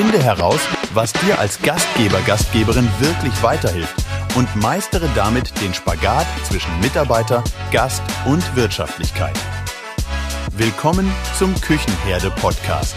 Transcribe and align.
Finde 0.00 0.22
heraus, 0.22 0.60
was 0.94 1.12
dir 1.12 1.40
als 1.40 1.60
Gastgeber, 1.60 2.20
Gastgeberin 2.20 2.88
wirklich 3.00 3.42
weiterhilft 3.42 3.96
und 4.36 4.54
meistere 4.54 5.08
damit 5.16 5.60
den 5.60 5.74
Spagat 5.74 6.24
zwischen 6.44 6.70
Mitarbeiter, 6.78 7.42
Gast 7.72 8.00
und 8.24 8.54
Wirtschaftlichkeit. 8.54 9.36
Willkommen 10.52 11.12
zum 11.36 11.52
Küchenherde 11.60 12.30
Podcast. 12.30 12.94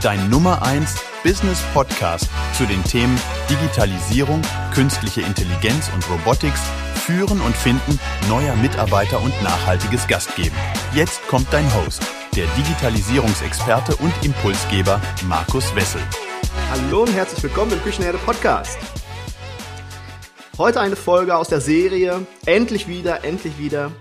Dein 0.00 0.30
Nummer 0.30 0.62
1 0.62 0.94
Business 1.24 1.60
Podcast 1.74 2.28
zu 2.56 2.66
den 2.66 2.84
Themen 2.84 3.18
Digitalisierung, 3.50 4.42
künstliche 4.72 5.22
Intelligenz 5.22 5.90
und 5.92 6.08
Robotics, 6.08 6.62
Führen 7.04 7.40
und 7.40 7.56
Finden 7.56 7.98
neuer 8.28 8.54
Mitarbeiter 8.54 9.20
und 9.20 9.34
nachhaltiges 9.42 10.06
Gastgeben. 10.06 10.56
Jetzt 10.94 11.26
kommt 11.26 11.52
dein 11.52 11.66
Host, 11.74 12.04
der 12.36 12.46
Digitalisierungsexperte 12.56 13.94
und 13.96 14.12
Impulsgeber 14.24 15.02
Markus 15.28 15.74
Wessel. 15.74 16.00
Hallo 16.70 17.02
und 17.02 17.12
herzlich 17.12 17.42
willkommen 17.42 17.72
im 17.72 17.82
Küchenherde 17.82 18.16
Podcast. 18.16 18.78
Heute 20.56 20.80
eine 20.80 20.96
Folge 20.96 21.36
aus 21.36 21.48
der 21.48 21.60
Serie 21.60 22.26
Endlich 22.46 22.88
wieder, 22.88 23.22
endlich 23.24 23.58
wieder 23.58 23.92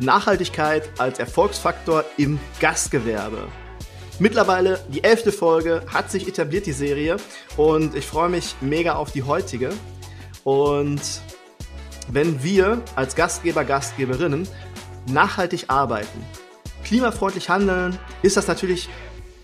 Nachhaltigkeit 0.00 0.90
als 0.98 1.20
Erfolgsfaktor 1.20 2.04
im 2.16 2.40
Gastgewerbe. 2.60 3.46
Mittlerweile 4.18 4.80
die 4.88 5.04
elfte 5.04 5.30
Folge 5.30 5.82
hat 5.86 6.10
sich 6.10 6.26
etabliert, 6.26 6.66
die 6.66 6.72
Serie. 6.72 7.18
Und 7.56 7.94
ich 7.94 8.04
freue 8.04 8.30
mich 8.30 8.56
mega 8.60 8.96
auf 8.96 9.12
die 9.12 9.22
heutige. 9.22 9.70
Und 10.42 11.02
wenn 12.08 12.42
wir 12.42 12.82
als 12.96 13.14
Gastgeber, 13.14 13.64
Gastgeberinnen 13.64 14.48
nachhaltig 15.06 15.66
arbeiten, 15.68 16.24
klimafreundlich 16.86 17.48
handeln, 17.48 17.98
ist 18.22 18.36
das 18.36 18.46
natürlich 18.46 18.88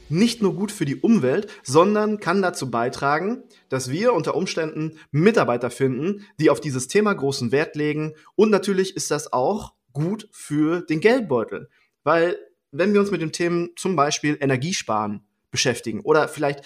nicht 0.08 0.42
nur 0.42 0.54
gut 0.54 0.70
für 0.70 0.84
die 0.84 0.96
Umwelt, 0.96 1.48
sondern 1.64 2.20
kann 2.20 2.40
dazu 2.40 2.70
beitragen, 2.70 3.42
dass 3.68 3.90
wir 3.90 4.12
unter 4.12 4.36
Umständen 4.36 4.98
Mitarbeiter 5.10 5.70
finden, 5.70 6.24
die 6.38 6.50
auf 6.50 6.60
dieses 6.60 6.86
Thema 6.86 7.12
großen 7.12 7.50
Wert 7.50 7.74
legen. 7.74 8.14
Und 8.36 8.50
natürlich 8.50 8.94
ist 8.94 9.10
das 9.10 9.32
auch 9.32 9.72
gut 9.92 10.28
für 10.30 10.82
den 10.82 11.00
Geldbeutel, 11.00 11.68
weil 12.04 12.38
wenn 12.70 12.92
wir 12.92 13.00
uns 13.00 13.10
mit 13.10 13.20
dem 13.20 13.32
Thema 13.32 13.68
zum 13.74 13.96
Beispiel 13.96 14.38
Energiesparen 14.40 15.26
beschäftigen 15.50 16.00
oder 16.00 16.28
vielleicht 16.28 16.64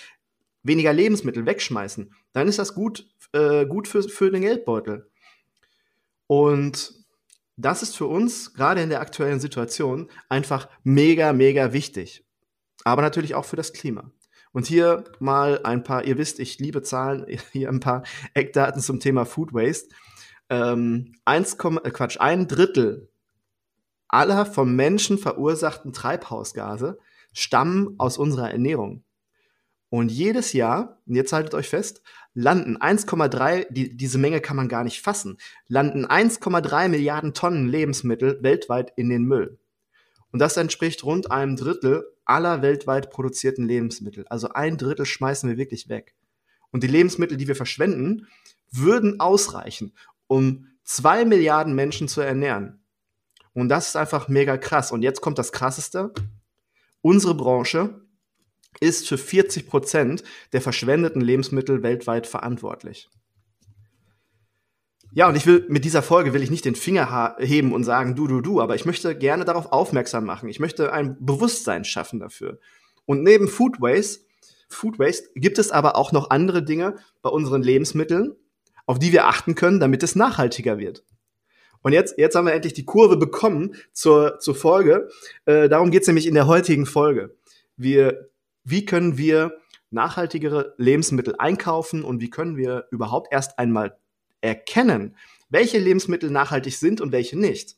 weniger 0.63 0.93
Lebensmittel 0.93 1.47
wegschmeißen, 1.47 2.13
dann 2.33 2.49
ist 2.49 2.59
das 2.59 2.75
gut, 2.75 3.09
äh, 3.33 3.65
gut 3.65 3.89
für, 3.89 4.03
für 4.03 4.31
den 4.31 4.43
Geldbeutel. 4.43 5.09
Und 6.27 7.06
das 7.57 7.83
ist 7.83 7.97
für 7.97 8.07
uns, 8.07 8.55
gerade 8.55 8.83
in 8.83 8.91
der 8.91 9.01
aktuellen 9.01 9.41
Situation, 9.41 10.11
einfach 10.29 10.69
mega, 10.85 11.33
mega 11.33 11.73
wichtig. 11.73 12.25
Aber 12.85 13.03
natürlich 13.03 13.35
auch 13.35 13.45
für 13.45 13.57
das 13.57 13.73
Klima. 13.73 14.11
Und 14.53 14.67
hier 14.67 15.05
mal 15.19 15.61
ein 15.65 15.83
paar, 15.83 16.05
ihr 16.05 16.19
wisst, 16.19 16.39
ich 16.39 16.59
liebe 16.59 16.83
Zahlen, 16.83 17.27
hier 17.53 17.69
ein 17.69 17.81
paar 17.81 18.03
Eckdaten 18.35 18.81
zum 18.81 19.01
Thema 19.01 19.25
Food 19.25 19.53
Waste. 19.53 19.95
Ähm, 20.49 21.15
1, 21.25 21.55
äh 21.55 21.91
Quatsch, 21.91 22.19
ein 22.21 22.47
Drittel 22.47 23.11
aller 24.09 24.47
vom 24.47 24.77
Menschen 24.77 25.19
verursachten 25.19 25.93
Treibhausgase 25.93 26.99
stammen 27.33 27.97
aus 27.99 28.19
unserer 28.19 28.51
Ernährung. 28.51 29.05
Und 29.89 30.11
jedes 30.11 30.53
Jahr, 30.53 31.01
und 31.07 31.17
jetzt 31.17 31.33
haltet 31.33 31.55
euch 31.55 31.69
fest, 31.69 32.03
landen 32.37 32.77
1,3, 32.77 33.67
die, 33.71 33.97
diese 33.97 34.19
Menge 34.19 34.43
kann 34.43 34.57
man 34.57 34.69
gar 34.69 34.85
nicht 34.85 35.01
fassen, 35.01 35.39
landen 35.69 36.05
1,3 36.05 36.89
Milliarden 36.89 37.33
Tonnen 37.33 37.67
Lebensmittel 37.67 38.43
weltweit 38.43 38.93
in 38.97 39.09
den 39.09 39.25
Müll. 39.25 39.59
Und 40.33 40.41
das 40.41 40.59
entspricht 40.59 41.03
rund 41.03 41.31
einem 41.31 41.57
Drittel 41.57 42.05
aller 42.27 42.61
weltweit 42.61 43.11
produzierten 43.11 43.67
Lebensmittel. 43.67 44.27
Also 44.29 44.51
ein 44.51 44.77
Drittel 44.77 45.07
schmeißen 45.07 45.49
wir 45.49 45.57
wirklich 45.57 45.89
weg. 45.89 46.15
Und 46.71 46.83
die 46.83 46.89
Lebensmittel, 46.89 47.39
die 47.39 47.49
wir 47.49 47.57
verschwenden, 47.57 48.27
würden 48.71 49.19
ausreichen, 49.19 49.95
um 50.27 50.67
zwei 50.85 51.25
Milliarden 51.25 51.75
Menschen 51.75 52.07
zu 52.07 52.21
ernähren. 52.21 52.81
Und 53.55 53.71
das 53.71 53.89
ist 53.89 53.97
einfach 53.97 54.29
mega 54.29 54.59
krass. 54.59 54.93
Und 54.93 55.01
jetzt 55.01 55.23
kommt 55.23 55.39
das 55.39 55.53
Krasseste. 55.53 56.13
Unsere 57.01 57.35
Branche 57.35 58.06
ist 58.81 59.09
für 59.09 59.19
40 59.19 59.67
Prozent 59.67 60.25
der 60.53 60.61
verschwendeten 60.61 61.21
Lebensmittel 61.21 61.83
weltweit 61.83 62.27
verantwortlich. 62.27 63.09
Ja, 65.13 65.29
und 65.29 65.37
ich 65.37 65.47
will 65.47 65.65
mit 65.69 65.87
dieser 65.87 66.03
Folge 66.03 66.35
will 66.35 66.43
ich 66.43 66.51
nicht 66.51 66.67
den 66.67 66.75
Finger 66.75 67.37
heben 67.39 67.73
und 67.73 67.85
sagen, 67.85 68.15
du, 68.17 68.27
du, 68.27 68.43
du, 68.43 68.61
aber 68.61 68.75
ich 68.75 68.85
möchte 68.85 69.17
gerne 69.17 69.47
darauf 69.47 69.73
aufmerksam 69.73 70.27
machen. 70.27 70.49
Ich 70.51 70.61
möchte 70.61 70.93
ein 70.93 71.17
Bewusstsein 71.21 71.85
schaffen 71.85 72.21
dafür. 72.21 72.59
Und 73.07 73.23
neben 73.23 73.49
Food 73.49 73.81
Waste, 73.81 74.21
Food 74.69 74.99
Waste 74.99 75.29
gibt 75.35 75.59
es 75.59 75.71
aber 75.71 75.97
auch 75.97 76.13
noch 76.13 76.29
andere 76.29 76.63
Dinge 76.63 76.97
bei 77.23 77.31
unseren 77.31 77.63
Lebensmitteln, 77.63 78.35
auf 78.85 78.99
die 78.99 79.13
wir 79.13 79.27
achten 79.27 79.55
können, 79.55 79.81
damit 79.81 80.03
es 80.03 80.17
nachhaltiger 80.17 80.79
wird. 80.79 81.03
Und 81.81 81.93
jetzt, 81.93 82.19
jetzt 82.19 82.35
haben 82.35 82.47
wir 82.47 82.53
endlich 82.53 82.75
die 82.75 82.85
Kurve 82.85 83.17
bekommen 83.17 83.77
zur, 83.93 84.39
zur 84.41 84.55
Folge. 84.55 85.09
Äh, 85.45 85.69
darum 85.69 85.91
geht's 85.91 86.09
nämlich 86.09 86.27
in 86.27 86.35
der 86.35 86.47
heutigen 86.47 86.85
Folge. 86.85 87.35
Wir, 87.77 88.29
wie 88.67 88.85
können 88.85 89.17
wir 89.17 89.59
nachhaltigere 89.91 90.75
Lebensmittel 90.77 91.37
einkaufen 91.39 92.03
und 92.03 92.21
wie 92.21 92.31
können 92.31 92.57
wir 92.57 92.89
überhaupt 92.91 93.33
erst 93.33 93.59
einmal 93.59 93.97
erkennen, 94.41 95.17
welche 95.49 95.79
Lebensmittel 95.79 96.31
nachhaltig 96.31 96.77
sind 96.77 97.01
und 97.01 97.13
welche 97.13 97.39
nicht. 97.39 97.77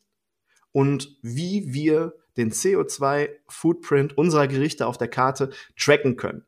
Und 0.73 1.19
wie 1.23 1.73
wir 1.75 2.15
den 2.39 2.53
CO2-Footprint 2.53 4.17
unserer 4.17 4.49
Gerichte 4.49 4.87
auf 4.87 4.97
der 4.97 5.09
Karte 5.09 5.51
tracken 5.77 6.17
können. 6.17 6.47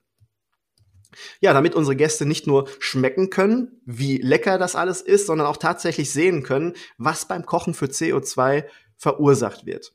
Ja, 1.40 1.52
damit 1.52 1.74
unsere 1.74 1.96
Gäste 1.96 2.24
nicht 2.24 2.46
nur 2.46 2.68
schmecken 2.78 3.28
können, 3.28 3.82
wie 3.84 4.18
lecker 4.18 4.56
das 4.56 4.74
alles 4.74 5.02
ist, 5.02 5.26
sondern 5.26 5.48
auch 5.48 5.56
tatsächlich 5.58 6.12
sehen 6.12 6.42
können, 6.44 6.74
was 6.96 7.26
beim 7.28 7.44
Kochen 7.44 7.74
für 7.74 7.86
CO2 7.86 8.64
verursacht 8.96 9.66
wird. 9.66 9.92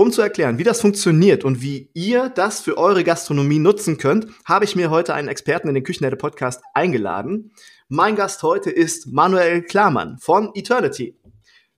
Um 0.00 0.12
zu 0.12 0.22
erklären, 0.22 0.58
wie 0.58 0.62
das 0.62 0.80
funktioniert 0.80 1.42
und 1.42 1.60
wie 1.60 1.90
ihr 1.92 2.28
das 2.28 2.60
für 2.60 2.78
eure 2.78 3.02
Gastronomie 3.02 3.58
nutzen 3.58 3.98
könnt, 3.98 4.28
habe 4.44 4.64
ich 4.64 4.76
mir 4.76 4.90
heute 4.90 5.12
einen 5.12 5.26
Experten 5.26 5.66
in 5.66 5.74
den 5.74 5.82
Küchenherde 5.82 6.16
Podcast 6.16 6.62
eingeladen. 6.72 7.50
Mein 7.88 8.14
Gast 8.14 8.44
heute 8.44 8.70
ist 8.70 9.08
Manuel 9.08 9.60
Klarmann 9.60 10.18
von 10.18 10.52
Eternity. 10.54 11.18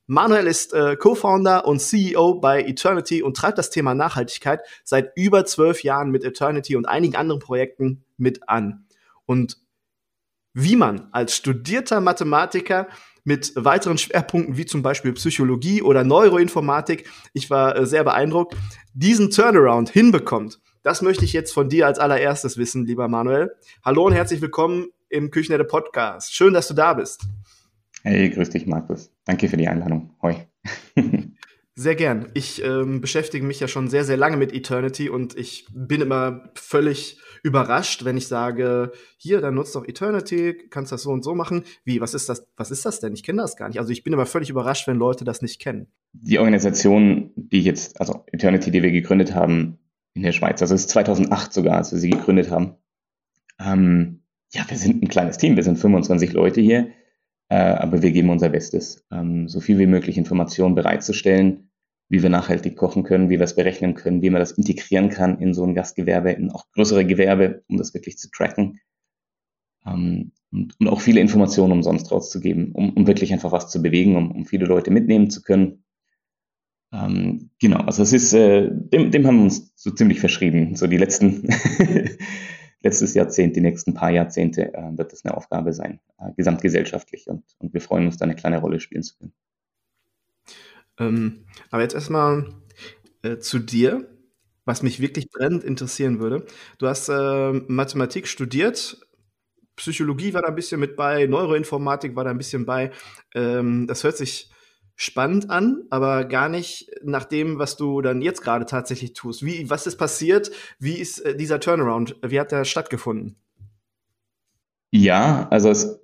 Manuel 0.06 0.48
ist 0.48 0.74
äh, 0.74 0.96
Co-Founder 0.96 1.66
und 1.66 1.80
CEO 1.80 2.34
bei 2.34 2.62
Eternity 2.62 3.22
und 3.22 3.38
treibt 3.38 3.56
das 3.56 3.70
Thema 3.70 3.94
Nachhaltigkeit 3.94 4.60
seit 4.84 5.12
über 5.16 5.46
zwölf 5.46 5.82
Jahren 5.82 6.10
mit 6.10 6.22
Eternity 6.22 6.76
und 6.76 6.86
einigen 6.86 7.16
anderen 7.16 7.40
Projekten 7.40 8.04
mit 8.18 8.50
an. 8.50 8.84
Und 9.24 9.56
wie 10.52 10.76
man 10.76 11.08
als 11.12 11.36
studierter 11.36 12.02
Mathematiker 12.02 12.86
mit 13.24 13.52
weiteren 13.56 13.98
Schwerpunkten 13.98 14.56
wie 14.56 14.66
zum 14.66 14.82
Beispiel 14.82 15.12
Psychologie 15.12 15.82
oder 15.82 16.04
Neuroinformatik, 16.04 17.08
ich 17.32 17.50
war 17.50 17.76
äh, 17.76 17.86
sehr 17.86 18.04
beeindruckt, 18.04 18.56
diesen 18.94 19.30
Turnaround 19.30 19.90
hinbekommt. 19.90 20.60
Das 20.82 21.02
möchte 21.02 21.24
ich 21.24 21.32
jetzt 21.32 21.52
von 21.52 21.68
dir 21.68 21.86
als 21.86 21.98
allererstes 21.98 22.56
wissen, 22.56 22.86
lieber 22.86 23.08
Manuel. 23.08 23.50
Hallo 23.84 24.06
und 24.06 24.14
herzlich 24.14 24.40
willkommen 24.40 24.86
im 25.10 25.30
Küchenette 25.30 25.64
Podcast. 25.64 26.34
Schön, 26.34 26.54
dass 26.54 26.68
du 26.68 26.74
da 26.74 26.94
bist. 26.94 27.26
Hey, 28.02 28.30
grüß 28.30 28.50
dich, 28.50 28.66
Markus. 28.66 29.12
Danke 29.26 29.48
für 29.48 29.58
die 29.58 29.68
Einladung. 29.68 30.14
Hoi. 30.22 30.36
Sehr 31.74 31.94
gern. 31.94 32.30
Ich 32.34 32.62
ähm, 32.62 33.00
beschäftige 33.00 33.44
mich 33.44 33.60
ja 33.60 33.66
schon 33.68 33.88
sehr, 33.88 34.04
sehr 34.04 34.18
lange 34.18 34.36
mit 34.36 34.52
Eternity 34.52 35.08
und 35.08 35.34
ich 35.36 35.66
bin 35.72 36.02
immer 36.02 36.50
völlig 36.54 37.18
überrascht, 37.42 38.04
wenn 38.04 38.16
ich 38.16 38.28
sage, 38.28 38.92
hier, 39.16 39.40
dann 39.40 39.54
nutzt 39.54 39.74
doch 39.74 39.86
Eternity, 39.86 40.54
kannst 40.70 40.92
das 40.92 41.02
so 41.02 41.10
und 41.10 41.24
so 41.24 41.34
machen. 41.34 41.64
Wie, 41.84 42.00
was 42.00 42.14
ist 42.14 42.28
das, 42.28 42.46
was 42.56 42.70
ist 42.70 42.84
das 42.84 43.00
denn? 43.00 43.12
Ich 43.12 43.22
kenne 43.22 43.42
das 43.42 43.56
gar 43.56 43.68
nicht. 43.68 43.78
Also 43.78 43.90
ich 43.90 44.04
bin 44.04 44.12
immer 44.12 44.26
völlig 44.26 44.50
überrascht, 44.50 44.86
wenn 44.86 44.96
Leute 44.96 45.24
das 45.24 45.42
nicht 45.42 45.60
kennen. 45.60 45.88
Die 46.12 46.38
Organisation, 46.38 47.32
die 47.36 47.58
ich 47.58 47.64
jetzt, 47.64 48.00
also 48.00 48.24
Eternity, 48.26 48.70
die 48.70 48.82
wir 48.82 48.92
gegründet 48.92 49.34
haben 49.34 49.78
in 50.14 50.22
der 50.22 50.32
Schweiz, 50.32 50.60
also 50.60 50.74
es 50.74 50.82
ist 50.82 50.90
2008 50.90 51.52
sogar, 51.52 51.76
als 51.76 51.92
wir 51.92 51.98
sie 51.98 52.10
gegründet 52.10 52.50
haben. 52.50 52.74
Ähm, 53.58 54.22
ja, 54.52 54.64
wir 54.68 54.76
sind 54.76 55.02
ein 55.02 55.08
kleines 55.08 55.38
Team, 55.38 55.56
wir 55.56 55.62
sind 55.62 55.78
25 55.78 56.32
Leute 56.32 56.60
hier 56.60 56.90
äh, 57.50 57.56
aber 57.56 58.00
wir 58.00 58.12
geben 58.12 58.30
unser 58.30 58.48
Bestes, 58.48 59.04
ähm, 59.10 59.48
so 59.48 59.60
viel 59.60 59.78
wie 59.78 59.86
möglich 59.86 60.16
Informationen 60.16 60.76
bereitzustellen, 60.76 61.69
wie 62.10 62.22
wir 62.22 62.28
nachhaltig 62.28 62.76
kochen 62.76 63.04
können, 63.04 63.30
wie 63.30 63.38
wir 63.38 63.44
es 63.44 63.54
berechnen 63.54 63.94
können, 63.94 64.20
wie 64.20 64.30
man 64.30 64.40
das 64.40 64.52
integrieren 64.52 65.08
kann 65.08 65.38
in 65.38 65.54
so 65.54 65.64
ein 65.64 65.74
Gastgewerbe, 65.74 66.32
in 66.32 66.50
auch 66.50 66.66
größere 66.72 67.06
Gewerbe, 67.06 67.62
um 67.68 67.78
das 67.78 67.94
wirklich 67.94 68.18
zu 68.18 68.28
tracken. 68.30 68.80
Ähm, 69.86 70.32
und, 70.52 70.78
und, 70.78 70.88
auch 70.88 71.00
viele 71.00 71.20
Informationen 71.20 71.72
umsonst 71.72 72.10
rauszugeben, 72.10 72.72
um, 72.72 72.92
um 72.92 73.06
wirklich 73.06 73.32
einfach 73.32 73.52
was 73.52 73.70
zu 73.70 73.80
bewegen, 73.80 74.16
um, 74.16 74.32
um 74.32 74.44
viele 74.44 74.66
Leute 74.66 74.90
mitnehmen 74.90 75.30
zu 75.30 75.40
können. 75.40 75.84
Ähm, 76.92 77.50
genau, 77.60 77.78
also 77.82 78.02
es 78.02 78.12
ist, 78.12 78.32
äh, 78.32 78.68
dem, 78.70 79.12
dem 79.12 79.26
haben 79.26 79.36
wir 79.36 79.44
uns 79.44 79.72
so 79.76 79.92
ziemlich 79.92 80.18
verschrieben. 80.18 80.74
So 80.74 80.88
die 80.88 80.98
letzten 80.98 81.48
letztes 82.82 83.14
Jahrzehnt, 83.14 83.54
die 83.54 83.60
nächsten 83.60 83.94
paar 83.94 84.10
Jahrzehnte 84.10 84.74
äh, 84.74 84.98
wird 84.98 85.12
das 85.12 85.24
eine 85.24 85.36
Aufgabe 85.36 85.72
sein, 85.72 86.00
äh, 86.18 86.32
gesamtgesellschaftlich. 86.36 87.28
Und, 87.28 87.44
und 87.58 87.72
wir 87.72 87.80
freuen 87.80 88.06
uns, 88.06 88.16
da 88.16 88.24
eine 88.24 88.34
kleine 88.34 88.58
Rolle 88.58 88.80
spielen 88.80 89.04
zu 89.04 89.16
können. 89.16 89.32
Ähm, 91.00 91.46
aber 91.70 91.82
jetzt 91.82 91.94
erstmal 91.94 92.46
äh, 93.22 93.38
zu 93.38 93.58
dir. 93.58 94.06
was 94.66 94.82
mich 94.82 95.00
wirklich 95.00 95.30
brennend 95.30 95.64
interessieren 95.64 96.20
würde. 96.20 96.46
Du 96.78 96.86
hast 96.86 97.08
äh, 97.08 97.52
Mathematik 97.52 98.28
studiert, 98.28 99.00
Psychologie 99.80 100.34
war 100.34 100.42
da 100.42 100.48
ein 100.48 100.54
bisschen 100.54 100.78
mit 100.78 100.94
bei, 100.94 101.26
Neuroinformatik 101.26 102.14
war 102.14 102.24
da 102.24 102.30
ein 102.30 102.38
bisschen 102.38 102.66
bei. 102.66 102.92
Ähm, 103.34 103.86
das 103.86 104.04
hört 104.04 104.16
sich 104.16 104.50
spannend 104.94 105.48
an, 105.48 105.84
aber 105.88 106.26
gar 106.26 106.50
nicht 106.50 106.90
nach 107.02 107.24
dem, 107.24 107.58
was 107.58 107.76
du 107.78 108.02
dann 108.02 108.20
jetzt 108.20 108.42
gerade 108.42 108.66
tatsächlich 108.66 109.14
tust. 109.14 109.44
Wie, 109.44 109.70
was 109.70 109.86
ist 109.86 109.96
passiert? 109.96 110.50
Wie 110.78 110.94
ist 110.94 111.20
äh, 111.20 111.34
dieser 111.34 111.58
Turnaround? 111.58 112.16
Wie 112.22 112.38
hat 112.38 112.52
der 112.52 112.64
stattgefunden? 112.64 113.36
Ja, 114.92 115.48
also 115.50 115.70
es 115.70 115.98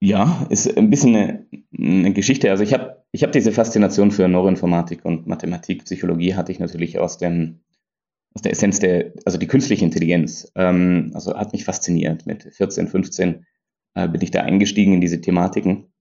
ja, 0.00 0.46
ist 0.48 0.76
ein 0.76 0.90
bisschen 0.90 1.14
eine, 1.14 1.46
eine 1.78 2.12
Geschichte. 2.12 2.50
Also 2.50 2.64
ich 2.64 2.72
habe 2.72 2.91
ich 3.12 3.22
hab 3.22 3.32
diese 3.32 3.52
Faszination 3.52 4.10
für 4.10 4.26
Neuroinformatik 4.26 5.04
und 5.04 5.26
Mathematik, 5.26 5.84
Psychologie 5.84 6.34
hatte 6.34 6.50
ich 6.50 6.58
natürlich 6.58 6.98
aus 6.98 7.18
dem 7.18 7.60
aus 8.34 8.40
der 8.40 8.52
Essenz 8.52 8.78
der, 8.78 9.12
also 9.26 9.36
die 9.36 9.46
künstliche 9.46 9.84
Intelligenz. 9.84 10.50
Ähm, 10.54 11.10
also 11.12 11.36
hat 11.36 11.52
mich 11.52 11.64
fasziniert. 11.64 12.24
Mit 12.24 12.44
14, 12.44 12.88
15 12.88 13.44
äh, 13.94 14.08
bin 14.08 14.22
ich 14.22 14.30
da 14.30 14.40
eingestiegen 14.40 14.94
in 14.94 15.02
diese 15.02 15.20
Thematiken 15.20 15.92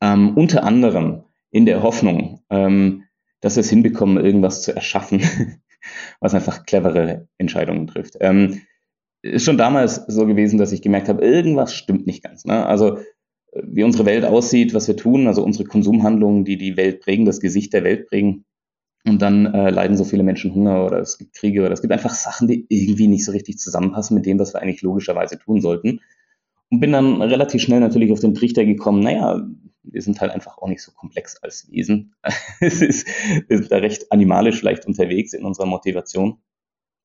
ähm, 0.00 0.36
unter 0.36 0.64
anderem 0.64 1.24
in 1.50 1.66
der 1.66 1.82
Hoffnung, 1.82 2.42
ähm, 2.50 3.04
dass 3.40 3.56
wir 3.56 3.60
es 3.60 3.70
hinbekommen, 3.70 4.22
irgendwas 4.22 4.62
zu 4.62 4.74
erschaffen, 4.74 5.22
was 6.20 6.34
einfach 6.34 6.66
clevere 6.66 7.28
Entscheidungen 7.38 7.86
trifft. 7.86 8.16
Ähm, 8.20 8.62
ist 9.22 9.44
schon 9.44 9.58
damals 9.58 9.96
so 10.06 10.26
gewesen, 10.26 10.58
dass 10.58 10.72
ich 10.72 10.82
gemerkt 10.82 11.08
habe, 11.08 11.24
irgendwas 11.24 11.74
stimmt 11.74 12.06
nicht 12.06 12.22
ganz. 12.22 12.44
Ne? 12.44 12.64
Also 12.64 12.98
wie 13.64 13.82
unsere 13.82 14.06
Welt 14.06 14.24
aussieht, 14.24 14.74
was 14.74 14.88
wir 14.88 14.96
tun, 14.96 15.26
also 15.26 15.42
unsere 15.42 15.64
Konsumhandlungen, 15.64 16.44
die 16.44 16.56
die 16.56 16.76
Welt 16.76 17.00
prägen, 17.00 17.24
das 17.24 17.40
Gesicht 17.40 17.72
der 17.72 17.84
Welt 17.84 18.08
prägen. 18.08 18.44
Und 19.06 19.22
dann 19.22 19.46
äh, 19.46 19.70
leiden 19.70 19.96
so 19.96 20.04
viele 20.04 20.22
Menschen 20.22 20.54
Hunger 20.54 20.84
oder 20.84 20.98
es 20.98 21.18
gibt 21.18 21.34
Kriege 21.34 21.62
oder 21.62 21.72
es 21.72 21.80
gibt 21.80 21.92
einfach 21.92 22.14
Sachen, 22.14 22.48
die 22.48 22.66
irgendwie 22.68 23.08
nicht 23.08 23.24
so 23.24 23.32
richtig 23.32 23.58
zusammenpassen 23.58 24.14
mit 24.14 24.26
dem, 24.26 24.38
was 24.38 24.54
wir 24.54 24.60
eigentlich 24.60 24.82
logischerweise 24.82 25.38
tun 25.38 25.60
sollten. 25.60 26.00
Und 26.70 26.80
bin 26.80 26.92
dann 26.92 27.22
relativ 27.22 27.62
schnell 27.62 27.80
natürlich 27.80 28.12
auf 28.12 28.20
den 28.20 28.34
Trichter 28.34 28.64
gekommen, 28.64 29.00
naja, 29.00 29.46
wir 29.82 30.02
sind 30.02 30.20
halt 30.20 30.32
einfach 30.32 30.58
auch 30.58 30.68
nicht 30.68 30.82
so 30.82 30.92
komplex 30.92 31.36
als 31.42 31.70
Wesen. 31.70 32.14
es 32.60 32.82
ist, 32.82 33.06
wir 33.46 33.58
sind 33.58 33.70
da 33.70 33.78
recht 33.78 34.10
animalisch 34.12 34.58
vielleicht 34.58 34.86
unterwegs 34.86 35.32
in 35.32 35.44
unserer 35.44 35.66
Motivation, 35.66 36.38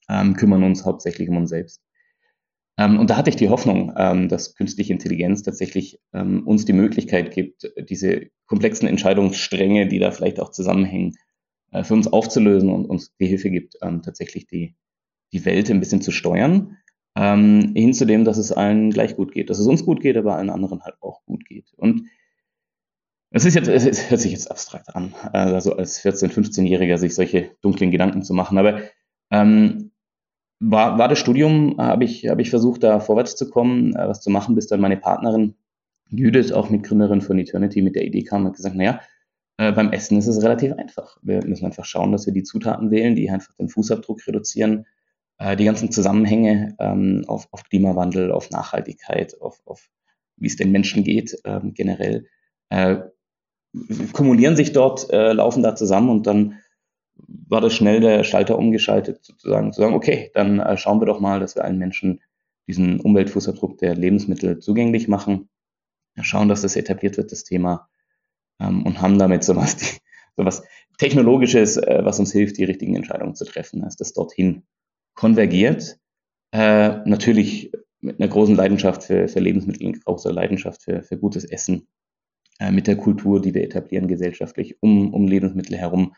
ähm, 0.09 0.35
kümmern 0.35 0.63
uns 0.63 0.85
hauptsächlich 0.85 1.29
um 1.29 1.37
uns 1.37 1.49
selbst. 1.49 1.82
Ähm, 2.77 2.99
und 2.99 3.09
da 3.09 3.17
hatte 3.17 3.29
ich 3.29 3.35
die 3.35 3.49
Hoffnung, 3.49 3.93
ähm, 3.97 4.29
dass 4.29 4.55
künstliche 4.55 4.93
Intelligenz 4.93 5.43
tatsächlich 5.43 5.99
ähm, 6.13 6.45
uns 6.47 6.65
die 6.65 6.73
Möglichkeit 6.73 7.33
gibt, 7.33 7.71
diese 7.89 8.27
komplexen 8.47 8.87
Entscheidungsstränge, 8.87 9.87
die 9.87 9.99
da 9.99 10.11
vielleicht 10.11 10.39
auch 10.39 10.49
zusammenhängen, 10.49 11.15
äh, 11.71 11.83
für 11.83 11.93
uns 11.93 12.07
aufzulösen 12.07 12.69
und 12.69 12.85
uns 12.85 13.15
die 13.19 13.27
Hilfe 13.27 13.51
gibt, 13.51 13.77
tatsächlich 13.79 14.47
die, 14.47 14.75
die 15.33 15.45
Welt 15.45 15.69
ein 15.69 15.79
bisschen 15.79 16.01
zu 16.01 16.11
steuern. 16.11 16.77
Hin 17.15 17.93
zu 17.93 18.05
dem, 18.05 18.25
dass 18.25 18.37
es 18.39 18.51
allen 18.51 18.89
gleich 18.89 19.15
gut 19.15 19.33
geht, 19.33 19.51
dass 19.51 19.59
es 19.59 19.67
uns 19.67 19.85
gut 19.85 20.01
geht, 20.01 20.17
aber 20.17 20.35
allen 20.35 20.49
anderen 20.49 20.83
halt 20.83 20.95
auch 20.99 21.23
gut 21.25 21.45
geht. 21.45 21.71
Und 21.77 22.07
es 23.29 23.45
ist 23.45 23.53
jetzt, 23.53 23.67
es 23.67 24.09
hört 24.09 24.19
sich 24.19 24.31
jetzt 24.31 24.49
abstrakt 24.49 24.95
an, 24.95 25.13
also 25.31 25.75
als 25.75 26.03
14-, 26.03 26.31
15-Jähriger 26.31 26.97
sich 26.97 27.13
solche 27.13 27.51
dunklen 27.61 27.91
Gedanken 27.91 28.23
zu 28.23 28.33
machen. 28.33 28.57
Aber 28.57 28.81
ähm, 29.29 29.91
war, 30.63 30.97
war 30.97 31.07
das 31.07 31.19
Studium, 31.19 31.75
habe 31.77 32.03
ich, 32.03 32.27
hab 32.27 32.39
ich 32.39 32.49
versucht, 32.49 32.83
da 32.83 32.99
vorwärts 32.99 33.35
zu 33.35 33.49
kommen, 33.49 33.95
äh, 33.95 34.07
was 34.07 34.21
zu 34.21 34.29
machen, 34.29 34.55
bis 34.55 34.67
dann 34.67 34.81
meine 34.81 34.97
Partnerin 34.97 35.55
Judith, 36.09 36.51
auch 36.51 36.69
Mitgründerin 36.69 37.21
von 37.21 37.39
Eternity, 37.39 37.81
mit 37.81 37.95
der 37.95 38.05
Idee 38.05 38.23
kam 38.23 38.45
und 38.45 38.55
gesagt, 38.55 38.75
naja, 38.75 39.01
äh, 39.57 39.71
beim 39.71 39.91
Essen 39.91 40.17
ist 40.17 40.27
es 40.27 40.43
relativ 40.43 40.73
einfach. 40.73 41.17
Wir 41.21 41.45
müssen 41.45 41.65
einfach 41.65 41.85
schauen, 41.85 42.11
dass 42.11 42.25
wir 42.25 42.33
die 42.33 42.43
Zutaten 42.43 42.91
wählen, 42.91 43.15
die 43.15 43.29
einfach 43.29 43.53
den 43.55 43.69
Fußabdruck 43.69 44.25
reduzieren, 44.27 44.85
äh, 45.39 45.55
die 45.55 45.65
ganzen 45.65 45.91
Zusammenhänge 45.91 46.75
ähm, 46.79 47.23
auf, 47.27 47.47
auf 47.51 47.63
Klimawandel, 47.63 48.31
auf 48.31 48.49
Nachhaltigkeit, 48.51 49.39
auf, 49.41 49.61
auf 49.65 49.89
wie 50.37 50.47
es 50.47 50.55
den 50.55 50.71
Menschen 50.71 51.03
geht 51.03 51.37
ähm, 51.45 51.73
generell 51.73 52.27
äh, 52.69 52.97
kumulieren 54.13 54.55
sich 54.55 54.71
dort, 54.71 55.11
äh, 55.11 55.33
laufen 55.33 55.63
da 55.63 55.75
zusammen 55.75 56.09
und 56.09 56.27
dann 56.27 56.59
war 57.15 57.61
das 57.61 57.73
schnell 57.73 57.99
der 57.99 58.23
Schalter 58.23 58.57
umgeschaltet, 58.57 59.23
sozusagen 59.23 59.71
zu 59.71 59.81
sagen, 59.81 59.93
okay, 59.93 60.31
dann 60.33 60.59
äh, 60.59 60.77
schauen 60.77 60.99
wir 60.99 61.05
doch 61.05 61.19
mal, 61.19 61.39
dass 61.39 61.55
wir 61.55 61.63
allen 61.63 61.77
Menschen 61.77 62.21
diesen 62.67 62.99
Umweltfußabdruck 62.99 63.77
der 63.77 63.95
Lebensmittel 63.95 64.59
zugänglich 64.59 65.07
machen, 65.07 65.49
schauen, 66.21 66.49
dass 66.49 66.61
das 66.61 66.75
etabliert 66.75 67.17
wird, 67.17 67.31
das 67.31 67.43
Thema, 67.43 67.89
ähm, 68.59 68.85
und 68.85 69.01
haben 69.01 69.19
damit 69.19 69.43
sowas, 69.43 69.75
die, 69.75 69.97
sowas 70.37 70.63
Technologisches, 70.97 71.77
äh, 71.77 72.01
was 72.03 72.19
uns 72.19 72.31
hilft, 72.31 72.57
die 72.57 72.63
richtigen 72.63 72.95
Entscheidungen 72.95 73.35
zu 73.35 73.45
treffen, 73.45 73.81
dass 73.81 73.95
das 73.95 74.13
dorthin 74.13 74.63
konvergiert. 75.15 75.97
Äh, 76.51 76.99
natürlich 77.05 77.71
mit 77.99 78.19
einer 78.19 78.29
großen 78.29 78.55
Leidenschaft 78.55 79.03
für, 79.03 79.27
für 79.27 79.39
Lebensmittel, 79.39 79.93
großer 80.05 80.31
Leidenschaft 80.31 80.83
für, 80.83 81.01
für 81.03 81.17
gutes 81.17 81.45
Essen 81.45 81.87
äh, 82.59 82.71
mit 82.71 82.87
der 82.87 82.97
Kultur, 82.97 83.41
die 83.41 83.53
wir 83.53 83.63
etablieren 83.63 84.07
gesellschaftlich 84.07 84.81
um, 84.81 85.13
um 85.13 85.27
Lebensmittel 85.27 85.77
herum. 85.77 86.15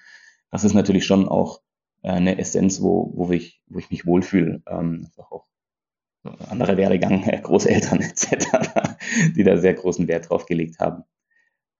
Das 0.51 0.63
ist 0.63 0.73
natürlich 0.73 1.05
schon 1.05 1.27
auch 1.27 1.61
äh, 2.01 2.11
eine 2.11 2.37
Essenz, 2.37 2.81
wo, 2.81 3.11
wo, 3.15 3.31
ich, 3.31 3.61
wo 3.67 3.79
ich 3.79 3.89
mich 3.89 4.05
wohlfühle. 4.05 4.61
Ähm, 4.67 5.07
auch 5.17 5.45
andere 6.49 6.77
Werdegang, 6.77 7.23
äh, 7.23 7.39
Großeltern 7.41 8.01
etc., 8.01 8.47
die 9.35 9.43
da 9.43 9.57
sehr 9.57 9.73
großen 9.73 10.07
Wert 10.07 10.29
drauf 10.29 10.45
gelegt 10.45 10.79
haben. 10.79 11.03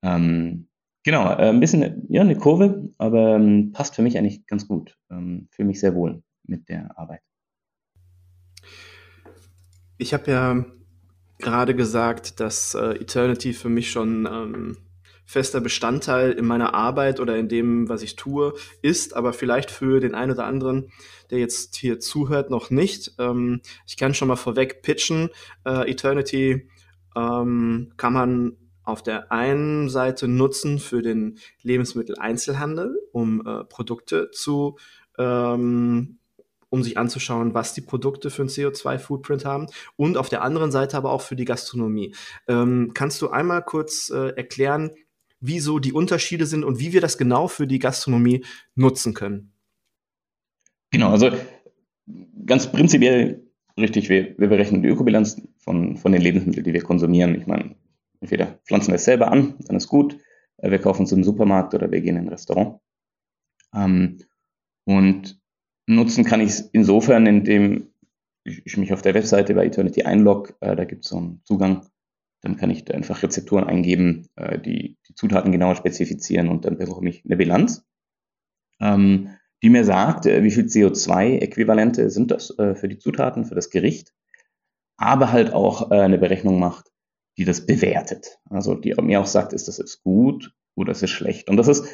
Ähm, 0.04 0.68
genau, 1.04 1.32
äh, 1.32 1.50
ein 1.50 1.60
bisschen 1.60 2.06
ja, 2.10 2.22
eine 2.22 2.38
Kurve, 2.38 2.90
aber 2.98 3.36
ähm, 3.36 3.72
passt 3.72 3.96
für 3.96 4.02
mich 4.02 4.18
eigentlich 4.18 4.46
ganz 4.46 4.68
gut. 4.68 4.98
Ähm, 5.10 5.48
Fühle 5.52 5.68
mich 5.68 5.80
sehr 5.80 5.96
wohl 5.96 6.24
mit 6.44 6.70
der 6.70 6.98
Arbeit. 6.98 7.22
Ich 9.98 10.14
habe 10.14 10.30
ja 10.30 10.66
gerade 11.40 11.76
gesagt, 11.76 12.40
dass 12.40 12.76
äh, 12.76 12.96
Eternity 13.02 13.54
für 13.54 13.70
mich 13.70 13.92
schon 13.92 14.28
ähm, 14.30 14.78
fester 15.26 15.60
Bestandteil 15.62 16.32
in 16.32 16.46
meiner 16.46 16.74
Arbeit 16.74 17.20
oder 17.20 17.36
in 17.38 17.50
dem, 17.50 17.90
was 17.90 18.02
ich 18.04 18.16
tue, 18.16 18.54
ist, 18.82 19.16
aber 19.16 19.34
vielleicht 19.34 19.72
für 19.72 20.00
den 20.00 20.16
einen 20.16 20.32
oder 20.32 20.46
anderen, 20.46 20.92
der 21.32 21.40
jetzt 21.40 21.76
hier 21.76 22.00
zuhört, 22.00 22.50
noch 22.50 22.70
nicht. 22.70 23.14
Ähm, 23.18 23.62
ich 23.88 23.98
kann 23.98 24.14
schon 24.14 24.28
mal 24.28 24.36
vorweg 24.36 24.82
pitchen. 24.82 25.30
Äh, 25.66 25.92
Eternity 25.92 26.70
ähm, 27.16 27.94
kann 27.98 28.14
man 28.14 28.58
auf 28.84 29.02
der 29.02 29.32
einen 29.32 29.90
Seite 29.90 30.28
nutzen 30.28 30.78
für 30.80 31.02
den 31.02 31.40
Lebensmitteleinzelhandel, 31.64 32.96
um 33.12 33.46
äh, 33.46 33.64
Produkte 33.64 34.30
zu 34.32 34.78
ähm, 35.18 36.20
um 36.70 36.84
sich 36.84 36.98
anzuschauen, 36.98 37.54
was 37.54 37.74
die 37.74 37.82
Produkte 37.82 38.30
für 38.30 38.42
ein 38.42 38.50
CO2-Footprint 38.50 39.46
haben 39.46 39.68
und 39.96 40.18
auf 40.18 40.28
der 40.28 40.42
anderen 40.42 40.72
Seite 40.72 40.98
aber 40.98 41.12
auch 41.12 41.22
für 41.22 41.36
die 41.36 41.46
Gastronomie. 41.46 42.14
Ähm, 42.48 42.92
kannst 42.94 43.22
du 43.22 43.30
einmal 43.30 43.64
kurz 43.64 44.10
äh, 44.10 44.30
erklären, 44.36 44.92
wieso 45.48 45.80
die 45.80 45.94
Unterschiede 45.94 46.46
sind 46.46 46.64
und 46.64 46.80
wie 46.80 46.94
wir 46.94 47.02
das 47.02 47.18
genau 47.18 47.48
für 47.48 47.68
die 47.68 47.80
Gastronomie 47.80 48.46
nutzen 48.76 49.14
können? 49.14 49.54
Genau, 50.92 51.12
also 51.12 51.32
ganz 52.46 52.72
prinzipiell 52.72 53.46
richtig, 53.78 54.10
wir, 54.10 54.38
wir 54.38 54.48
berechnen 54.48 54.84
die 54.84 54.90
Ökobilanz 54.90 55.42
von, 55.58 55.98
von 55.98 56.12
den 56.12 56.22
Lebensmitteln, 56.22 56.64
die 56.64 56.74
wir 56.74 56.84
konsumieren. 56.84 57.36
Ich 57.36 57.48
meine, 57.48 57.76
entweder 58.22 58.60
pflanzen 58.66 58.92
wir 58.92 58.96
es 58.96 59.06
selber 59.06 59.32
an, 59.32 59.56
dann 59.68 59.76
ist 59.76 59.88
gut, 59.88 60.18
äh, 60.58 60.72
wir 60.72 60.80
kaufen 60.80 61.04
es 61.04 61.12
im 61.12 61.24
Supermarkt 61.24 61.74
oder 61.74 61.92
wir 61.92 62.02
gehen 62.02 62.18
in 62.18 62.26
ein 62.26 62.30
Restaurant. 62.30 62.80
Ähm, 63.74 64.20
und 64.86 65.40
Nutzen 65.88 66.24
kann 66.24 66.42
ich 66.42 66.50
es 66.50 66.62
insofern, 66.62 67.28
indem 67.28 67.90
ich 68.44 68.78
mich 68.78 68.94
auf 68.94 69.02
der 69.02 69.14
Webseite 69.14 69.54
bei 69.54 69.66
Eternity 69.66 70.04
einlogge. 70.04 70.56
Äh, 70.60 70.76
da 70.76 70.86
gibt 70.86 71.04
es 71.04 71.10
so 71.10 71.18
einen 71.18 71.42
Zugang. 71.44 71.86
Dann 72.46 72.58
kann 72.58 72.70
ich 72.70 72.86
da 72.86 72.94
einfach 72.94 73.24
Rezepturen 73.24 73.64
eingeben, 73.64 74.28
äh, 74.36 74.60
die 74.60 74.98
die 75.10 75.16
Zutaten 75.16 75.52
genauer 75.52 75.76
spezifizieren 75.76 76.48
und 76.48 76.64
dann 76.64 76.78
bekomme 76.78 77.10
ich 77.10 77.26
eine 77.26 77.38
Bilanz, 77.38 77.84
ähm, 78.80 79.30
die 79.64 79.72
mir 79.72 79.84
sagt, 79.84 80.28
äh, 80.28 80.44
wie 80.44 80.52
viel 80.52 80.66
CO2-Äquivalente 80.66 82.12
sind 82.12 82.30
das 82.30 82.56
äh, 82.60 82.76
für 82.76 82.88
die 82.88 83.00
Zutaten, 83.00 83.46
für 83.46 83.56
das 83.56 83.72
Gericht, 83.72 84.14
aber 84.96 85.32
halt 85.32 85.54
auch 85.54 85.90
äh, 85.90 86.00
eine 86.00 86.20
Berechnung 86.20 86.60
macht, 86.60 86.92
die 87.40 87.46
das 87.46 87.66
bewertet. 87.66 88.38
Also 88.48 88.76
die 88.76 88.94
mir 89.02 89.22
auch 89.22 89.26
sagt, 89.26 89.52
ist 89.52 89.68
das 89.68 89.80
jetzt 89.80 90.04
gut 90.04 90.54
oder 90.76 90.92
ist 90.92 91.02
es 91.02 91.10
schlecht. 91.10 91.50
Und 91.50 91.58
das 91.58 91.68
ist 91.68 91.88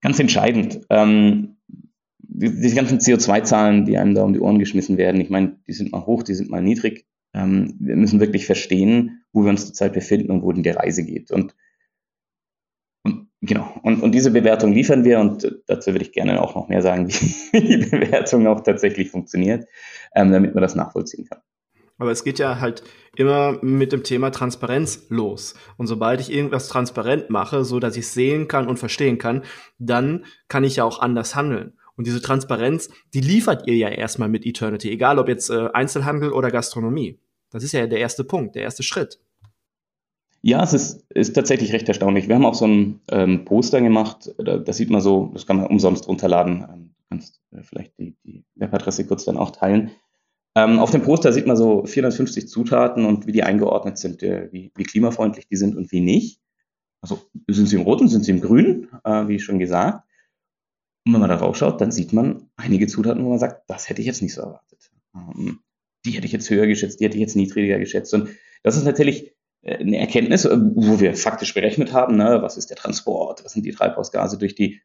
ganz 0.00 0.18
entscheidend. 0.18 0.80
Ähm, 0.90 1.58
die, 2.18 2.50
diese 2.60 2.74
ganzen 2.74 2.98
CO2-Zahlen, 2.98 3.84
die 3.84 3.98
einem 3.98 4.16
da 4.16 4.24
um 4.24 4.32
die 4.32 4.40
Ohren 4.40 4.58
geschmissen 4.58 4.98
werden, 4.98 5.20
ich 5.20 5.30
meine, 5.30 5.60
die 5.68 5.72
sind 5.72 5.92
mal 5.92 6.06
hoch, 6.06 6.24
die 6.24 6.34
sind 6.34 6.50
mal 6.50 6.60
niedrig. 6.60 7.06
Ähm, 7.34 7.76
wir 7.78 7.94
müssen 7.94 8.18
wirklich 8.18 8.46
verstehen, 8.46 9.15
wo 9.32 9.42
wir 9.42 9.50
uns 9.50 9.66
zurzeit 9.66 9.92
befinden 9.92 10.30
und 10.30 10.42
wohin 10.42 10.62
die 10.62 10.70
Reise 10.70 11.04
geht. 11.04 11.30
Und, 11.30 11.54
und 13.02 13.28
genau, 13.40 13.78
und, 13.82 14.02
und 14.02 14.12
diese 14.12 14.30
Bewertung 14.30 14.72
liefern 14.72 15.04
wir 15.04 15.20
und 15.20 15.60
dazu 15.66 15.92
würde 15.92 16.04
ich 16.04 16.12
gerne 16.12 16.40
auch 16.42 16.54
noch 16.54 16.68
mehr 16.68 16.82
sagen, 16.82 17.08
wie 17.52 17.78
die 17.78 17.90
Bewertung 17.90 18.46
auch 18.46 18.60
tatsächlich 18.62 19.10
funktioniert, 19.10 19.66
ähm, 20.14 20.32
damit 20.32 20.54
man 20.54 20.62
das 20.62 20.74
nachvollziehen 20.74 21.26
kann. 21.28 21.40
Aber 21.98 22.10
es 22.10 22.24
geht 22.24 22.38
ja 22.38 22.60
halt 22.60 22.82
immer 23.16 23.58
mit 23.62 23.92
dem 23.92 24.02
Thema 24.02 24.30
Transparenz 24.30 25.06
los. 25.08 25.54
Und 25.78 25.86
sobald 25.86 26.20
ich 26.20 26.30
irgendwas 26.30 26.68
transparent 26.68 27.30
mache, 27.30 27.64
so 27.64 27.80
dass 27.80 27.96
ich 27.96 28.08
sehen 28.08 28.48
kann 28.48 28.68
und 28.68 28.78
verstehen 28.78 29.18
kann, 29.18 29.44
dann 29.78 30.26
kann 30.48 30.64
ich 30.64 30.76
ja 30.76 30.84
auch 30.84 31.00
anders 31.00 31.34
handeln. 31.34 31.72
Und 31.96 32.06
diese 32.06 32.20
Transparenz, 32.20 32.90
die 33.14 33.20
liefert 33.20 33.66
ihr 33.66 33.76
ja 33.76 33.88
erstmal 33.88 34.28
mit 34.28 34.44
Eternity, 34.44 34.90
egal 34.90 35.18
ob 35.18 35.28
jetzt 35.28 35.48
äh, 35.48 35.68
Einzelhandel 35.72 36.32
oder 36.32 36.50
Gastronomie. 36.50 37.18
Das 37.50 37.62
ist 37.62 37.72
ja 37.72 37.86
der 37.86 37.98
erste 37.98 38.24
Punkt, 38.24 38.54
der 38.54 38.62
erste 38.62 38.82
Schritt. 38.82 39.20
Ja, 40.42 40.62
es 40.62 40.72
ist, 40.72 41.04
ist 41.10 41.34
tatsächlich 41.34 41.72
recht 41.72 41.88
erstaunlich. 41.88 42.28
Wir 42.28 42.36
haben 42.36 42.44
auch 42.44 42.54
so 42.54 42.66
ein 42.66 43.00
ähm, 43.10 43.44
Poster 43.44 43.80
gemacht, 43.80 44.32
da, 44.38 44.58
das 44.58 44.76
sieht 44.76 44.90
man 44.90 45.00
so, 45.00 45.30
das 45.32 45.46
kann 45.46 45.56
man 45.56 45.66
umsonst 45.66 46.06
runterladen. 46.06 46.64
Ähm, 46.72 46.94
du 46.96 47.04
kannst 47.10 47.40
äh, 47.52 47.62
vielleicht 47.62 47.98
die, 47.98 48.16
die 48.24 48.44
Webadresse 48.54 49.06
kurz 49.06 49.24
dann 49.24 49.38
auch 49.38 49.50
teilen. 49.50 49.90
Ähm, 50.54 50.78
auf 50.78 50.90
dem 50.90 51.02
Poster 51.02 51.32
sieht 51.32 51.46
man 51.46 51.56
so 51.56 51.84
450 51.84 52.48
Zutaten 52.48 53.04
und 53.04 53.26
wie 53.26 53.32
die 53.32 53.42
eingeordnet 53.42 53.98
sind, 53.98 54.22
äh, 54.22 54.48
wie, 54.52 54.72
wie 54.74 54.84
klimafreundlich 54.84 55.48
die 55.48 55.56
sind 55.56 55.76
und 55.76 55.90
wie 55.92 56.00
nicht. 56.00 56.40
Also 57.02 57.20
sind 57.48 57.66
sie 57.66 57.76
im 57.76 57.82
Roten, 57.82 58.08
sind 58.08 58.24
sie 58.24 58.30
im 58.30 58.40
Grünen, 58.40 58.88
äh, 59.04 59.28
wie 59.28 59.38
schon 59.38 59.58
gesagt. 59.58 60.08
Und 61.04 61.12
wenn 61.12 61.20
man 61.20 61.28
da 61.28 61.36
raufschaut, 61.36 61.80
dann 61.80 61.92
sieht 61.92 62.12
man 62.12 62.48
einige 62.56 62.86
Zutaten, 62.86 63.24
wo 63.24 63.30
man 63.30 63.38
sagt, 63.38 63.68
das 63.68 63.88
hätte 63.88 64.00
ich 64.00 64.06
jetzt 64.06 64.22
nicht 64.22 64.34
so 64.34 64.42
erwartet. 64.42 64.90
Ähm, 65.14 65.60
die 66.06 66.12
hätte 66.12 66.26
ich 66.26 66.32
jetzt 66.32 66.48
höher 66.48 66.66
geschätzt, 66.66 67.00
die 67.00 67.04
hätte 67.04 67.16
ich 67.16 67.20
jetzt 67.20 67.36
niedriger 67.36 67.78
geschätzt. 67.78 68.14
Und 68.14 68.30
das 68.62 68.76
ist 68.76 68.84
natürlich 68.84 69.34
äh, 69.62 69.78
eine 69.78 69.98
Erkenntnis, 69.98 70.44
äh, 70.44 70.56
wo 70.58 71.00
wir 71.00 71.14
faktisch 71.14 71.52
berechnet 71.52 71.92
haben, 71.92 72.16
ne, 72.16 72.38
was 72.40 72.56
ist 72.56 72.70
der 72.70 72.76
Transport, 72.76 73.44
was 73.44 73.52
sind 73.52 73.66
die 73.66 73.72
Treibhausgase 73.72 74.38
durch 74.38 74.54
die, 74.54 74.80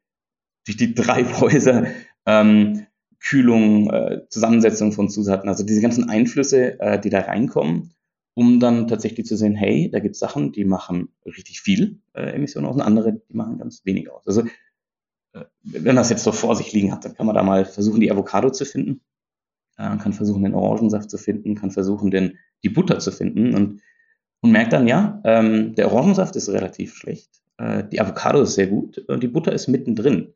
durch 0.65 0.77
die 0.77 0.93
Treibhäuser, 0.93 1.87
ähm, 2.25 2.87
Kühlung, 3.19 3.89
äh, 3.91 4.27
Zusammensetzung 4.29 4.91
von 4.91 5.09
Zutaten, 5.09 5.47
also 5.47 5.63
diese 5.63 5.81
ganzen 5.81 6.09
Einflüsse, 6.09 6.79
äh, 6.79 6.99
die 6.99 7.11
da 7.11 7.19
reinkommen, 7.21 7.93
um 8.33 8.59
dann 8.59 8.87
tatsächlich 8.87 9.27
zu 9.27 9.37
sehen, 9.37 9.55
hey, 9.55 9.89
da 9.91 9.99
gibt 9.99 10.15
es 10.15 10.19
Sachen, 10.19 10.51
die 10.51 10.65
machen 10.65 11.09
richtig 11.25 11.61
viel 11.61 12.01
äh, 12.13 12.33
Emissionen 12.33 12.67
aus 12.67 12.75
und 12.75 12.81
andere, 12.81 13.13
die 13.13 13.35
machen 13.35 13.59
ganz 13.59 13.85
wenig 13.85 14.09
aus. 14.09 14.25
Also 14.25 14.41
äh, 15.33 15.45
wenn 15.61 15.95
das 15.95 16.09
jetzt 16.09 16.23
so 16.23 16.31
vor 16.31 16.55
sich 16.55 16.73
liegen 16.73 16.91
hat, 16.91 17.05
dann 17.05 17.13
kann 17.13 17.27
man 17.27 17.35
da 17.35 17.43
mal 17.43 17.65
versuchen, 17.65 17.99
die 17.99 18.11
Avocado 18.11 18.49
zu 18.49 18.65
finden, 18.65 19.01
äh, 19.81 19.97
kann 19.97 20.13
versuchen, 20.13 20.43
den 20.43 20.53
Orangensaft 20.53 21.09
zu 21.09 21.17
finden, 21.17 21.55
kann 21.55 21.71
versuchen, 21.71 22.11
den, 22.11 22.37
die 22.63 22.69
Butter 22.69 22.99
zu 22.99 23.11
finden 23.11 23.55
und, 23.55 23.81
und 24.41 24.51
merkt 24.51 24.73
dann, 24.73 24.87
ja, 24.87 25.21
ähm, 25.23 25.75
der 25.75 25.91
Orangensaft 25.91 26.35
ist 26.35 26.49
relativ 26.49 26.95
schlecht, 26.95 27.29
äh, 27.57 27.83
die 27.91 27.99
Avocado 27.99 28.41
ist 28.41 28.55
sehr 28.55 28.67
gut 28.67 28.97
und 29.07 29.23
die 29.23 29.27
Butter 29.27 29.53
ist 29.53 29.67
mittendrin. 29.67 30.33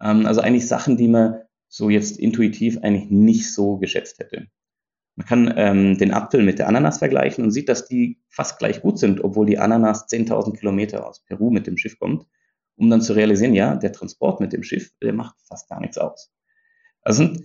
Ähm, 0.00 0.26
also 0.26 0.40
eigentlich 0.40 0.66
Sachen, 0.66 0.96
die 0.96 1.08
man 1.08 1.40
so 1.68 1.90
jetzt 1.90 2.18
intuitiv 2.18 2.78
eigentlich 2.82 3.10
nicht 3.10 3.52
so 3.52 3.78
geschätzt 3.78 4.18
hätte. 4.20 4.46
Man 5.16 5.26
kann 5.26 5.54
ähm, 5.56 5.98
den 5.98 6.12
Apfel 6.12 6.42
mit 6.42 6.58
der 6.58 6.68
Ananas 6.68 6.98
vergleichen 6.98 7.44
und 7.44 7.50
sieht, 7.50 7.68
dass 7.68 7.86
die 7.86 8.20
fast 8.28 8.58
gleich 8.58 8.80
gut 8.80 8.98
sind, 8.98 9.22
obwohl 9.22 9.46
die 9.46 9.58
Ananas 9.58 10.08
10.000 10.08 10.56
Kilometer 10.58 11.06
aus 11.06 11.24
Peru 11.24 11.50
mit 11.50 11.66
dem 11.66 11.76
Schiff 11.76 11.98
kommt 11.98 12.26
um 12.76 12.90
dann 12.90 13.00
zu 13.00 13.12
realisieren, 13.12 13.54
ja, 13.54 13.76
der 13.76 13.92
Transport 13.92 14.40
mit 14.40 14.52
dem 14.52 14.62
Schiff, 14.62 14.90
der 15.00 15.12
macht 15.12 15.36
fast 15.42 15.68
gar 15.68 15.80
nichts 15.80 15.98
aus. 15.98 16.32
Also 17.02 17.36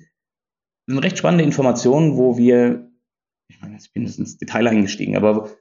sind 0.90 1.04
recht 1.04 1.18
spannende 1.20 1.44
Informationen, 1.44 2.18
wo 2.18 2.38
wir, 2.38 2.90
ich 3.48 3.62
meine, 3.62 3.76
jetzt 3.76 3.94
bin 3.94 4.06
ich 4.06 4.18
ins 4.18 4.38
Detail 4.38 4.68
eingestiegen, 4.68 5.16
aber 5.16 5.52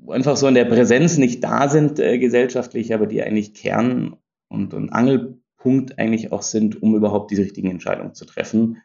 wo 0.00 0.12
einfach 0.12 0.36
so 0.36 0.46
in 0.46 0.54
der 0.54 0.66
Präsenz 0.66 1.18
nicht 1.18 1.42
da 1.42 1.68
sind 1.68 1.98
äh, 1.98 2.18
gesellschaftlich, 2.18 2.94
aber 2.94 3.06
die 3.06 3.22
eigentlich 3.22 3.54
Kern 3.54 4.16
und, 4.48 4.72
und 4.72 4.90
Angelpunkt 4.90 5.98
eigentlich 5.98 6.30
auch 6.30 6.42
sind, 6.42 6.80
um 6.80 6.94
überhaupt 6.94 7.32
diese 7.32 7.42
richtigen 7.42 7.70
Entscheidungen 7.70 8.14
zu 8.14 8.24
treffen, 8.24 8.80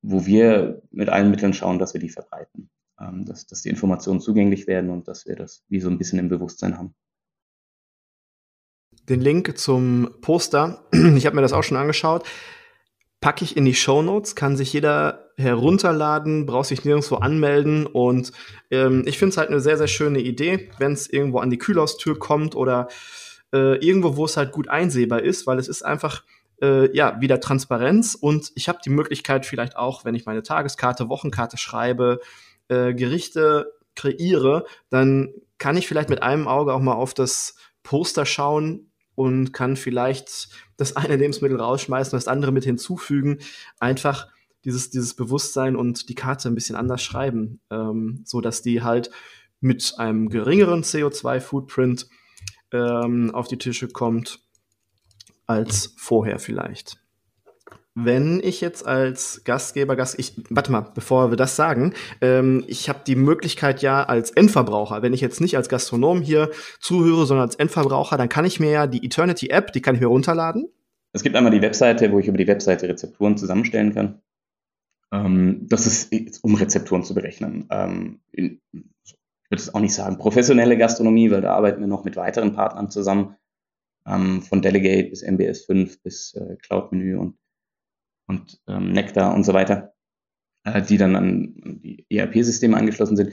wo 0.00 0.24
wir 0.24 0.82
mit 0.90 1.10
allen 1.10 1.30
Mitteln 1.30 1.52
schauen, 1.52 1.78
dass 1.78 1.92
wir 1.92 2.00
die 2.00 2.08
verbreiten, 2.08 2.70
ähm, 2.98 3.26
dass, 3.26 3.46
dass 3.46 3.60
die 3.60 3.68
Informationen 3.68 4.20
zugänglich 4.20 4.66
werden 4.66 4.88
und 4.88 5.08
dass 5.08 5.26
wir 5.26 5.36
das 5.36 5.62
wie 5.68 5.80
so 5.80 5.90
ein 5.90 5.98
bisschen 5.98 6.18
im 6.18 6.30
Bewusstsein 6.30 6.78
haben. 6.78 6.94
Den 9.10 9.20
Link 9.20 9.58
zum 9.58 10.08
Poster, 10.22 10.86
ich 11.16 11.26
habe 11.26 11.36
mir 11.36 11.42
das 11.42 11.52
auch 11.52 11.62
schon 11.62 11.76
angeschaut, 11.76 12.24
packe 13.22 13.44
ich 13.44 13.56
in 13.56 13.64
die 13.64 13.74
Show 13.74 14.02
Notes, 14.02 14.34
kann 14.34 14.56
sich 14.56 14.72
jeder 14.72 15.30
herunterladen, 15.38 16.44
braucht 16.44 16.66
sich 16.66 16.84
nirgendwo 16.84 17.14
anmelden 17.16 17.86
und 17.86 18.32
ähm, 18.70 19.04
ich 19.06 19.16
finde 19.16 19.30
es 19.30 19.36
halt 19.38 19.48
eine 19.48 19.60
sehr, 19.60 19.78
sehr 19.78 19.86
schöne 19.86 20.18
Idee, 20.18 20.70
wenn 20.78 20.92
es 20.92 21.08
irgendwo 21.08 21.38
an 21.38 21.48
die 21.48 21.56
Kühlhaustür 21.56 22.18
kommt 22.18 22.54
oder 22.54 22.88
äh, 23.54 23.76
irgendwo, 23.76 24.16
wo 24.16 24.24
es 24.26 24.36
halt 24.36 24.52
gut 24.52 24.68
einsehbar 24.68 25.22
ist, 25.22 25.46
weil 25.46 25.58
es 25.58 25.68
ist 25.68 25.82
einfach 25.82 26.24
äh, 26.60 26.94
ja 26.94 27.20
wieder 27.20 27.40
Transparenz 27.40 28.16
und 28.20 28.50
ich 28.56 28.68
habe 28.68 28.80
die 28.84 28.90
Möglichkeit 28.90 29.46
vielleicht 29.46 29.76
auch, 29.76 30.04
wenn 30.04 30.16
ich 30.16 30.26
meine 30.26 30.42
Tageskarte, 30.42 31.08
Wochenkarte 31.08 31.56
schreibe, 31.56 32.20
äh, 32.68 32.92
Gerichte 32.92 33.72
kreiere, 33.94 34.66
dann 34.90 35.32
kann 35.58 35.76
ich 35.76 35.86
vielleicht 35.86 36.10
mit 36.10 36.24
einem 36.24 36.48
Auge 36.48 36.74
auch 36.74 36.80
mal 36.80 36.94
auf 36.94 37.14
das 37.14 37.54
Poster 37.84 38.26
schauen, 38.26 38.91
und 39.22 39.52
kann 39.52 39.76
vielleicht 39.76 40.48
das 40.76 40.96
eine 40.96 41.16
Lebensmittel 41.16 41.60
rausschmeißen, 41.60 42.16
das 42.16 42.26
andere 42.26 42.50
mit 42.50 42.64
hinzufügen. 42.64 43.38
Einfach 43.78 44.28
dieses, 44.64 44.90
dieses 44.90 45.14
Bewusstsein 45.14 45.76
und 45.76 46.08
die 46.08 46.14
Karte 46.14 46.48
ein 46.48 46.54
bisschen 46.54 46.76
anders 46.76 47.02
schreiben, 47.02 47.60
ähm, 47.70 48.22
so 48.24 48.40
dass 48.40 48.62
die 48.62 48.82
halt 48.82 49.10
mit 49.60 49.94
einem 49.98 50.28
geringeren 50.28 50.82
CO2-Footprint 50.82 52.08
ähm, 52.72 53.30
auf 53.32 53.46
die 53.46 53.58
Tische 53.58 53.88
kommt 53.88 54.40
als 55.46 55.94
vorher 55.96 56.38
vielleicht 56.38 57.01
wenn 57.94 58.40
ich 58.42 58.60
jetzt 58.60 58.86
als 58.86 59.42
Gastgeber, 59.44 59.96
Gast, 59.96 60.18
ich, 60.18 60.32
warte 60.48 60.72
mal, 60.72 60.80
bevor 60.80 61.30
wir 61.30 61.36
das 61.36 61.56
sagen, 61.56 61.92
ähm, 62.20 62.64
ich 62.66 62.88
habe 62.88 63.00
die 63.06 63.16
Möglichkeit 63.16 63.82
ja 63.82 64.02
als 64.02 64.30
Endverbraucher, 64.30 65.02
wenn 65.02 65.12
ich 65.12 65.20
jetzt 65.20 65.40
nicht 65.40 65.56
als 65.56 65.68
Gastronom 65.68 66.22
hier 66.22 66.50
zuhöre, 66.80 67.26
sondern 67.26 67.46
als 67.46 67.56
Endverbraucher, 67.56 68.16
dann 68.16 68.30
kann 68.30 68.46
ich 68.46 68.60
mir 68.60 68.70
ja 68.70 68.86
die 68.86 69.04
Eternity 69.04 69.48
App, 69.48 69.72
die 69.72 69.82
kann 69.82 69.94
ich 69.94 70.00
mir 70.00 70.06
runterladen. 70.06 70.68
Es 71.12 71.22
gibt 71.22 71.36
einmal 71.36 71.52
die 71.52 71.60
Webseite, 71.60 72.10
wo 72.10 72.18
ich 72.18 72.28
über 72.28 72.38
die 72.38 72.46
Webseite 72.46 72.88
Rezepturen 72.88 73.36
zusammenstellen 73.36 73.94
kann. 73.94 74.22
Ähm, 75.12 75.66
das 75.68 75.86
ist, 75.86 76.42
um 76.42 76.54
Rezepturen 76.54 77.04
zu 77.04 77.14
berechnen. 77.14 77.66
Ähm, 77.70 78.20
in, 78.32 78.62
ich 78.72 79.14
würde 79.50 79.62
es 79.62 79.74
auch 79.74 79.80
nicht 79.80 79.92
sagen 79.92 80.16
professionelle 80.16 80.78
Gastronomie, 80.78 81.30
weil 81.30 81.42
da 81.42 81.54
arbeiten 81.54 81.80
wir 81.80 81.86
noch 81.86 82.04
mit 82.04 82.16
weiteren 82.16 82.54
Partnern 82.54 82.90
zusammen, 82.90 83.36
ähm, 84.06 84.40
von 84.40 84.62
Delegate 84.62 85.10
bis 85.10 85.22
MBS 85.22 85.66
5 85.66 86.02
bis 86.02 86.34
äh, 86.34 86.56
Cloud 86.56 86.92
Menü 86.92 87.16
und 87.16 87.36
und 88.26 88.60
ähm, 88.66 88.92
Nectar 88.92 89.34
und 89.34 89.44
so 89.44 89.52
weiter, 89.52 89.94
äh, 90.64 90.82
die 90.82 90.96
dann 90.96 91.16
an 91.16 91.54
die 91.82 92.06
ERP-Systeme 92.10 92.76
angeschlossen 92.76 93.16
sind. 93.16 93.32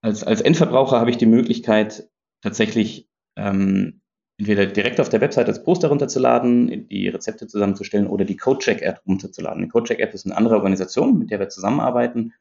Als, 0.00 0.22
als 0.22 0.40
Endverbraucher 0.40 1.00
habe 1.00 1.10
ich 1.10 1.16
die 1.16 1.26
Möglichkeit, 1.26 2.08
tatsächlich 2.42 3.08
ähm, 3.36 4.02
entweder 4.38 4.66
direkt 4.66 5.00
auf 5.00 5.08
der 5.08 5.20
Website 5.20 5.48
als 5.48 5.62
Poster 5.62 5.88
runterzuladen, 5.88 6.88
die 6.88 7.08
Rezepte 7.08 7.46
zusammenzustellen 7.46 8.06
oder 8.06 8.24
die 8.24 8.36
CodeCheck-App 8.36 9.00
runterzuladen. 9.06 9.62
Die 9.62 9.68
CodeCheck-App 9.68 10.12
ist 10.12 10.26
eine 10.26 10.36
andere 10.36 10.56
Organisation, 10.56 11.18
mit 11.18 11.30
der 11.30 11.38
wir 11.38 11.48
zusammenarbeiten, 11.48 12.32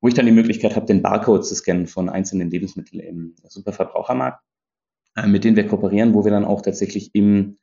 wo 0.00 0.08
ich 0.08 0.14
dann 0.14 0.26
die 0.26 0.32
Möglichkeit 0.32 0.76
habe, 0.76 0.86
den 0.86 1.02
Barcode 1.02 1.44
zu 1.44 1.54
scannen 1.54 1.86
von 1.86 2.08
einzelnen 2.08 2.50
Lebensmitteln 2.50 3.00
im 3.00 3.34
Superverbrauchermarkt, 3.44 4.42
äh, 5.16 5.26
mit 5.26 5.44
denen 5.44 5.56
wir 5.56 5.66
kooperieren, 5.66 6.14
wo 6.14 6.24
wir 6.24 6.30
dann 6.30 6.44
auch 6.44 6.62
tatsächlich 6.62 7.14
im, 7.14 7.58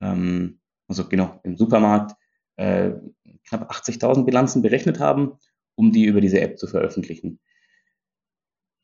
ähm, 0.00 0.60
also 0.88 1.06
genau, 1.08 1.40
im 1.44 1.56
Supermarkt 1.56 2.16
äh, 2.56 2.92
knapp 3.48 3.70
80.000 3.70 4.24
Bilanzen 4.24 4.62
berechnet 4.62 5.00
haben, 5.00 5.32
um 5.74 5.92
die 5.92 6.04
über 6.04 6.20
diese 6.20 6.40
App 6.40 6.58
zu 6.58 6.66
veröffentlichen. 6.66 7.40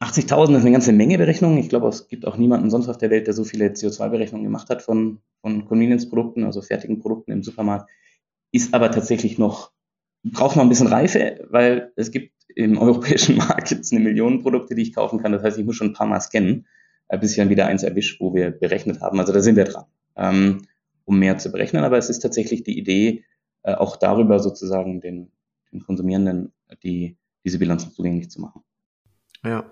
80.000 0.00 0.56
ist 0.56 0.62
eine 0.62 0.72
ganze 0.72 0.92
Menge 0.92 1.18
Berechnungen. 1.18 1.58
Ich 1.58 1.68
glaube, 1.68 1.88
es 1.88 2.08
gibt 2.08 2.26
auch 2.26 2.38
niemanden 2.38 2.70
sonst 2.70 2.88
auf 2.88 2.96
der 2.96 3.10
Welt, 3.10 3.26
der 3.26 3.34
so 3.34 3.44
viele 3.44 3.68
CO2-Berechnungen 3.68 4.44
gemacht 4.44 4.70
hat 4.70 4.80
von, 4.80 5.20
von 5.42 5.66
Convenience-Produkten, 5.66 6.44
also 6.44 6.62
fertigen 6.62 7.00
Produkten 7.00 7.32
im 7.32 7.42
Supermarkt. 7.42 7.90
Ist 8.50 8.72
aber 8.72 8.90
tatsächlich 8.90 9.38
noch, 9.38 9.72
braucht 10.24 10.56
noch 10.56 10.62
ein 10.62 10.70
bisschen 10.70 10.86
Reife, 10.86 11.46
weil 11.50 11.92
es 11.96 12.10
gibt 12.10 12.32
im 12.54 12.78
europäischen 12.78 13.36
Markt 13.38 13.70
jetzt 13.70 13.92
eine 13.92 14.02
Million 14.02 14.42
Produkte, 14.42 14.74
die 14.74 14.82
ich 14.82 14.94
kaufen 14.94 15.20
kann. 15.20 15.32
Das 15.32 15.42
heißt, 15.42 15.58
ich 15.58 15.66
muss 15.66 15.76
schon 15.76 15.88
ein 15.88 15.94
paar 15.94 16.06
Mal 16.06 16.20
scannen, 16.20 16.66
äh, 17.08 17.18
bis 17.18 17.32
ich 17.32 17.36
dann 17.36 17.50
wieder 17.50 17.66
eins 17.66 17.82
erwische, 17.82 18.16
wo 18.20 18.32
wir 18.32 18.50
berechnet 18.50 19.02
haben. 19.02 19.20
Also 19.20 19.34
da 19.34 19.40
sind 19.40 19.56
wir 19.56 19.64
dran, 19.64 19.84
ähm, 20.16 20.62
um 21.04 21.18
mehr 21.18 21.36
zu 21.36 21.52
berechnen. 21.52 21.84
Aber 21.84 21.98
es 21.98 22.08
ist 22.08 22.20
tatsächlich 22.20 22.62
die 22.62 22.78
Idee, 22.78 23.24
äh, 23.62 23.74
auch 23.74 23.96
darüber 23.96 24.38
sozusagen 24.40 25.00
den, 25.00 25.32
den 25.72 25.80
Konsumierenden 25.80 26.52
die, 26.82 27.16
diese 27.44 27.58
Bilanzen 27.58 27.92
zugänglich 27.92 28.30
zu 28.30 28.40
machen. 28.40 28.62
Ja, 29.42 29.64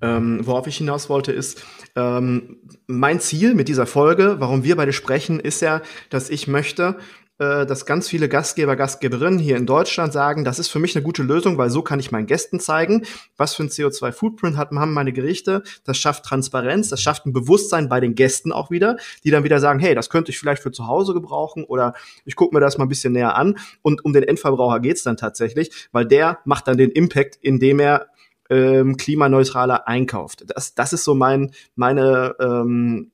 ähm, 0.00 0.40
worauf 0.46 0.66
ich 0.66 0.78
hinaus 0.78 1.10
wollte, 1.10 1.30
ist, 1.30 1.62
ähm, 1.94 2.62
mein 2.86 3.20
Ziel 3.20 3.54
mit 3.54 3.68
dieser 3.68 3.86
Folge, 3.86 4.36
warum 4.38 4.64
wir 4.64 4.76
beide 4.76 4.94
sprechen, 4.94 5.40
ist 5.40 5.60
ja, 5.60 5.82
dass 6.08 6.30
ich 6.30 6.48
möchte, 6.48 6.96
dass 7.40 7.86
ganz 7.86 8.06
viele 8.06 8.28
Gastgeber, 8.28 8.76
Gastgeberinnen 8.76 9.38
hier 9.38 9.56
in 9.56 9.64
Deutschland 9.64 10.12
sagen, 10.12 10.44
das 10.44 10.58
ist 10.58 10.68
für 10.68 10.78
mich 10.78 10.94
eine 10.94 11.02
gute 11.02 11.22
Lösung, 11.22 11.56
weil 11.56 11.70
so 11.70 11.80
kann 11.80 11.98
ich 11.98 12.10
meinen 12.10 12.26
Gästen 12.26 12.60
zeigen, 12.60 13.06
was 13.38 13.54
für 13.54 13.62
ein 13.62 13.70
CO2-Footprint 13.70 14.58
haben 14.58 14.92
meine 14.92 15.12
Gerichte. 15.12 15.62
Das 15.84 15.96
schafft 15.96 16.24
Transparenz, 16.24 16.90
das 16.90 17.00
schafft 17.00 17.24
ein 17.24 17.32
Bewusstsein 17.32 17.88
bei 17.88 18.00
den 18.00 18.14
Gästen 18.14 18.52
auch 18.52 18.70
wieder, 18.70 18.98
die 19.24 19.30
dann 19.30 19.42
wieder 19.42 19.58
sagen, 19.58 19.78
hey, 19.78 19.94
das 19.94 20.10
könnte 20.10 20.30
ich 20.32 20.38
vielleicht 20.38 20.62
für 20.62 20.70
zu 20.70 20.86
Hause 20.86 21.14
gebrauchen 21.14 21.64
oder 21.64 21.94
ich 22.26 22.36
gucke 22.36 22.54
mir 22.54 22.60
das 22.60 22.76
mal 22.76 22.84
ein 22.84 22.90
bisschen 22.90 23.14
näher 23.14 23.36
an. 23.36 23.56
Und 23.80 24.04
um 24.04 24.12
den 24.12 24.22
Endverbraucher 24.22 24.80
geht's 24.80 25.02
dann 25.02 25.16
tatsächlich, 25.16 25.88
weil 25.92 26.04
der 26.04 26.40
macht 26.44 26.68
dann 26.68 26.76
den 26.76 26.90
Impact, 26.90 27.36
indem 27.40 27.80
er 27.80 28.08
ähm, 28.50 28.98
klimaneutraler 28.98 29.88
einkauft. 29.88 30.44
Das, 30.48 30.74
das 30.74 30.92
ist 30.92 31.04
so 31.04 31.14
mein, 31.14 31.52
meine 31.74 32.34
ähm, 32.38 33.12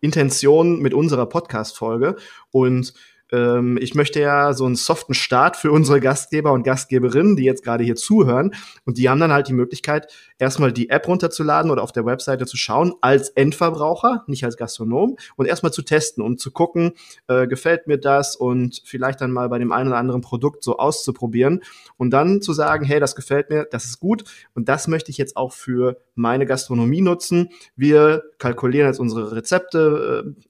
Intention 0.00 0.80
mit 0.80 0.94
unserer 0.94 1.26
Podcast-Folge. 1.26 2.16
Und 2.50 2.94
ähm, 3.32 3.78
ich 3.80 3.94
möchte 3.94 4.20
ja 4.20 4.52
so 4.52 4.64
einen 4.64 4.76
soften 4.76 5.14
Start 5.14 5.56
für 5.56 5.72
unsere 5.72 6.00
Gastgeber 6.00 6.52
und 6.52 6.62
Gastgeberinnen, 6.62 7.36
die 7.36 7.44
jetzt 7.44 7.64
gerade 7.64 7.84
hier 7.84 7.96
zuhören. 7.96 8.54
Und 8.84 8.98
die 8.98 9.08
haben 9.08 9.20
dann 9.20 9.32
halt 9.32 9.48
die 9.48 9.52
Möglichkeit, 9.52 10.12
erstmal 10.38 10.72
die 10.72 10.90
App 10.90 11.08
runterzuladen 11.08 11.70
oder 11.70 11.82
auf 11.82 11.92
der 11.92 12.06
Webseite 12.06 12.46
zu 12.46 12.56
schauen, 12.56 12.94
als 13.00 13.30
Endverbraucher, 13.30 14.24
nicht 14.26 14.44
als 14.44 14.56
Gastronom, 14.56 15.16
und 15.36 15.46
erstmal 15.46 15.72
zu 15.72 15.82
testen, 15.82 16.22
um 16.22 16.38
zu 16.38 16.50
gucken, 16.50 16.92
äh, 17.28 17.46
gefällt 17.46 17.86
mir 17.86 17.98
das 17.98 18.36
und 18.36 18.82
vielleicht 18.84 19.20
dann 19.20 19.32
mal 19.32 19.48
bei 19.48 19.58
dem 19.58 19.72
einen 19.72 19.88
oder 19.88 19.98
anderen 19.98 20.20
Produkt 20.20 20.62
so 20.62 20.78
auszuprobieren 20.78 21.62
und 21.96 22.10
dann 22.10 22.42
zu 22.42 22.52
sagen, 22.52 22.84
hey, 22.84 23.00
das 23.00 23.14
gefällt 23.16 23.50
mir, 23.50 23.66
das 23.70 23.86
ist 23.86 24.00
gut 24.00 24.24
und 24.54 24.68
das 24.68 24.88
möchte 24.88 25.10
ich 25.10 25.18
jetzt 25.18 25.36
auch 25.36 25.52
für 25.52 26.00
meine 26.14 26.46
Gastronomie 26.46 27.00
nutzen. 27.00 27.50
Wir 27.74 28.22
kalkulieren 28.38 28.88
jetzt 28.88 29.00
unsere 29.00 29.32
Rezepte 29.32 30.24
äh, 30.36 30.46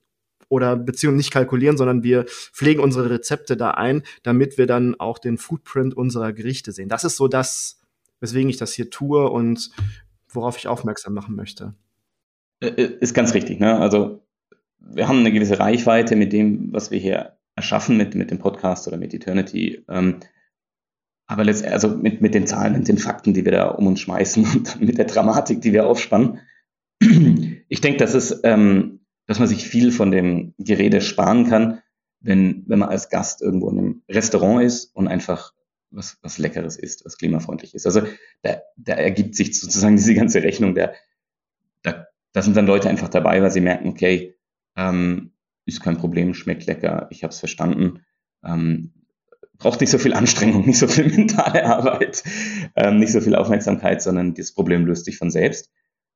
oder 0.49 0.75
beziehungsweise 0.75 1.17
nicht 1.17 1.31
kalkulieren, 1.31 1.77
sondern 1.77 2.03
wir 2.03 2.25
pflegen 2.25 2.81
unsere 2.81 3.09
Rezepte 3.09 3.57
da 3.57 3.71
ein, 3.71 4.03
damit 4.23 4.57
wir 4.57 4.67
dann 4.67 4.99
auch 4.99 5.19
den 5.19 5.37
Footprint 5.37 5.95
unserer 5.95 6.33
Gerichte 6.33 6.71
sehen. 6.71 6.89
Das 6.89 7.03
ist 7.03 7.17
so 7.17 7.27
das, 7.27 7.79
weswegen 8.19 8.49
ich 8.49 8.57
das 8.57 8.73
hier 8.73 8.89
tue 8.89 9.29
und 9.29 9.71
worauf 10.29 10.57
ich 10.57 10.67
aufmerksam 10.67 11.13
machen 11.13 11.35
möchte. 11.35 11.73
Äh, 12.59 12.67
äh, 12.67 12.97
ist 12.99 13.13
ganz 13.13 13.33
richtig. 13.33 13.59
Ne? 13.59 13.77
Also 13.77 14.21
wir 14.79 15.07
haben 15.07 15.19
eine 15.19 15.31
gewisse 15.31 15.59
Reichweite 15.59 16.15
mit 16.15 16.33
dem, 16.33 16.71
was 16.71 16.91
wir 16.91 16.99
hier 16.99 17.37
erschaffen 17.55 17.97
mit, 17.97 18.15
mit 18.15 18.31
dem 18.31 18.39
Podcast 18.39 18.87
oder 18.87 18.97
mit 18.97 19.13
Eternity. 19.13 19.83
Ähm, 19.89 20.17
aber 21.25 21.43
letztendlich, 21.43 21.73
also 21.73 21.89
mit, 21.89 22.21
mit 22.21 22.33
den 22.33 22.47
Zahlen 22.47 22.75
und 22.75 22.87
den 22.87 22.97
Fakten, 22.97 23.33
die 23.33 23.43
wir 23.43 23.51
da 23.51 23.67
um 23.67 23.87
uns 23.87 23.99
schmeißen 23.99 24.45
und 24.53 24.81
mit 24.81 24.97
der 24.97 25.05
Dramatik, 25.05 25.61
die 25.61 25.73
wir 25.73 25.87
aufspannen. 25.87 26.39
Ich 27.69 27.81
denke, 27.81 27.99
das 27.99 28.15
ist 28.15 28.41
ähm, 28.43 28.96
dass 29.27 29.39
man 29.39 29.47
sich 29.47 29.67
viel 29.67 29.91
von 29.91 30.11
dem 30.11 30.53
Gerede 30.57 31.01
sparen 31.01 31.47
kann, 31.47 31.81
wenn, 32.19 32.63
wenn 32.67 32.79
man 32.79 32.89
als 32.89 33.09
Gast 33.09 33.41
irgendwo 33.41 33.69
in 33.69 33.77
einem 33.77 34.01
Restaurant 34.09 34.63
ist 34.63 34.95
und 34.95 35.07
einfach 35.07 35.53
was, 35.91 36.17
was 36.21 36.37
Leckeres 36.37 36.77
isst, 36.77 37.05
was 37.05 37.17
klimafreundlich 37.17 37.75
ist. 37.75 37.85
Also 37.85 38.01
da, 38.41 38.61
da 38.75 38.93
ergibt 38.93 39.35
sich 39.35 39.59
sozusagen 39.59 39.95
diese 39.95 40.15
ganze 40.15 40.43
Rechnung, 40.43 40.75
der, 40.75 40.93
da, 41.83 42.07
da 42.33 42.41
sind 42.41 42.57
dann 42.57 42.67
Leute 42.67 42.89
einfach 42.89 43.09
dabei, 43.09 43.41
weil 43.41 43.51
sie 43.51 43.61
merken, 43.61 43.89
okay, 43.89 44.35
ähm, 44.75 45.31
ist 45.65 45.81
kein 45.81 45.97
Problem, 45.97 46.33
schmeckt 46.33 46.65
lecker, 46.65 47.07
ich 47.11 47.23
habe 47.23 47.31
es 47.31 47.39
verstanden. 47.39 48.05
Ähm, 48.43 48.93
braucht 49.57 49.81
nicht 49.81 49.89
so 49.89 49.97
viel 49.97 50.13
Anstrengung, 50.13 50.65
nicht 50.65 50.79
so 50.79 50.87
viel 50.87 51.09
mentale 51.15 51.65
Arbeit, 51.65 52.23
ähm, 52.75 52.99
nicht 52.99 53.11
so 53.11 53.21
viel 53.21 53.35
Aufmerksamkeit, 53.35 54.01
sondern 54.01 54.33
das 54.33 54.53
Problem 54.53 54.85
löst 54.85 55.05
sich 55.05 55.17
von 55.17 55.31
selbst. 55.31 55.71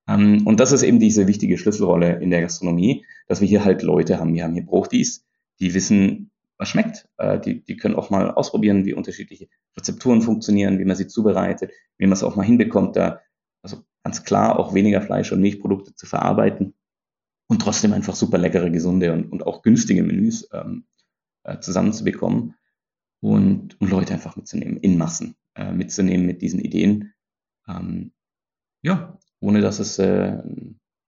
Ähm, 0.07 0.45
und 0.45 0.59
das 0.59 0.71
ist 0.71 0.83
eben 0.83 0.99
diese 0.99 1.27
wichtige 1.27 1.57
Schlüsselrolle 1.57 2.19
in 2.21 2.29
der 2.29 2.41
Gastronomie, 2.41 3.05
dass 3.27 3.41
wir 3.41 3.47
hier 3.47 3.63
halt 3.63 3.81
Leute 3.83 4.19
haben. 4.19 4.33
Wir 4.33 4.43
haben 4.43 4.53
hier 4.53 4.65
Bruchdies, 4.65 5.25
die 5.59 5.73
wissen, 5.73 6.31
was 6.57 6.69
schmeckt. 6.69 7.07
Äh, 7.17 7.39
die, 7.39 7.63
die 7.63 7.77
können 7.77 7.95
auch 7.95 8.09
mal 8.09 8.31
ausprobieren, 8.31 8.85
wie 8.85 8.93
unterschiedliche 8.93 9.47
Rezepturen 9.77 10.21
funktionieren, 10.21 10.79
wie 10.79 10.85
man 10.85 10.95
sie 10.95 11.07
zubereitet, 11.07 11.71
wie 11.97 12.05
man 12.05 12.13
es 12.13 12.23
auch 12.23 12.35
mal 12.35 12.45
hinbekommt, 12.45 12.95
da 12.95 13.19
also 13.63 13.83
ganz 14.03 14.23
klar 14.23 14.59
auch 14.59 14.73
weniger 14.73 15.01
Fleisch 15.01 15.31
und 15.31 15.41
Milchprodukte 15.41 15.95
zu 15.95 16.05
verarbeiten 16.05 16.73
und 17.47 17.61
trotzdem 17.61 17.93
einfach 17.93 18.15
super 18.15 18.37
leckere, 18.37 18.69
gesunde 18.69 19.13
und, 19.13 19.31
und 19.31 19.45
auch 19.45 19.61
günstige 19.61 20.03
Menüs 20.03 20.49
ähm, 20.51 20.85
äh, 21.43 21.59
zusammenzubekommen 21.59 22.55
und, 23.21 23.79
und 23.79 23.89
Leute 23.89 24.13
einfach 24.13 24.35
mitzunehmen, 24.35 24.77
in 24.77 24.97
Massen 24.97 25.35
äh, 25.55 25.71
mitzunehmen 25.71 26.25
mit 26.25 26.41
diesen 26.41 26.59
Ideen. 26.59 27.13
Ähm, 27.67 28.13
ja, 28.81 29.19
ohne 29.41 29.61
dass 29.61 29.79
es 29.79 29.99
äh, 29.99 30.03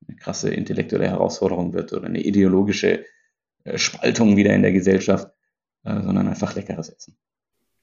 eine 0.06 0.18
krasse 0.18 0.54
intellektuelle 0.54 1.08
Herausforderung 1.08 1.74
wird 1.74 1.94
oder 1.94 2.08
eine 2.08 2.22
ideologische 2.22 3.06
äh, 3.64 3.78
Spaltung 3.78 4.36
wieder 4.36 4.54
in 4.54 4.64
der 4.64 4.74
Gesellschaft, 4.74 5.30
äh, 5.86 6.02
sondern 6.02 6.28
einfach 6.28 6.54
leckeres 6.56 6.90
Essen. 6.90 7.16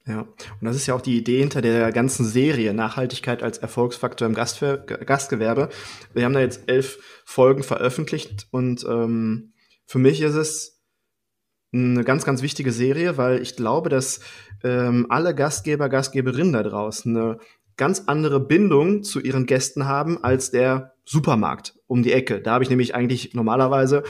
Ja, 0.07 0.21
und 0.21 0.63
das 0.63 0.77
ist 0.77 0.87
ja 0.87 0.95
auch 0.95 1.03
die 1.03 1.17
Idee 1.17 1.41
hinter 1.41 1.61
der 1.61 1.93
ganzen 1.93 2.25
Serie 2.25 2.75
Nachhaltigkeit 2.75 3.43
als 3.43 3.59
Erfolgsfaktor 3.59 4.27
im 4.27 4.35
Gastver 4.35 4.79
Gastgewerbe. 4.79 5.69
Wir 6.15 6.25
haben 6.25 6.33
da 6.33 6.41
jetzt 6.41 6.69
elf 6.69 7.23
Folgen 7.25 7.63
veröffentlicht 7.63 8.49
und 8.51 8.85
ähm, 8.89 9.53
für 9.87 9.99
mich 9.99 10.21
ist 10.23 10.35
es 10.35 10.81
eine 11.73 12.03
ganz, 12.03 12.25
ganz 12.25 12.43
wichtige 12.43 12.73
Serie, 12.73 13.17
weil 13.17 13.41
ich 13.41 13.57
glaube, 13.57 13.91
dass 13.91 14.21
ähm, 14.65 15.07
alle 15.09 15.35
Gastgeber, 15.35 15.89
Gastgeberinnen 15.89 16.53
da 16.55 16.63
draußen 16.63 17.17
eine 17.17 17.39
ganz 17.81 18.05
andere 18.07 18.41
Bindung 18.41 19.03
zu 19.03 19.21
ihren 19.21 19.47
Gästen 19.47 19.87
haben 19.87 20.23
als 20.23 20.51
der 20.51 20.93
Supermarkt 21.07 21.75
um 21.87 22.03
die 22.03 22.13
Ecke. 22.13 22.43
Da 22.43 22.53
habe 22.53 22.63
ich 22.63 22.69
nämlich 22.69 22.95
eigentlich 22.95 23.33
normalerweise 23.33 24.03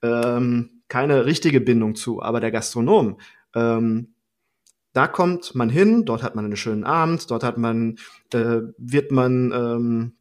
ähm, 0.00 0.80
keine 0.88 1.26
richtige 1.26 1.60
Bindung 1.60 1.94
zu. 1.94 2.22
Aber 2.22 2.40
der 2.40 2.50
Gastronom, 2.50 3.20
ähm, 3.54 4.14
da 4.94 5.06
kommt 5.06 5.54
man 5.54 5.68
hin, 5.68 6.06
dort 6.06 6.22
hat 6.22 6.36
man 6.36 6.46
einen 6.46 6.56
schönen 6.56 6.84
Abend, 6.84 7.30
dort 7.30 7.44
hat 7.44 7.58
man, 7.58 7.98
äh, 8.32 8.62
wird 8.78 9.12
man 9.12 9.52
ähm, 9.52 10.12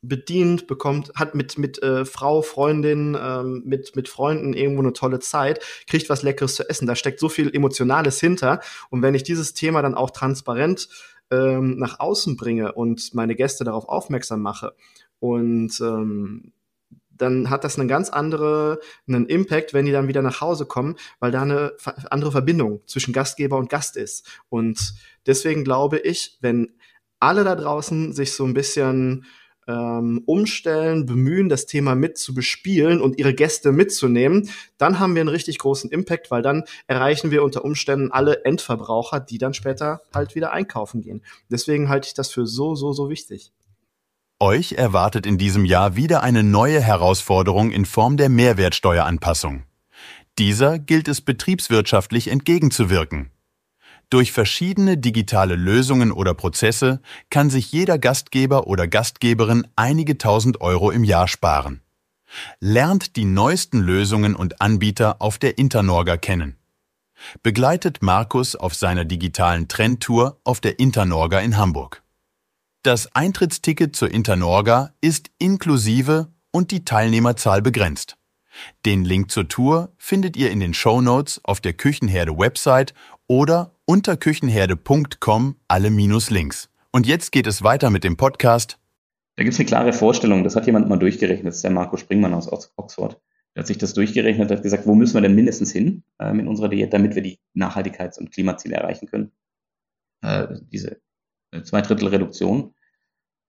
bedient, 0.00 0.66
bekommt, 0.66 1.12
hat 1.14 1.34
mit, 1.34 1.58
mit 1.58 1.82
äh, 1.82 2.06
Frau, 2.06 2.40
Freundin, 2.40 3.18
ähm, 3.20 3.64
mit, 3.66 3.96
mit 3.96 4.08
Freunden 4.08 4.54
irgendwo 4.54 4.82
eine 4.82 4.94
tolle 4.94 5.18
Zeit, 5.18 5.62
kriegt 5.86 6.08
was 6.08 6.22
Leckeres 6.22 6.54
zu 6.54 6.68
essen. 6.70 6.86
Da 6.86 6.96
steckt 6.96 7.20
so 7.20 7.28
viel 7.28 7.54
Emotionales 7.54 8.18
hinter. 8.18 8.60
Und 8.88 9.02
wenn 9.02 9.14
ich 9.14 9.24
dieses 9.24 9.52
Thema 9.52 9.82
dann 9.82 9.94
auch 9.94 10.10
transparent 10.10 10.88
ähm, 11.30 11.78
nach 11.78 12.00
außen 12.00 12.36
bringe 12.36 12.72
und 12.72 13.14
meine 13.14 13.34
Gäste 13.34 13.64
darauf 13.64 13.88
aufmerksam 13.88 14.42
mache 14.42 14.74
und 15.18 15.80
ähm, 15.80 16.52
dann 17.16 17.50
hat 17.50 17.64
das 17.64 17.78
einen 17.78 17.88
ganz 17.88 18.10
andere, 18.10 18.80
einen 19.06 19.26
Impact, 19.26 19.72
wenn 19.72 19.86
die 19.86 19.92
dann 19.92 20.08
wieder 20.08 20.22
nach 20.22 20.40
Hause 20.40 20.66
kommen, 20.66 20.96
weil 21.20 21.30
da 21.30 21.42
eine 21.42 21.72
andere 22.10 22.32
Verbindung 22.32 22.82
zwischen 22.86 23.12
Gastgeber 23.12 23.56
und 23.56 23.70
Gast 23.70 23.96
ist. 23.96 24.26
Und 24.48 24.94
deswegen 25.26 25.64
glaube 25.64 25.98
ich, 25.98 26.38
wenn 26.40 26.74
alle 27.20 27.44
da 27.44 27.54
draußen 27.54 28.12
sich 28.12 28.32
so 28.32 28.44
ein 28.44 28.54
bisschen 28.54 29.24
ähm, 29.66 30.22
umstellen, 30.26 31.06
bemühen, 31.06 31.48
das 31.48 31.66
Thema 31.66 31.94
mit 31.94 32.18
zu 32.18 32.34
bespielen 32.34 33.00
und 33.00 33.18
ihre 33.18 33.34
Gäste 33.34 33.72
mitzunehmen, 33.72 34.50
dann 34.78 34.98
haben 34.98 35.14
wir 35.14 35.20
einen 35.20 35.28
richtig 35.28 35.58
großen 35.58 35.90
Impact, 35.90 36.30
weil 36.30 36.42
dann 36.42 36.64
erreichen 36.86 37.30
wir 37.30 37.42
unter 37.42 37.64
Umständen 37.64 38.10
alle 38.10 38.44
Endverbraucher, 38.44 39.20
die 39.20 39.38
dann 39.38 39.54
später 39.54 40.00
halt 40.14 40.34
wieder 40.34 40.52
einkaufen 40.52 41.00
gehen. 41.00 41.22
Deswegen 41.50 41.88
halte 41.88 42.08
ich 42.08 42.14
das 42.14 42.30
für 42.30 42.46
so, 42.46 42.74
so, 42.74 42.92
so 42.92 43.10
wichtig. 43.10 43.52
Euch 44.40 44.72
erwartet 44.72 45.26
in 45.26 45.38
diesem 45.38 45.64
Jahr 45.64 45.96
wieder 45.96 46.22
eine 46.22 46.42
neue 46.42 46.80
Herausforderung 46.80 47.70
in 47.70 47.84
Form 47.84 48.16
der 48.16 48.28
Mehrwertsteueranpassung. 48.28 49.62
Dieser 50.38 50.80
gilt 50.80 51.06
es 51.06 51.20
betriebswirtschaftlich 51.20 52.28
entgegenzuwirken. 52.28 53.30
Durch 54.14 54.30
verschiedene 54.30 54.96
digitale 54.96 55.56
Lösungen 55.56 56.12
oder 56.12 56.34
Prozesse 56.34 57.00
kann 57.30 57.50
sich 57.50 57.72
jeder 57.72 57.98
Gastgeber 57.98 58.68
oder 58.68 58.86
Gastgeberin 58.86 59.66
einige 59.74 60.18
tausend 60.18 60.60
Euro 60.60 60.92
im 60.92 61.02
Jahr 61.02 61.26
sparen. 61.26 61.82
Lernt 62.60 63.16
die 63.16 63.24
neuesten 63.24 63.80
Lösungen 63.80 64.36
und 64.36 64.60
Anbieter 64.60 65.20
auf 65.20 65.38
der 65.38 65.58
Internorga 65.58 66.16
kennen. 66.16 66.56
Begleitet 67.42 68.02
Markus 68.02 68.54
auf 68.54 68.76
seiner 68.76 69.04
digitalen 69.04 69.66
Trendtour 69.66 70.40
auf 70.44 70.60
der 70.60 70.78
Internorga 70.78 71.40
in 71.40 71.56
Hamburg. 71.56 72.04
Das 72.84 73.12
Eintrittsticket 73.16 73.96
zur 73.96 74.12
Internorga 74.12 74.92
ist 75.00 75.32
inklusive 75.38 76.28
und 76.52 76.70
die 76.70 76.84
Teilnehmerzahl 76.84 77.62
begrenzt. 77.62 78.16
Den 78.84 79.04
Link 79.04 79.30
zur 79.30 79.48
Tour 79.48 79.92
findet 79.98 80.36
ihr 80.36 80.50
in 80.50 80.60
den 80.60 80.74
Show 80.74 81.00
Notes 81.00 81.40
auf 81.44 81.60
der 81.60 81.72
Küchenherde 81.72 82.38
Website 82.38 82.94
oder 83.26 83.72
unter 83.86 84.16
küchenherde.com 84.16 85.56
alle 85.68 85.90
Minus 85.90 86.30
Links. 86.30 86.70
Und 86.92 87.06
jetzt 87.06 87.32
geht 87.32 87.46
es 87.46 87.62
weiter 87.62 87.90
mit 87.90 88.04
dem 88.04 88.16
Podcast. 88.16 88.78
Da 89.36 89.42
gibt 89.42 89.54
es 89.54 89.60
eine 89.60 89.66
klare 89.66 89.92
Vorstellung, 89.92 90.44
das 90.44 90.54
hat 90.54 90.66
jemand 90.66 90.88
mal 90.88 90.98
durchgerechnet, 90.98 91.48
das 91.48 91.56
ist 91.56 91.64
der 91.64 91.72
Marco 91.72 91.96
Springmann 91.96 92.34
aus 92.34 92.50
Oxford. 92.76 93.20
Der 93.54 93.62
hat 93.62 93.66
sich 93.66 93.78
das 93.78 93.94
durchgerechnet, 93.94 94.50
hat 94.50 94.62
gesagt, 94.62 94.86
wo 94.86 94.94
müssen 94.94 95.14
wir 95.14 95.20
denn 95.20 95.34
mindestens 95.34 95.72
hin 95.72 96.04
äh, 96.18 96.32
mit 96.32 96.46
unserer 96.46 96.68
Diät, 96.68 96.92
damit 96.92 97.14
wir 97.14 97.22
die 97.22 97.38
Nachhaltigkeits- 97.56 98.18
und 98.18 98.32
Klimaziele 98.32 98.76
erreichen 98.76 99.06
können. 99.06 99.32
Äh, 100.22 100.48
diese 100.72 101.00
äh, 101.50 101.62
zwei 101.62 101.80
Drittel 101.80 102.08
Reduktion. 102.08 102.74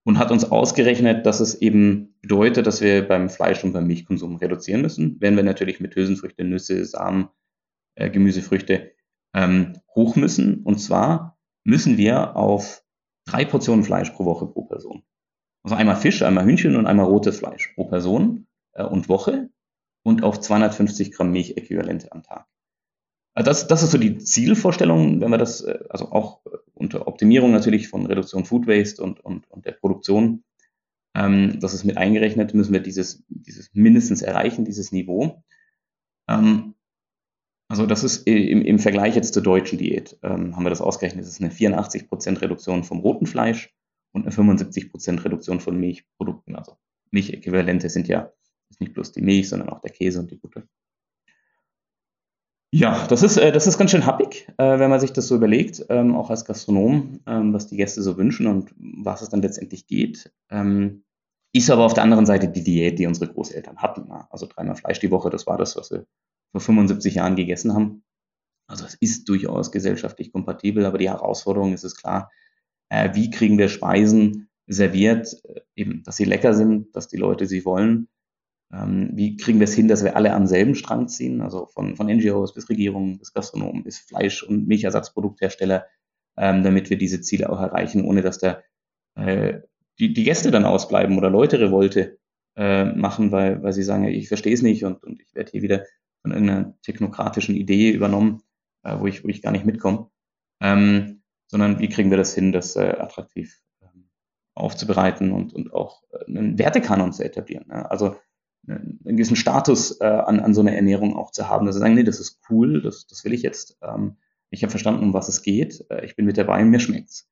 Und 0.07 0.19
hat 0.19 0.29
uns 0.29 0.51
ausgerechnet, 0.51 1.25
dass 1.25 1.39
es 1.39 1.55
eben 1.55 2.15
bedeutet, 2.21 2.67
dass 2.67 2.79
wir 2.79 3.07
beim 3.07 3.27
Fleisch- 3.27 3.63
und 3.63 3.73
beim 3.73 3.87
Milchkonsum 3.87 4.35
reduzieren 4.35 4.83
müssen. 4.83 5.17
Wenn 5.19 5.35
wir 5.35 5.41
natürlich 5.41 5.79
mit 5.79 5.95
Hülsenfrüchte, 5.95 6.43
Nüsse, 6.43 6.85
Samen, 6.85 7.29
äh, 7.95 8.11
Gemüsefrüchte 8.11 8.91
ähm, 9.35 9.73
hoch 9.93 10.15
müssen. 10.15 10.63
Und 10.63 10.79
zwar 10.79 11.37
müssen 11.63 11.97
wir 11.97 12.35
auf 12.35 12.83
drei 13.25 13.45
Portionen 13.45 13.83
Fleisch 13.83 14.09
pro 14.11 14.25
Woche 14.25 14.47
pro 14.47 14.63
Person. 14.63 15.03
Also 15.61 15.75
einmal 15.75 15.97
Fisch, 15.97 16.23
einmal 16.23 16.45
Hühnchen 16.45 16.75
und 16.75 16.87
einmal 16.87 17.05
rotes 17.05 17.39
Fleisch 17.39 17.73
pro 17.75 17.85
Person 17.85 18.47
äh, 18.73 18.83
und 18.83 19.09
Woche 19.09 19.49
und 20.03 20.23
auf 20.23 20.39
250 20.39 21.11
Gramm 21.11 21.31
Milchäquivalente 21.31 22.11
am 22.11 22.23
Tag. 22.23 22.47
Also 23.33 23.49
das, 23.49 23.67
das 23.67 23.83
ist 23.83 23.91
so 23.91 23.97
die 23.97 24.17
Zielvorstellung, 24.17 25.19
wenn 25.19 25.31
wir 25.31 25.37
das, 25.37 25.61
äh, 25.61 25.79
also 25.89 26.11
auch 26.11 26.45
äh, 26.45 26.57
unter 26.73 27.07
Optimierung 27.07 27.51
natürlich 27.51 27.89
von 27.89 28.05
Reduktion 28.05 28.45
Food 28.45 28.67
Waste 28.67 29.03
und, 29.03 29.19
und, 29.19 29.49
und 29.51 29.65
der 29.65 29.73
Produktion, 29.73 30.43
ähm, 31.15 31.59
das 31.59 31.73
ist 31.73 31.83
mit 31.83 31.97
eingerechnet, 31.97 32.53
müssen 32.53 32.73
wir 32.73 32.79
dieses, 32.79 33.23
dieses 33.27 33.71
mindestens 33.73 34.21
erreichen, 34.21 34.65
dieses 34.65 34.91
Niveau. 34.91 35.43
Ähm, 36.29 36.74
Also 37.67 37.85
das 37.85 38.03
ist 38.03 38.27
im, 38.27 38.61
im 38.61 38.79
Vergleich 38.79 39.15
jetzt 39.15 39.33
zur 39.33 39.43
deutschen 39.43 39.77
Diät, 39.77 40.17
ähm, 40.21 40.55
haben 40.55 40.63
wir 40.63 40.69
das 40.69 40.81
ausgerechnet, 40.81 41.25
das 41.25 41.31
ist 41.31 41.41
eine 41.41 41.51
84% 41.51 42.41
Reduktion 42.41 42.83
vom 42.83 42.99
roten 42.99 43.25
Fleisch 43.25 43.73
und 44.11 44.21
eine 44.21 44.31
75% 44.31 45.25
Reduktion 45.25 45.59
von 45.59 45.79
Milchprodukten. 45.79 46.55
Also 46.55 46.77
Milchäquivalente 47.11 47.89
sind 47.89 48.07
ja 48.07 48.31
nicht 48.79 48.93
bloß 48.93 49.13
die 49.13 49.21
Milch, 49.21 49.49
sondern 49.49 49.69
auch 49.69 49.81
der 49.81 49.91
Käse 49.91 50.19
und 50.19 50.29
die 50.29 50.35
Butter. 50.35 50.63
Ja, 52.71 53.07
das 53.07 53.23
ist, 53.23 53.37
äh, 53.37 53.51
das 53.51 53.67
ist 53.67 53.77
ganz 53.77 53.91
schön 53.91 54.05
happig, 54.05 54.49
äh, 54.57 54.79
wenn 54.79 54.89
man 54.89 54.99
sich 54.99 55.13
das 55.13 55.27
so 55.27 55.35
überlegt, 55.35 55.85
ähm, 55.89 56.13
auch 56.13 56.29
als 56.29 56.43
Gastronom, 56.43 57.21
ähm, 57.25 57.53
was 57.53 57.67
die 57.67 57.77
Gäste 57.77 58.01
so 58.01 58.17
wünschen 58.17 58.47
und 58.47 58.75
was 58.77 59.21
es 59.21 59.29
dann 59.29 59.41
letztendlich 59.41 59.87
geht. 59.87 60.33
Ähm, 60.49 61.03
ist 61.53 61.69
aber 61.69 61.85
auf 61.85 61.93
der 61.93 62.03
anderen 62.03 62.25
Seite 62.25 62.49
die 62.49 62.63
Diät, 62.65 62.99
die 62.99 63.07
unsere 63.07 63.31
Großeltern 63.31 63.77
hatten. 63.77 64.09
Ne? 64.09 64.27
Also 64.29 64.45
dreimal 64.45 64.75
Fleisch 64.75 64.99
die 64.99 65.09
Woche, 65.09 65.29
das 65.29 65.47
war 65.47 65.57
das, 65.57 65.77
was 65.77 65.89
wir 65.89 66.05
vor 66.55 66.61
75 66.61 67.15
Jahren 67.15 67.35
gegessen 67.35 67.73
haben. 67.73 68.03
Also 68.67 68.85
es 68.85 68.95
ist 68.95 69.27
durchaus 69.27 69.71
gesellschaftlich 69.73 70.31
kompatibel, 70.31 70.85
aber 70.85 70.97
die 70.97 71.09
Herausforderung 71.09 71.73
ist 71.73 71.83
es 71.83 71.97
klar, 71.97 72.31
äh, 72.89 73.13
wie 73.13 73.29
kriegen 73.29 73.57
wir 73.57 73.67
Speisen 73.67 74.49
serviert, 74.67 75.35
eben, 75.75 76.01
dass 76.03 76.15
sie 76.15 76.23
lecker 76.23 76.53
sind, 76.53 76.95
dass 76.95 77.09
die 77.09 77.17
Leute 77.17 77.45
sie 77.45 77.65
wollen, 77.65 78.07
ähm, 78.73 79.11
wie 79.13 79.35
kriegen 79.35 79.59
wir 79.59 79.65
es 79.65 79.73
hin, 79.73 79.89
dass 79.89 80.03
wir 80.03 80.15
alle 80.15 80.33
am 80.33 80.47
selben 80.47 80.75
Strang 80.75 81.09
ziehen, 81.09 81.41
also 81.41 81.67
von, 81.67 81.97
von 81.97 82.07
NGOs 82.07 82.53
bis 82.53 82.69
Regierungen, 82.69 83.19
bis 83.19 83.33
Gastronomen, 83.33 83.83
bis 83.83 83.99
Fleisch- 83.99 84.43
und 84.43 84.65
Milchersatzprodukthersteller, 84.67 85.85
ähm, 86.37 86.63
damit 86.63 86.89
wir 86.89 86.97
diese 86.97 87.21
Ziele 87.21 87.49
auch 87.49 87.59
erreichen, 87.59 88.05
ohne 88.05 88.21
dass 88.21 88.39
da 88.39 88.63
äh, 89.15 89.59
die, 89.99 90.13
die 90.13 90.23
Gäste 90.23 90.51
dann 90.51 90.65
ausbleiben 90.65 91.17
oder 91.17 91.29
Leute 91.29 91.59
Revolte 91.59 92.17
äh, 92.55 92.85
machen, 92.85 93.31
weil, 93.31 93.61
weil 93.61 93.73
sie 93.73 93.83
sagen, 93.83 94.05
ich 94.05 94.29
verstehe 94.29 94.53
es 94.53 94.61
nicht 94.61 94.85
und, 94.85 95.03
und 95.03 95.21
ich 95.21 95.35
werde 95.35 95.51
hier 95.51 95.61
wieder 95.61 95.83
von 96.25 96.31
irgendeiner 96.31 96.73
technokratischen 96.81 97.55
Idee 97.55 97.91
übernommen, 97.91 98.41
äh, 98.83 98.99
wo, 98.99 99.05
ich, 99.05 99.23
wo 99.23 99.27
ich 99.27 99.43
gar 99.43 99.51
nicht 99.51 99.65
mitkomme. 99.65 100.09
Ähm, 100.59 101.21
sondern 101.47 101.79
wie 101.79 101.87
kriegen 101.87 102.09
wir 102.09 102.17
das 102.17 102.33
hin, 102.33 102.51
das 102.51 102.75
äh, 102.75 102.95
attraktiv 102.97 103.61
ähm, 103.83 104.09
aufzubereiten 104.55 105.31
und, 105.31 105.53
und 105.53 105.71
auch 105.71 106.01
äh, 106.11 106.25
einen 106.25 106.57
Wertekanon 106.57 107.13
zu 107.13 107.23
etablieren. 107.23 107.67
Ne? 107.67 107.89
Also 107.91 108.15
einen 108.67 108.99
gewissen 109.03 109.35
Status 109.35 110.01
äh, 110.01 110.05
an, 110.05 110.39
an 110.39 110.55
so 110.55 110.61
einer 110.61 110.73
Ernährung 110.73 111.15
auch 111.15 111.29
zu 111.29 111.47
haben, 111.47 111.67
dass 111.67 111.75
sie 111.75 111.81
sagen, 111.81 111.93
nee, 111.93 112.03
das 112.03 112.19
ist 112.19 112.41
cool, 112.49 112.81
das, 112.81 113.05
das 113.05 113.23
will 113.23 113.33
ich 113.33 113.43
jetzt. 113.43 113.77
Ähm, 113.83 114.17
ich 114.49 114.63
habe 114.63 114.71
verstanden, 114.71 115.03
um 115.03 115.13
was 115.13 115.27
es 115.27 115.43
geht. 115.43 115.85
Äh, 115.91 116.05
ich 116.05 116.15
bin 116.15 116.25
mit 116.25 116.39
dabei 116.39 116.63
mir 116.63 116.79
schmeckt's. 116.79 117.29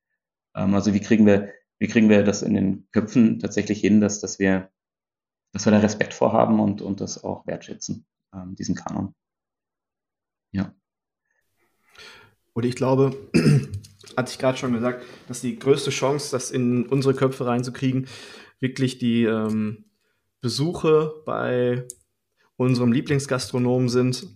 Ähm, 0.56 0.76
also 0.76 0.94
wie 0.94 1.00
kriegen 1.00 1.26
wir, 1.26 1.52
wie 1.80 1.88
kriegen 1.88 2.10
wir 2.10 2.24
das 2.24 2.44
in 2.44 2.54
den 2.54 2.88
Köpfen 2.92 3.40
tatsächlich 3.40 3.82
hin, 3.82 4.00
dass, 4.00 4.20
dass 4.20 4.38
wir, 4.38 4.70
dass 5.54 5.66
wir 5.66 5.72
da 5.72 5.80
Respekt 5.80 6.14
vorhaben 6.14 6.60
und, 6.60 6.84
und 6.84 7.02
das 7.02 7.24
auch 7.24 7.48
wertschätzen, 7.48 8.06
ähm, 8.34 8.56
diesen 8.56 8.76
Kanon. 8.76 9.14
Ja. 10.52 10.74
Und 12.54 12.66
ich 12.66 12.76
glaube, 12.76 13.16
hatte 14.18 14.32
ich 14.32 14.40
gerade 14.40 14.58
schon 14.58 14.74
gesagt, 14.74 15.04
dass 15.28 15.42
die 15.42 15.58
größte 15.58 15.90
Chance, 15.90 16.32
das 16.32 16.52
in 16.52 16.88
unsere 16.88 17.16
Köpfe 17.16 17.46
reinzukriegen, 17.46 18.08
wirklich 18.60 18.98
die 18.98 19.24
ähm, 19.24 19.86
Besuche 20.42 21.14
bei 21.26 21.88
unserem 22.58 22.92
Lieblingsgastronomen 22.92 23.90
sind 23.90 24.28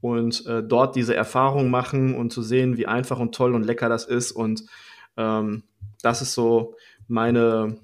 und 0.00 0.46
äh, 0.46 0.62
dort 0.62 0.96
diese 0.96 1.14
Erfahrung 1.14 1.70
machen 1.70 2.14
und 2.14 2.32
zu 2.32 2.42
sehen, 2.42 2.78
wie 2.78 2.86
einfach 2.86 3.18
und 3.18 3.34
toll 3.34 3.54
und 3.54 3.64
lecker 3.64 3.88
das 3.88 4.06
ist. 4.06 4.32
Und 4.32 4.64
ähm, 5.16 5.64
das 6.02 6.22
ist 6.22 6.32
so 6.32 6.76
meine, 7.06 7.78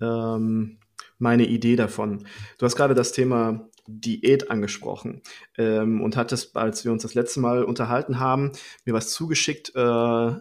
ähm, 0.00 0.78
meine 1.18 1.46
Idee 1.46 1.76
davon. 1.76 2.26
Du 2.58 2.66
hast 2.66 2.76
gerade 2.76 2.94
das 2.94 3.12
Thema 3.12 3.69
Diät 3.98 4.50
angesprochen 4.50 5.22
ähm, 5.58 6.00
und 6.00 6.16
hattest, 6.16 6.56
als 6.56 6.84
wir 6.84 6.92
uns 6.92 7.02
das 7.02 7.14
letzte 7.14 7.40
Mal 7.40 7.64
unterhalten 7.64 8.20
haben, 8.20 8.52
mir 8.84 8.94
was 8.94 9.10
zugeschickt 9.10 9.72
äh, 9.74 10.32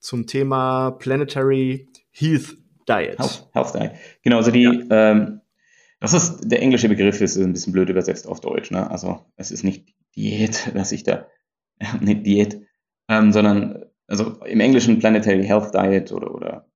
zum 0.00 0.26
Thema 0.26 0.90
Planetary 0.92 1.88
Health 2.10 2.56
Diet. 2.88 3.18
Health, 3.18 3.48
Health 3.52 3.74
Diet. 3.74 3.92
Genau, 4.22 4.36
also 4.38 4.50
die, 4.50 4.62
ja. 4.62 4.72
ähm, 4.90 5.40
das 6.00 6.14
ist, 6.14 6.50
der 6.50 6.62
englische 6.62 6.88
Begriff 6.88 7.20
ist 7.20 7.36
ein 7.36 7.52
bisschen 7.52 7.72
blöd 7.72 7.88
übersetzt 7.88 8.26
auf 8.26 8.40
Deutsch. 8.40 8.70
Ne? 8.70 8.90
Also 8.90 9.24
es 9.36 9.50
ist 9.50 9.64
nicht 9.64 9.94
Diät, 10.16 10.70
dass 10.74 10.92
ich 10.92 11.04
da, 11.04 11.26
nicht 12.00 12.26
Diät, 12.26 12.62
ähm, 13.08 13.32
sondern 13.32 13.84
also 14.06 14.42
im 14.44 14.60
Englischen 14.60 14.98
Planetary 14.98 15.44
Health 15.44 15.74
Diet 15.74 16.12
oder, 16.12 16.34
oder 16.34 16.66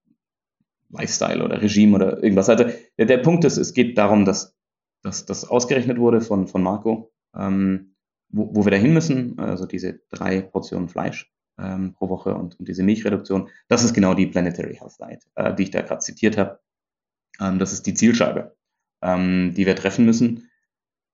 Lifestyle 0.90 1.42
oder 1.42 1.62
Regime 1.62 1.96
oder 1.96 2.22
irgendwas. 2.22 2.48
Also 2.48 2.64
der, 2.98 3.06
der 3.06 3.18
Punkt 3.18 3.44
ist, 3.44 3.56
es 3.56 3.72
geht 3.72 3.96
darum, 3.96 4.24
dass, 4.24 4.54
dass 5.02 5.26
das 5.26 5.44
ausgerechnet 5.44 5.98
wurde 5.98 6.20
von, 6.20 6.48
von 6.48 6.62
Marco, 6.62 7.12
ähm, 7.34 7.94
wo, 8.28 8.54
wo 8.54 8.64
wir 8.64 8.70
da 8.70 8.76
hin 8.76 8.94
müssen, 8.94 9.38
also 9.38 9.66
diese 9.66 10.00
drei 10.10 10.40
Portionen 10.40 10.88
Fleisch 10.88 11.32
ähm, 11.58 11.94
pro 11.94 12.08
Woche 12.08 12.34
und, 12.34 12.58
und 12.58 12.68
diese 12.68 12.82
Milchreduktion. 12.82 13.48
Das 13.68 13.84
ist 13.84 13.94
genau 13.94 14.14
die 14.14 14.26
Planetary 14.26 14.76
Health 14.76 14.98
Diet, 15.00 15.26
äh, 15.34 15.54
die 15.54 15.64
ich 15.64 15.70
da 15.70 15.82
gerade 15.82 16.00
zitiert 16.00 16.38
habe. 16.38 16.60
Ähm, 17.40 17.58
das 17.58 17.72
ist 17.72 17.86
die 17.86 17.94
Zielscheibe 17.94 18.56
ähm, 19.02 19.52
die 19.54 19.66
wir 19.66 19.76
treffen 19.76 20.06
müssen. 20.06 20.50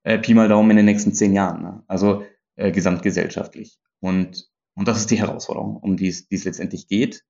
Äh, 0.05 0.18
Pi 0.18 0.35
mal 0.35 0.48
Daumen 0.48 0.70
in 0.70 0.77
den 0.77 0.87
nächsten 0.87 1.12
zehn 1.12 1.33
Jahren. 1.33 1.62
Ne? 1.62 1.83
Also 1.88 2.24
äh, 2.57 2.70
gesamtgesellschaftlich. 2.70 3.79
Und, 4.01 4.48
und 4.74 4.87
das 4.87 4.98
ist 4.98 5.11
die 5.11 5.18
Herausforderung, 5.18 5.77
um 5.77 5.96
die 5.96 6.09
es 6.09 6.44
letztendlich 6.44 6.87
geht. 6.87 7.24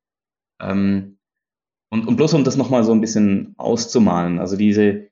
Ähm, 0.60 1.18
und, 1.90 2.06
und 2.06 2.16
bloß 2.16 2.34
um 2.34 2.44
das 2.44 2.56
nochmal 2.56 2.84
so 2.84 2.92
ein 2.92 3.00
bisschen 3.00 3.54
auszumalen. 3.56 4.38
Also 4.38 4.56
diese 4.56 5.07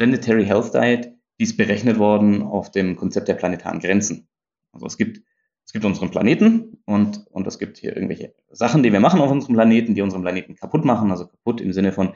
Planetary 0.00 0.46
Health 0.46 0.72
Diet, 0.72 1.12
die 1.38 1.44
ist 1.44 1.58
berechnet 1.58 1.98
worden 1.98 2.40
auf 2.40 2.70
dem 2.70 2.96
Konzept 2.96 3.28
der 3.28 3.34
planetaren 3.34 3.80
Grenzen. 3.80 4.28
Also 4.72 4.86
es 4.86 4.96
gibt, 4.96 5.20
es 5.66 5.74
gibt 5.74 5.84
unseren 5.84 6.10
Planeten 6.10 6.78
und, 6.86 7.26
und 7.26 7.46
es 7.46 7.58
gibt 7.58 7.76
hier 7.76 7.94
irgendwelche 7.94 8.34
Sachen, 8.48 8.82
die 8.82 8.94
wir 8.94 9.00
machen 9.00 9.20
auf 9.20 9.30
unserem 9.30 9.56
Planeten, 9.56 9.94
die 9.94 10.00
unseren 10.00 10.22
Planeten 10.22 10.54
kaputt 10.54 10.86
machen. 10.86 11.10
Also 11.10 11.26
kaputt 11.26 11.60
im 11.60 11.74
Sinne 11.74 11.92
von, 11.92 12.14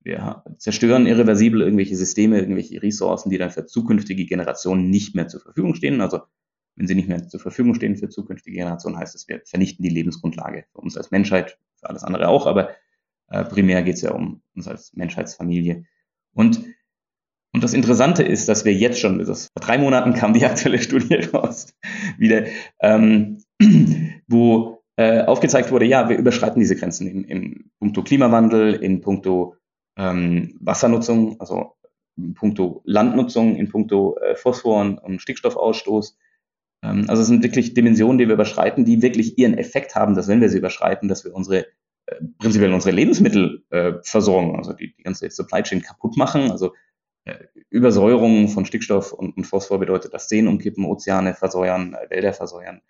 wir 0.00 0.44
zerstören 0.56 1.04
irreversibel 1.04 1.60
irgendwelche 1.60 1.94
Systeme, 1.94 2.38
irgendwelche 2.38 2.82
Ressourcen, 2.82 3.28
die 3.28 3.36
dann 3.36 3.50
für 3.50 3.66
zukünftige 3.66 4.24
Generationen 4.24 4.88
nicht 4.88 5.14
mehr 5.14 5.28
zur 5.28 5.42
Verfügung 5.42 5.74
stehen. 5.74 6.00
Also 6.00 6.20
wenn 6.74 6.86
sie 6.86 6.94
nicht 6.94 7.08
mehr 7.08 7.28
zur 7.28 7.40
Verfügung 7.40 7.74
stehen 7.74 7.98
für 7.98 8.08
zukünftige 8.08 8.56
Generationen, 8.56 8.96
heißt 8.96 9.14
es, 9.14 9.28
wir 9.28 9.42
vernichten 9.44 9.82
die 9.82 9.90
Lebensgrundlage 9.90 10.64
für 10.72 10.78
uns 10.78 10.96
als 10.96 11.10
Menschheit, 11.10 11.58
für 11.74 11.90
alles 11.90 12.02
andere 12.02 12.28
auch, 12.28 12.46
aber 12.46 12.70
äh, 13.28 13.44
primär 13.44 13.82
geht 13.82 13.96
es 13.96 14.00
ja 14.00 14.12
um 14.12 14.40
uns 14.54 14.66
als 14.66 14.94
Menschheitsfamilie. 14.94 15.84
Und, 16.32 16.64
und 17.56 17.64
das 17.64 17.72
Interessante 17.72 18.22
ist, 18.22 18.50
dass 18.50 18.66
wir 18.66 18.74
jetzt 18.74 19.00
schon, 19.00 19.18
das, 19.18 19.48
vor 19.56 19.66
drei 19.66 19.78
Monaten 19.78 20.12
kam 20.12 20.34
die 20.34 20.44
aktuelle 20.44 20.78
Studie 20.78 21.14
raus, 21.14 21.72
wieder, 22.18 22.44
ähm, 22.82 23.38
wo 24.28 24.82
äh, 24.96 25.22
aufgezeigt 25.22 25.72
wurde, 25.72 25.86
ja, 25.86 26.10
wir 26.10 26.18
überschreiten 26.18 26.60
diese 26.60 26.76
Grenzen 26.76 27.06
in, 27.06 27.24
in 27.24 27.70
puncto 27.78 28.02
Klimawandel, 28.02 28.74
in 28.74 29.00
puncto 29.00 29.56
ähm, 29.96 30.58
Wassernutzung, 30.60 31.40
also 31.40 31.76
in 32.18 32.34
puncto 32.34 32.82
Landnutzung, 32.84 33.56
in 33.56 33.70
puncto 33.70 34.18
äh, 34.18 34.36
Phosphor 34.36 35.00
und, 35.02 35.22
Stickstoffausstoß. 35.22 36.18
Ähm, 36.84 37.06
also 37.08 37.22
es 37.22 37.28
sind 37.28 37.42
wirklich 37.42 37.72
Dimensionen, 37.72 38.18
die 38.18 38.26
wir 38.26 38.34
überschreiten, 38.34 38.84
die 38.84 39.00
wirklich 39.00 39.38
ihren 39.38 39.56
Effekt 39.56 39.94
haben, 39.94 40.14
dass 40.14 40.28
wenn 40.28 40.42
wir 40.42 40.50
sie 40.50 40.58
überschreiten, 40.58 41.08
dass 41.08 41.24
wir 41.24 41.34
unsere 41.34 41.68
äh, 42.04 42.16
prinzipiell 42.38 42.74
unsere 42.74 42.94
Lebensmittelversorgung, 42.94 44.56
äh, 44.56 44.58
also 44.58 44.74
die, 44.74 44.94
die 44.94 45.02
ganze 45.04 45.30
Supply 45.30 45.62
Chain 45.62 45.80
kaputt 45.80 46.18
machen. 46.18 46.50
Also 46.50 46.74
Übersäuerung 47.70 48.48
von 48.48 48.64
Stickstoff 48.64 49.12
und, 49.12 49.44
Phosphor 49.44 49.78
bedeutet, 49.78 50.14
dass 50.14 50.28
Seen 50.28 50.46
umkippen, 50.46 50.84
Ozeane 50.84 51.34
versäuern, 51.34 51.94
äh, 51.94 52.08
Wälder 52.10 52.32
versäuern. 52.32 52.80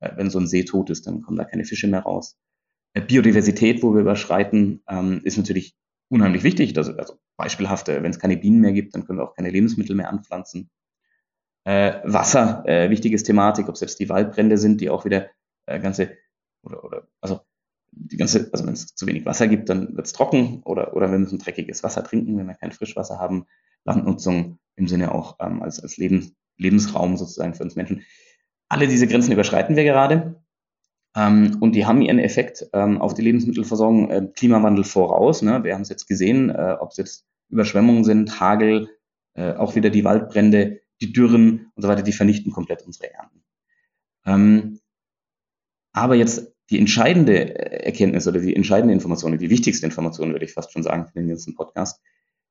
Äh, 0.00 0.10
wenn 0.16 0.30
so 0.30 0.38
ein 0.38 0.46
See 0.46 0.64
tot 0.64 0.90
ist, 0.90 1.06
dann 1.06 1.22
kommen 1.22 1.38
da 1.38 1.44
keine 1.44 1.64
Fische 1.64 1.88
mehr 1.88 2.02
raus. 2.02 2.38
Äh, 2.92 3.00
Biodiversität, 3.00 3.82
wo 3.82 3.94
wir 3.94 4.02
überschreiten, 4.02 4.82
ähm, 4.88 5.22
ist 5.24 5.38
natürlich 5.38 5.76
unheimlich 6.08 6.42
wichtig. 6.42 6.74
Das, 6.74 6.88
also 6.88 7.18
beispielhaft, 7.36 7.88
wenn 7.88 8.10
es 8.10 8.18
keine 8.18 8.36
Bienen 8.36 8.60
mehr 8.60 8.72
gibt, 8.72 8.94
dann 8.94 9.06
können 9.06 9.18
wir 9.18 9.24
auch 9.24 9.34
keine 9.34 9.50
Lebensmittel 9.50 9.96
mehr 9.96 10.10
anpflanzen. 10.10 10.70
Äh, 11.64 12.00
Wasser, 12.04 12.62
äh, 12.66 12.90
wichtiges 12.90 13.24
Thematik, 13.24 13.68
ob 13.68 13.80
jetzt 13.80 13.98
die 13.98 14.08
Waldbrände 14.08 14.58
sind, 14.58 14.80
die 14.80 14.90
auch 14.90 15.04
wieder 15.04 15.30
äh, 15.66 15.80
ganze 15.80 16.16
oder, 16.62 16.84
oder 16.84 17.08
also 17.20 17.40
die 17.90 18.16
ganze, 18.18 18.50
also 18.52 18.66
wenn 18.66 18.74
es 18.74 18.94
zu 18.94 19.06
wenig 19.06 19.24
Wasser 19.24 19.48
gibt, 19.48 19.68
dann 19.68 19.96
wird 19.96 20.06
es 20.06 20.12
trocken 20.12 20.62
oder, 20.64 20.94
oder 20.94 21.10
wir 21.10 21.18
müssen 21.18 21.38
dreckiges 21.38 21.82
Wasser 21.82 22.04
trinken, 22.04 22.36
wenn 22.36 22.46
wir 22.46 22.54
kein 22.54 22.72
Frischwasser 22.72 23.18
haben. 23.18 23.46
Landnutzung 23.86 24.58
im 24.76 24.88
Sinne 24.88 25.14
auch 25.14 25.36
ähm, 25.40 25.62
als, 25.62 25.80
als 25.80 25.96
Lebens, 25.96 26.34
Lebensraum 26.58 27.16
sozusagen 27.16 27.54
für 27.54 27.62
uns 27.62 27.76
Menschen. 27.76 28.02
Alle 28.68 28.88
diese 28.88 29.06
Grenzen 29.06 29.32
überschreiten 29.32 29.76
wir 29.76 29.84
gerade. 29.84 30.42
Ähm, 31.16 31.56
und 31.60 31.74
die 31.74 31.86
haben 31.86 32.02
ihren 32.02 32.18
Effekt 32.18 32.68
ähm, 32.72 33.00
auf 33.00 33.14
die 33.14 33.22
Lebensmittelversorgung 33.22 34.10
äh, 34.10 34.28
Klimawandel 34.34 34.84
voraus. 34.84 35.42
Ne? 35.42 35.64
Wir 35.64 35.74
haben 35.74 35.82
es 35.82 35.88
jetzt 35.88 36.06
gesehen, 36.06 36.50
äh, 36.50 36.76
ob 36.78 36.90
es 36.90 36.98
jetzt 36.98 37.26
Überschwemmungen 37.48 38.04
sind, 38.04 38.40
Hagel, 38.40 38.90
äh, 39.34 39.54
auch 39.54 39.76
wieder 39.76 39.90
die 39.90 40.04
Waldbrände, 40.04 40.80
die 41.00 41.12
Dürren 41.12 41.70
und 41.74 41.82
so 41.82 41.88
weiter, 41.88 42.02
die 42.02 42.12
vernichten 42.12 42.52
komplett 42.52 42.82
unsere 42.82 43.12
Ernten. 43.12 43.42
Ähm, 44.26 44.80
aber 45.92 46.16
jetzt 46.16 46.52
die 46.70 46.78
entscheidende 46.78 47.54
Erkenntnis 47.84 48.26
oder 48.26 48.40
die 48.40 48.54
entscheidende 48.54 48.92
Information, 48.92 49.38
die 49.38 49.50
wichtigste 49.50 49.86
Information, 49.86 50.32
würde 50.32 50.44
ich 50.44 50.52
fast 50.52 50.72
schon 50.72 50.82
sagen, 50.82 51.06
für 51.06 51.12
den 51.14 51.28
ganzen 51.28 51.54
Podcast, 51.54 52.00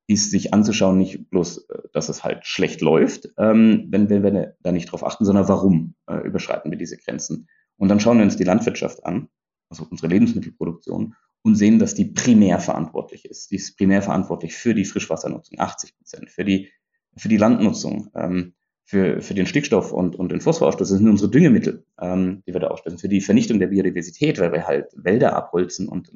ist 0.07 0.31
sich 0.31 0.53
anzuschauen, 0.53 0.97
nicht 0.97 1.29
bloß, 1.29 1.69
äh, 1.69 1.81
dass 1.93 2.09
es 2.09 2.23
halt 2.23 2.45
schlecht 2.45 2.81
läuft, 2.81 3.29
ähm, 3.37 3.87
wenn, 3.89 4.09
wenn 4.09 4.23
wir 4.23 4.55
da 4.61 4.71
nicht 4.71 4.91
drauf 4.91 5.05
achten, 5.05 5.25
sondern 5.25 5.47
warum 5.47 5.95
äh, 6.07 6.17
überschreiten 6.17 6.71
wir 6.71 6.77
diese 6.77 6.97
Grenzen. 6.97 7.47
Und 7.77 7.89
dann 7.89 7.99
schauen 7.99 8.17
wir 8.17 8.23
uns 8.23 8.37
die 8.37 8.43
Landwirtschaft 8.43 9.05
an, 9.05 9.29
also 9.69 9.85
unsere 9.89 10.07
Lebensmittelproduktion, 10.07 11.15
und 11.41 11.55
sehen, 11.55 11.77
dass 11.77 11.93
die 11.93 12.05
primär 12.05 12.59
verantwortlich 12.59 13.25
ist. 13.25 13.51
Die 13.51 13.57
ist 13.57 13.77
primär 13.77 14.01
verantwortlich 14.01 14.55
für 14.55 14.73
die 14.73 14.85
Frischwassernutzung, 14.85 15.59
80 15.59 15.95
Prozent, 15.95 16.31
für 16.31 16.43
die, 16.43 16.71
für 17.17 17.29
die 17.29 17.37
Landnutzung, 17.37 18.09
ähm, 18.15 18.55
für, 18.83 19.21
für 19.21 19.33
den 19.33 19.45
Stickstoff 19.45 19.91
und, 19.91 20.15
und 20.15 20.31
den 20.31 20.41
Phosphorausstoß. 20.41 20.89
Das 20.89 20.97
sind 20.97 21.07
unsere 21.07 21.29
Düngemittel, 21.29 21.85
ähm, 21.99 22.41
die 22.47 22.53
wir 22.53 22.59
da 22.59 22.67
ausstoßen, 22.67 22.99
für 22.99 23.09
die 23.09 23.21
Vernichtung 23.21 23.59
der 23.59 23.67
Biodiversität, 23.67 24.39
weil 24.39 24.53
wir 24.53 24.65
halt 24.65 24.91
Wälder 24.95 25.35
abholzen 25.35 25.87
und, 25.87 26.11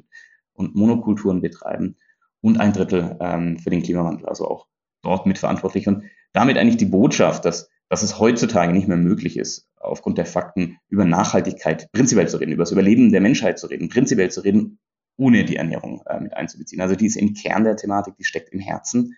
und 0.52 0.74
Monokulturen 0.74 1.40
betreiben 1.40 1.96
und 2.40 2.60
ein 2.60 2.72
Drittel 2.72 3.16
ähm, 3.20 3.58
für 3.58 3.70
den 3.70 3.82
Klimawandel, 3.82 4.26
also 4.26 4.48
auch 4.48 4.66
dort 5.02 5.26
mitverantwortlich. 5.26 5.88
Und 5.88 6.04
damit 6.32 6.56
eigentlich 6.56 6.76
die 6.76 6.86
Botschaft, 6.86 7.44
dass, 7.44 7.68
dass 7.88 8.02
es 8.02 8.18
heutzutage 8.18 8.72
nicht 8.72 8.88
mehr 8.88 8.96
möglich 8.96 9.36
ist, 9.36 9.68
aufgrund 9.76 10.18
der 10.18 10.26
Fakten 10.26 10.78
über 10.88 11.04
Nachhaltigkeit 11.04 11.90
prinzipiell 11.92 12.28
zu 12.28 12.36
reden, 12.36 12.52
über 12.52 12.62
das 12.62 12.72
Überleben 12.72 13.12
der 13.12 13.20
Menschheit 13.20 13.58
zu 13.58 13.66
reden, 13.66 13.88
prinzipiell 13.88 14.30
zu 14.30 14.42
reden, 14.42 14.78
ohne 15.16 15.44
die 15.44 15.56
Ernährung 15.56 16.02
äh, 16.06 16.20
mit 16.20 16.34
einzubeziehen. 16.34 16.80
Also 16.80 16.94
die 16.94 17.06
ist 17.06 17.16
im 17.16 17.34
Kern 17.34 17.64
der 17.64 17.76
Thematik, 17.76 18.16
die 18.16 18.24
steckt 18.24 18.50
im 18.50 18.60
Herzen 18.60 19.16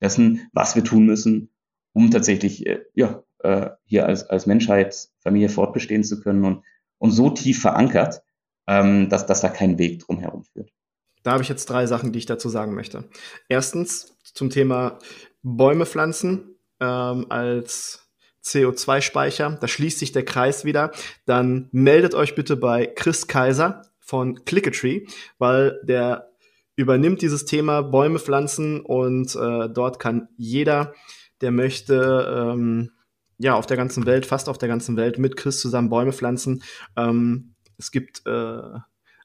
dessen, 0.00 0.48
was 0.52 0.74
wir 0.74 0.84
tun 0.84 1.06
müssen, 1.06 1.50
um 1.92 2.10
tatsächlich 2.10 2.66
äh, 2.66 2.80
ja, 2.94 3.22
äh, 3.38 3.70
hier 3.84 4.06
als, 4.06 4.24
als 4.24 4.46
Menschheitsfamilie 4.46 5.48
fortbestehen 5.48 6.02
zu 6.02 6.20
können 6.20 6.44
und, 6.44 6.64
und 6.98 7.12
so 7.12 7.30
tief 7.30 7.60
verankert, 7.60 8.22
ähm, 8.66 9.08
dass, 9.08 9.26
dass 9.26 9.42
da 9.42 9.48
kein 9.48 9.78
Weg 9.78 10.00
drum 10.00 10.18
herum 10.18 10.44
führt. 10.44 10.70
Da 11.24 11.32
habe 11.32 11.42
ich 11.42 11.48
jetzt 11.48 11.68
drei 11.68 11.86
Sachen, 11.86 12.12
die 12.12 12.20
ich 12.20 12.26
dazu 12.26 12.48
sagen 12.48 12.74
möchte. 12.74 13.08
Erstens 13.48 14.16
zum 14.22 14.50
Thema 14.50 14.98
Bäume 15.42 15.86
pflanzen 15.86 16.56
ähm, 16.80 17.26
als 17.30 18.04
CO2-Speicher. 18.44 19.58
Da 19.60 19.66
schließt 19.66 19.98
sich 19.98 20.12
der 20.12 20.24
Kreis 20.24 20.64
wieder. 20.64 20.92
Dann 21.24 21.68
meldet 21.72 22.14
euch 22.14 22.34
bitte 22.34 22.56
bei 22.56 22.86
Chris 22.86 23.26
Kaiser 23.26 23.82
von 23.98 24.44
Clickatree, 24.44 25.06
weil 25.38 25.80
der 25.82 26.30
übernimmt 26.76 27.22
dieses 27.22 27.46
Thema 27.46 27.82
Bäume 27.82 28.18
pflanzen 28.18 28.80
und 28.80 29.34
äh, 29.34 29.68
dort 29.70 29.98
kann 29.98 30.28
jeder, 30.36 30.92
der 31.40 31.52
möchte, 31.52 32.52
ähm, 32.52 32.90
ja, 33.38 33.54
auf 33.54 33.66
der 33.66 33.76
ganzen 33.76 34.04
Welt, 34.04 34.26
fast 34.26 34.48
auf 34.48 34.58
der 34.58 34.68
ganzen 34.68 34.96
Welt 34.96 35.18
mit 35.18 35.36
Chris 35.36 35.60
zusammen 35.60 35.88
Bäume 35.88 36.12
pflanzen. 36.12 36.62
Ähm, 36.96 37.54
es 37.78 37.90
gibt 37.90 38.26
äh, 38.26 38.78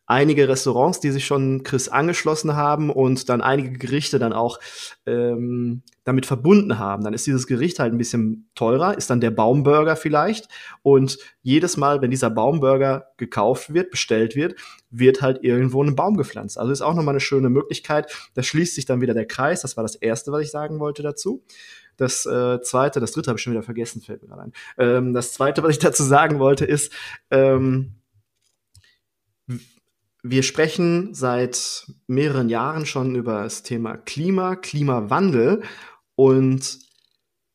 einige 0.09 0.49
Restaurants, 0.49 0.99
die 0.99 1.11
sich 1.11 1.25
schon 1.25 1.61
Chris 1.63 1.87
angeschlossen 1.87 2.55
haben 2.55 2.89
und 2.89 3.29
dann 3.29 3.41
einige 3.41 3.77
Gerichte 3.77 4.17
dann 4.17 4.33
auch 4.33 4.59
ähm, 5.05 5.83
damit 6.03 6.25
verbunden 6.25 6.79
haben. 6.79 7.03
Dann 7.03 7.13
ist 7.13 7.27
dieses 7.27 7.45
Gericht 7.45 7.77
halt 7.77 7.93
ein 7.93 7.99
bisschen 7.99 8.49
teurer, 8.55 8.97
ist 8.97 9.11
dann 9.11 9.21
der 9.21 9.29
Baumburger 9.29 9.95
vielleicht. 9.95 10.47
Und 10.81 11.19
jedes 11.43 11.77
Mal, 11.77 12.01
wenn 12.01 12.09
dieser 12.09 12.31
Baumburger 12.31 13.11
gekauft 13.17 13.71
wird, 13.71 13.91
bestellt 13.91 14.35
wird, 14.35 14.55
wird 14.89 15.21
halt 15.21 15.43
irgendwo 15.43 15.83
ein 15.83 15.95
Baum 15.95 16.17
gepflanzt. 16.17 16.57
Also 16.57 16.71
ist 16.71 16.81
auch 16.81 16.95
nochmal 16.95 17.13
eine 17.13 17.19
schöne 17.19 17.49
Möglichkeit. 17.49 18.11
Da 18.33 18.41
schließt 18.41 18.73
sich 18.73 18.85
dann 18.85 19.01
wieder 19.01 19.13
der 19.13 19.27
Kreis. 19.27 19.61
Das 19.61 19.77
war 19.77 19.83
das 19.83 19.95
Erste, 19.95 20.31
was 20.31 20.41
ich 20.41 20.49
sagen 20.49 20.79
wollte 20.79 21.03
dazu. 21.03 21.43
Das 21.97 22.25
äh, 22.25 22.61
zweite, 22.61 22.99
das 22.99 23.11
dritte 23.11 23.27
habe 23.29 23.37
ich 23.37 23.43
schon 23.43 23.53
wieder 23.53 23.61
vergessen, 23.61 24.01
fällt 24.01 24.23
mir 24.23 24.29
gerade 24.29 24.41
ein. 24.41 24.53
Ähm, 24.79 25.13
das 25.13 25.33
zweite, 25.33 25.61
was 25.61 25.71
ich 25.71 25.79
dazu 25.79 26.01
sagen 26.01 26.39
wollte, 26.39 26.65
ist, 26.65 26.91
ähm, 27.29 27.98
wir 30.23 30.43
sprechen 30.43 31.13
seit 31.13 31.87
mehreren 32.07 32.49
Jahren 32.49 32.85
schon 32.85 33.15
über 33.15 33.43
das 33.43 33.63
Thema 33.63 33.97
Klima, 33.97 34.55
Klimawandel 34.55 35.63
und 36.15 36.79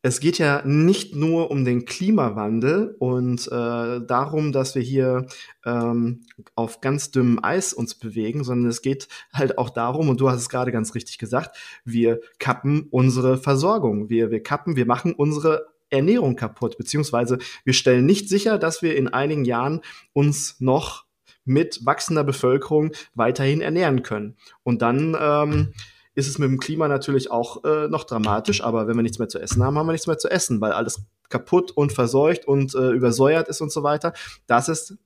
es 0.06 0.20
geht 0.20 0.36
ja 0.36 0.60
nicht 0.66 1.16
nur 1.16 1.50
um 1.50 1.64
den 1.64 1.86
Klimawandel 1.86 2.94
und 2.98 3.46
äh, 3.46 4.00
darum, 4.06 4.52
dass 4.52 4.74
wir 4.74 4.82
hier 4.82 5.26
ähm, 5.64 6.26
auf 6.54 6.82
ganz 6.82 7.10
dünnem 7.10 7.42
Eis 7.42 7.72
uns 7.72 7.94
bewegen, 7.94 8.44
sondern 8.44 8.68
es 8.68 8.82
geht 8.82 9.08
halt 9.32 9.56
auch 9.56 9.70
darum, 9.70 10.10
und 10.10 10.20
du 10.20 10.28
hast 10.28 10.40
es 10.42 10.50
gerade 10.50 10.72
ganz 10.72 10.94
richtig 10.94 11.16
gesagt, 11.16 11.56
wir 11.86 12.20
kappen 12.38 12.88
unsere 12.90 13.38
Versorgung. 13.38 14.10
Wir, 14.10 14.30
wir 14.30 14.42
kappen, 14.42 14.76
wir 14.76 14.84
machen 14.84 15.14
unsere 15.14 15.68
Ernährung 15.88 16.36
kaputt, 16.36 16.76
beziehungsweise 16.76 17.38
wir 17.64 17.72
stellen 17.72 18.04
nicht 18.04 18.28
sicher, 18.28 18.58
dass 18.58 18.82
wir 18.82 18.96
in 18.98 19.08
einigen 19.08 19.46
Jahren 19.46 19.80
uns 20.12 20.60
noch 20.60 21.03
mit 21.44 21.84
wachsender 21.84 22.24
Bevölkerung 22.24 22.92
weiterhin 23.14 23.60
ernähren 23.60 24.02
können. 24.02 24.36
Und 24.62 24.82
dann 24.82 25.16
ähm, 25.18 25.74
ist 26.14 26.28
es 26.28 26.38
mit 26.38 26.48
dem 26.48 26.60
Klima 26.60 26.88
natürlich 26.88 27.30
auch 27.30 27.64
äh, 27.64 27.88
noch 27.88 28.04
dramatisch, 28.04 28.62
aber 28.62 28.86
wenn 28.86 28.96
wir 28.96 29.02
nichts 29.02 29.18
mehr 29.18 29.28
zu 29.28 29.40
essen 29.40 29.62
haben, 29.62 29.76
haben 29.76 29.86
wir 29.86 29.92
nichts 29.92 30.06
mehr 30.06 30.18
zu 30.18 30.30
essen, 30.30 30.60
weil 30.60 30.72
alles 30.72 31.02
kaputt 31.28 31.72
und 31.72 31.92
verseucht 31.92 32.46
und 32.46 32.74
äh, 32.74 32.90
übersäuert 32.90 33.48
ist 33.48 33.60
und 33.60 33.72
so 33.72 33.82
weiter. 33.82 34.12
Das 34.46 34.68
ist 34.68 34.96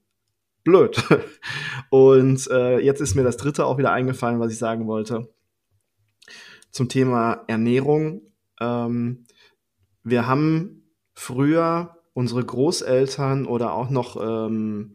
blöd. 0.63 1.03
und 1.89 2.47
äh, 2.51 2.79
jetzt 2.79 3.01
ist 3.01 3.15
mir 3.15 3.23
das 3.23 3.37
dritte 3.37 3.65
auch 3.65 3.77
wieder 3.77 3.91
eingefallen, 3.91 4.39
was 4.39 4.51
ich 4.51 4.59
sagen 4.59 4.87
wollte. 4.87 5.27
Zum 6.71 6.89
Thema 6.89 7.43
Ernährung. 7.47 8.21
Ähm, 8.61 9.25
wir 10.03 10.27
haben 10.27 10.83
früher 11.13 11.97
unsere 12.13 12.45
Großeltern 12.45 13.45
oder 13.45 13.73
auch 13.73 13.89
noch 13.89 14.17
ähm, 14.21 14.93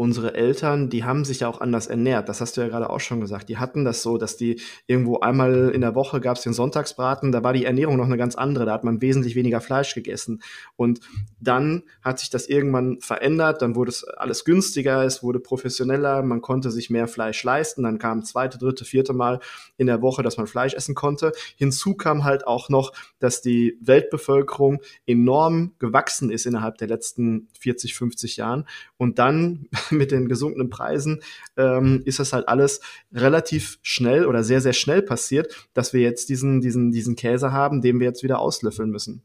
unsere 0.00 0.32
Eltern, 0.32 0.88
die 0.88 1.04
haben 1.04 1.26
sich 1.26 1.40
ja 1.40 1.48
auch 1.48 1.60
anders 1.60 1.86
ernährt. 1.86 2.30
Das 2.30 2.40
hast 2.40 2.56
du 2.56 2.62
ja 2.62 2.68
gerade 2.68 2.88
auch 2.88 3.00
schon 3.00 3.20
gesagt. 3.20 3.50
Die 3.50 3.58
hatten 3.58 3.84
das 3.84 4.02
so, 4.02 4.16
dass 4.16 4.38
die 4.38 4.58
irgendwo 4.86 5.20
einmal 5.20 5.72
in 5.74 5.82
der 5.82 5.94
Woche 5.94 6.22
gab 6.22 6.38
es 6.38 6.42
den 6.42 6.54
Sonntagsbraten, 6.54 7.32
da 7.32 7.44
war 7.44 7.52
die 7.52 7.66
Ernährung 7.66 7.98
noch 7.98 8.06
eine 8.06 8.16
ganz 8.16 8.34
andere. 8.34 8.64
Da 8.64 8.72
hat 8.72 8.82
man 8.82 9.02
wesentlich 9.02 9.34
weniger 9.34 9.60
Fleisch 9.60 9.94
gegessen. 9.94 10.40
Und 10.74 11.00
dann 11.38 11.82
hat 12.00 12.18
sich 12.18 12.30
das 12.30 12.48
irgendwann 12.48 12.98
verändert, 13.02 13.60
dann 13.60 13.74
wurde 13.74 13.90
es 13.90 14.04
alles 14.04 14.46
günstiger, 14.46 15.04
es 15.04 15.22
wurde 15.22 15.38
professioneller, 15.38 16.22
man 16.22 16.40
konnte 16.40 16.70
sich 16.70 16.88
mehr 16.88 17.06
Fleisch 17.06 17.44
leisten. 17.44 17.82
Dann 17.82 17.98
kam 17.98 18.24
zweite, 18.24 18.56
dritte, 18.56 18.86
vierte 18.86 19.12
Mal 19.12 19.40
in 19.76 19.86
der 19.86 20.00
Woche, 20.00 20.22
dass 20.22 20.38
man 20.38 20.46
Fleisch 20.46 20.72
essen 20.72 20.94
konnte. 20.94 21.32
Hinzu 21.56 21.94
kam 21.94 22.24
halt 22.24 22.46
auch 22.46 22.70
noch, 22.70 22.94
dass 23.18 23.42
die 23.42 23.76
Weltbevölkerung 23.82 24.80
enorm 25.06 25.72
gewachsen 25.78 26.30
ist 26.30 26.46
innerhalb 26.46 26.78
der 26.78 26.88
letzten 26.88 27.48
40, 27.58 27.94
50 27.94 28.38
Jahren. 28.38 28.66
Und 28.96 29.18
dann 29.18 29.66
mit 29.96 30.10
den 30.10 30.28
gesunkenen 30.28 30.70
Preisen 30.70 31.22
ähm, 31.56 32.02
ist 32.04 32.18
das 32.18 32.32
halt 32.32 32.48
alles 32.48 32.80
relativ 33.12 33.78
schnell 33.82 34.26
oder 34.26 34.44
sehr, 34.44 34.60
sehr 34.60 34.72
schnell 34.72 35.02
passiert, 35.02 35.68
dass 35.74 35.92
wir 35.92 36.00
jetzt 36.00 36.28
diesen, 36.28 36.60
diesen, 36.60 36.90
diesen 36.92 37.16
Käse 37.16 37.52
haben, 37.52 37.82
den 37.82 38.00
wir 38.00 38.06
jetzt 38.06 38.22
wieder 38.22 38.38
auslöffeln 38.38 38.90
müssen. 38.90 39.22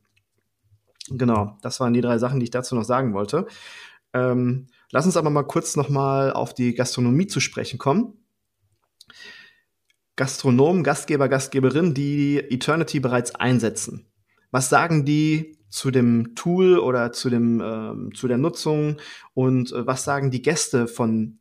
Genau, 1.10 1.58
das 1.62 1.80
waren 1.80 1.93
die 1.93 2.01
drei 2.01 2.17
Sachen, 2.17 2.39
die 2.39 2.45
ich 2.45 2.51
dazu 2.51 2.75
noch 2.75 2.84
sagen 2.84 3.13
wollte. 3.13 3.45
Ähm, 4.13 4.67
lass 4.91 5.06
uns 5.06 5.17
aber 5.17 5.30
mal 5.30 5.43
kurz 5.43 5.75
noch 5.75 5.89
mal 5.89 6.34
auf 6.34 6.54
die 6.54 6.73
Gastronomie 6.73 7.28
zu 7.28 7.39
sprechen 7.39 7.78
kommen. 7.78 8.13
Gastronomen, 10.15 10.84
Gastgeber, 10.84 11.28
Gastgeberin, 11.28 11.93
die 11.93 12.38
Eternity 12.38 12.99
bereits 13.01 13.36
einsetzen. 13.36 14.06
Was 14.51 14.69
sagen 14.69 15.06
die 15.06 15.54
zu 15.69 15.91
dem 15.91 16.36
Tool 16.36 16.80
oder 16.80 17.12
zu, 17.12 17.30
dem, 17.30 17.62
ähm, 17.62 18.12
zu 18.13 18.28
der 18.28 18.38
Nutzung 18.38 18.97
und 19.34 19.71
äh, 19.71 19.86
was 19.86 20.04
sagen 20.04 20.32
die 20.32 20.41
Gäste 20.41 20.88
von 20.88 21.39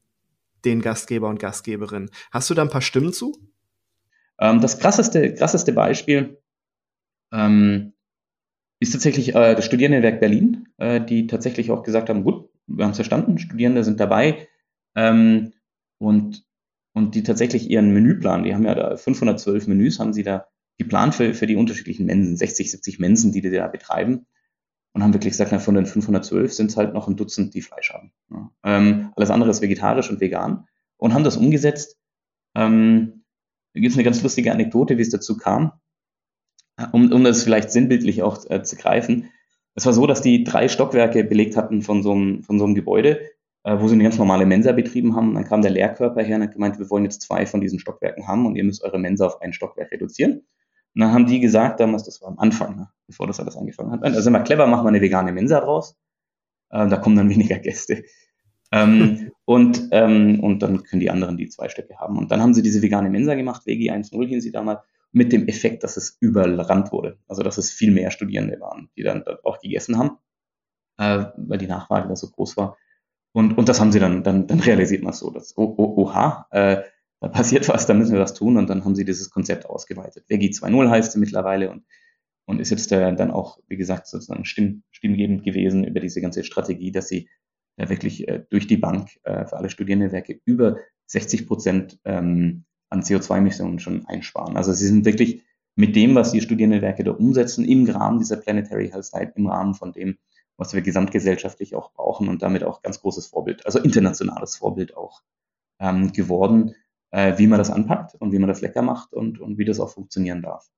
den 0.64 0.80
Gastgeber 0.80 1.28
und 1.28 1.38
Gastgeberinnen? 1.38 2.10
Hast 2.30 2.50
du 2.50 2.54
da 2.54 2.62
ein 2.62 2.70
paar 2.70 2.80
Stimmen 2.80 3.12
zu? 3.12 3.36
Ähm, 4.38 4.60
das 4.60 4.78
krasseste, 4.78 5.34
krasseste 5.34 5.72
Beispiel 5.72 6.40
ähm, 7.32 7.92
ist 8.80 8.92
tatsächlich 8.92 9.34
äh, 9.34 9.54
das 9.54 9.64
Studierendenwerk 9.64 10.20
Berlin, 10.20 10.68
äh, 10.78 11.00
die 11.00 11.26
tatsächlich 11.26 11.70
auch 11.70 11.82
gesagt 11.82 12.08
haben, 12.08 12.24
gut, 12.24 12.48
wir 12.66 12.84
haben 12.84 12.92
es 12.92 12.96
verstanden, 12.96 13.38
Studierende 13.38 13.84
sind 13.84 14.00
dabei 14.00 14.48
ähm, 14.94 15.52
und, 15.98 16.44
und 16.92 17.14
die 17.14 17.22
tatsächlich 17.22 17.70
ihren 17.70 17.92
Menüplan, 17.92 18.44
die 18.44 18.54
haben 18.54 18.64
ja 18.64 18.74
da 18.74 18.96
512 18.96 19.66
Menüs, 19.68 20.00
haben 20.00 20.12
sie 20.12 20.22
da 20.22 20.46
geplant 20.78 21.14
für, 21.14 21.34
für 21.34 21.46
die 21.46 21.56
unterschiedlichen 21.56 22.06
Mensen, 22.06 22.36
60, 22.36 22.70
70 22.70 22.98
Mensen, 22.98 23.32
die 23.32 23.40
die 23.40 23.50
da 23.50 23.66
betreiben. 23.68 24.26
Und 24.92 25.02
haben 25.02 25.12
wirklich 25.12 25.32
gesagt, 25.32 25.50
na, 25.50 25.58
von 25.58 25.74
den 25.74 25.86
512 25.86 26.52
sind 26.52 26.70
es 26.70 26.76
halt 26.76 26.94
noch 26.94 27.08
ein 27.08 27.16
Dutzend, 27.16 27.52
die 27.54 27.62
Fleisch 27.62 27.92
haben. 27.92 28.12
Ja. 28.30 28.50
Ähm, 28.62 29.12
alles 29.16 29.30
andere 29.30 29.50
ist 29.50 29.60
vegetarisch 29.60 30.08
und 30.08 30.20
vegan. 30.20 30.68
Und 30.96 31.14
haben 31.14 31.24
das 31.24 31.36
umgesetzt. 31.36 31.98
Ähm, 32.54 33.24
da 33.72 33.80
gibt 33.80 33.90
es 33.90 33.96
eine 33.96 34.04
ganz 34.04 34.22
lustige 34.22 34.52
Anekdote, 34.52 34.96
wie 34.96 35.02
es 35.02 35.10
dazu 35.10 35.36
kam. 35.36 35.72
Um, 36.92 37.12
um 37.12 37.22
das 37.22 37.44
vielleicht 37.44 37.70
sinnbildlich 37.70 38.22
auch 38.22 38.48
äh, 38.50 38.62
zu 38.62 38.76
greifen. 38.76 39.30
Es 39.74 39.86
war 39.86 39.92
so, 39.92 40.06
dass 40.06 40.22
die 40.22 40.44
drei 40.44 40.68
Stockwerke 40.68 41.24
belegt 41.24 41.56
hatten 41.56 41.82
von 41.82 42.02
so 42.02 42.12
einem, 42.12 42.42
von 42.42 42.58
so 42.58 42.64
einem 42.64 42.74
Gebäude, 42.74 43.20
äh, 43.64 43.78
wo 43.80 43.88
sie 43.88 43.94
eine 43.94 44.04
ganz 44.04 44.18
normale 44.18 44.46
Mensa 44.46 44.72
betrieben 44.72 45.16
haben. 45.16 45.34
Dann 45.34 45.44
kam 45.44 45.62
der 45.62 45.70
Lehrkörper 45.70 46.22
her 46.22 46.36
und 46.36 46.42
hat 46.42 46.52
gemeint, 46.52 46.78
wir 46.78 46.90
wollen 46.90 47.04
jetzt 47.04 47.22
zwei 47.22 47.46
von 47.46 47.60
diesen 47.60 47.78
Stockwerken 47.78 48.28
haben 48.28 48.46
und 48.46 48.56
ihr 48.56 48.64
müsst 48.64 48.82
eure 48.82 48.98
Mensa 48.98 49.26
auf 49.26 49.40
ein 49.40 49.52
Stockwerk 49.52 49.90
reduzieren. 49.90 50.42
Und 50.94 51.00
dann 51.00 51.12
haben 51.12 51.26
die 51.26 51.40
gesagt 51.40 51.80
damals, 51.80 52.04
das 52.04 52.22
war 52.22 52.28
am 52.28 52.38
Anfang, 52.38 52.76
ne, 52.76 52.88
bevor 53.06 53.26
das 53.26 53.40
alles 53.40 53.56
angefangen 53.56 53.90
hat, 53.90 54.02
also 54.04 54.28
immer 54.28 54.40
clever, 54.42 54.66
machen 54.66 54.84
wir 54.84 54.88
eine 54.88 55.00
vegane 55.00 55.32
Mensa 55.32 55.60
draus. 55.60 55.96
Äh, 56.70 56.88
da 56.88 56.96
kommen 56.96 57.16
dann 57.16 57.30
weniger 57.34 57.58
Gäste. 57.58 58.04
ähm, 58.72 59.32
und, 59.44 59.88
ähm, 59.90 60.40
und 60.40 60.62
dann 60.62 60.84
können 60.84 61.00
die 61.00 61.10
anderen 61.10 61.36
die 61.36 61.48
zwei 61.48 61.68
Stücke 61.68 61.98
haben. 61.98 62.18
Und 62.18 62.30
dann 62.30 62.40
haben 62.40 62.54
sie 62.54 62.62
diese 62.62 62.82
vegane 62.82 63.10
Mensa 63.10 63.34
gemacht, 63.34 63.66
Vegi 63.66 63.90
1.0 63.90 64.26
hieß 64.26 64.42
sie 64.42 64.52
damals. 64.52 64.80
mit 65.12 65.32
dem 65.32 65.46
Effekt, 65.46 65.84
dass 65.84 65.96
es 65.96 66.16
überrannt 66.20 66.90
wurde. 66.92 67.18
Also 67.28 67.42
dass 67.42 67.58
es 67.58 67.70
viel 67.70 67.92
mehr 67.92 68.10
Studierende 68.10 68.60
waren, 68.60 68.90
die 68.96 69.02
dann 69.02 69.22
dort 69.24 69.44
auch 69.44 69.60
gegessen 69.60 69.96
haben, 69.98 70.18
äh, 70.98 71.26
weil 71.36 71.58
die 71.58 71.68
Nachfrage 71.68 72.08
da 72.08 72.16
so 72.16 72.30
groß 72.30 72.56
war. 72.56 72.76
Und, 73.32 73.58
und 73.58 73.68
das 73.68 73.80
haben 73.80 73.92
sie 73.92 74.00
dann, 74.00 74.22
dann, 74.22 74.46
dann 74.46 74.60
realisiert 74.60 75.02
man 75.02 75.12
so, 75.12 75.30
dass, 75.30 75.56
oh, 75.56 75.74
oh, 75.76 76.02
oha, 76.02 76.46
äh, 76.50 76.82
da 77.24 77.30
passiert 77.30 77.66
was, 77.70 77.86
da 77.86 77.94
müssen 77.94 78.12
wir 78.12 78.20
was 78.20 78.34
tun. 78.34 78.58
Und 78.58 78.68
dann 78.68 78.84
haben 78.84 78.94
sie 78.94 79.06
dieses 79.06 79.30
Konzept 79.30 79.64
ausgeweitet. 79.64 80.26
Veggie 80.28 80.50
2.0 80.50 80.90
heißt 80.90 81.12
sie 81.12 81.18
mittlerweile 81.18 81.70
und, 81.70 81.84
und 82.44 82.60
ist 82.60 82.70
jetzt 82.70 82.92
äh, 82.92 83.14
dann 83.14 83.30
auch, 83.30 83.58
wie 83.66 83.78
gesagt, 83.78 84.06
sozusagen 84.06 84.44
stimm, 84.44 84.82
stimmgebend 84.90 85.42
gewesen 85.42 85.84
über 85.84 86.00
diese 86.00 86.20
ganze 86.20 86.44
Strategie, 86.44 86.92
dass 86.92 87.08
sie 87.08 87.30
äh, 87.76 87.88
wirklich 87.88 88.28
äh, 88.28 88.44
durch 88.50 88.66
die 88.66 88.76
Bank 88.76 89.18
äh, 89.22 89.46
für 89.46 89.56
alle 89.56 89.70
Studierendenwerke 89.70 90.38
über 90.44 90.76
60 91.06 91.46
Prozent 91.46 91.98
ähm, 92.04 92.64
an 92.90 93.00
CO2-Emissionen 93.00 93.78
schon 93.78 94.04
einsparen. 94.04 94.58
Also 94.58 94.74
sie 94.74 94.86
sind 94.86 95.06
wirklich 95.06 95.42
mit 95.76 95.96
dem, 95.96 96.14
was 96.14 96.32
die 96.32 96.42
Studierendenwerke 96.42 97.04
da 97.04 97.12
umsetzen, 97.12 97.64
im 97.64 97.88
Rahmen 97.88 98.18
dieser 98.18 98.36
Planetary 98.36 98.90
Health 98.90 99.06
Site, 99.06 99.32
im 99.36 99.46
Rahmen 99.46 99.74
von 99.74 99.92
dem, 99.92 100.18
was 100.58 100.74
wir 100.74 100.82
gesamtgesellschaftlich 100.82 101.74
auch 101.74 101.90
brauchen 101.94 102.28
und 102.28 102.42
damit 102.42 102.64
auch 102.64 102.82
ganz 102.82 103.00
großes 103.00 103.28
Vorbild, 103.28 103.64
also 103.64 103.78
internationales 103.78 104.56
Vorbild 104.56 104.94
auch 104.94 105.22
ähm, 105.80 106.12
geworden, 106.12 106.74
äh, 107.14 107.38
wie 107.38 107.46
man 107.46 107.58
das 107.58 107.70
anpackt 107.70 108.16
und 108.16 108.32
wie 108.32 108.40
man 108.40 108.48
das 108.48 108.60
lecker 108.60 108.82
macht 108.82 109.12
und, 109.12 109.38
und 109.38 109.56
wie 109.56 109.64
das 109.64 109.78
auch 109.78 109.90
funktionieren 109.90 110.42
darf. 110.42 110.68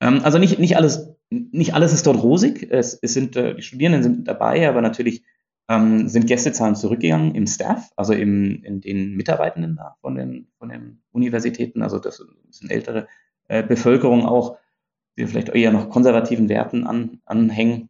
Ähm, 0.00 0.20
also 0.22 0.38
nicht, 0.38 0.60
nicht, 0.60 0.76
alles, 0.76 1.16
nicht 1.30 1.74
alles 1.74 1.92
ist 1.92 2.06
dort 2.06 2.22
rosig. 2.22 2.68
Es, 2.70 2.96
es 3.02 3.12
sind, 3.12 3.34
äh, 3.34 3.56
die 3.56 3.62
Studierenden 3.62 4.04
sind 4.04 4.28
dabei, 4.28 4.68
aber 4.68 4.80
natürlich 4.80 5.24
ähm, 5.68 6.08
sind 6.08 6.28
Gästezahlen 6.28 6.76
zurückgegangen 6.76 7.34
im 7.34 7.48
Staff, 7.48 7.90
also 7.96 8.12
im, 8.12 8.62
in 8.62 8.80
den 8.80 9.16
Mitarbeitenden 9.16 9.74
da 9.74 9.96
von 10.00 10.14
den, 10.14 10.46
von 10.58 10.68
den 10.68 11.02
Universitäten, 11.10 11.82
also 11.82 11.98
das 11.98 12.22
ist 12.48 12.62
eine 12.62 12.70
ältere 12.70 13.08
äh, 13.48 13.64
Bevölkerung 13.64 14.24
auch, 14.24 14.58
die 15.18 15.26
vielleicht 15.26 15.48
eher 15.48 15.72
noch 15.72 15.90
konservativen 15.90 16.48
Werten 16.48 16.86
an, 16.86 17.20
anhängen. 17.24 17.88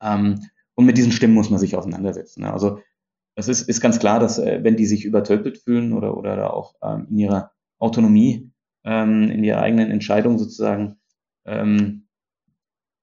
Ähm, 0.00 0.46
und 0.76 0.86
mit 0.86 0.96
diesen 0.96 1.10
Stimmen 1.10 1.34
muss 1.34 1.50
man 1.50 1.58
sich 1.58 1.76
auseinandersetzen. 1.76 2.42
Ne? 2.42 2.52
Also 2.52 2.78
es 3.38 3.46
ist, 3.46 3.68
ist 3.68 3.80
ganz 3.80 4.00
klar, 4.00 4.18
dass 4.18 4.38
äh, 4.38 4.64
wenn 4.64 4.76
die 4.76 4.86
sich 4.86 5.04
übertölpelt 5.04 5.58
fühlen 5.58 5.92
oder, 5.92 6.16
oder 6.16 6.34
da 6.34 6.50
auch 6.50 6.74
ähm, 6.82 7.06
in 7.08 7.18
ihrer 7.18 7.52
Autonomie, 7.78 8.50
ähm, 8.84 9.30
in 9.30 9.44
ihrer 9.44 9.60
eigenen 9.62 9.92
Entscheidung 9.92 10.38
sozusagen, 10.38 10.96
ähm, 11.46 12.08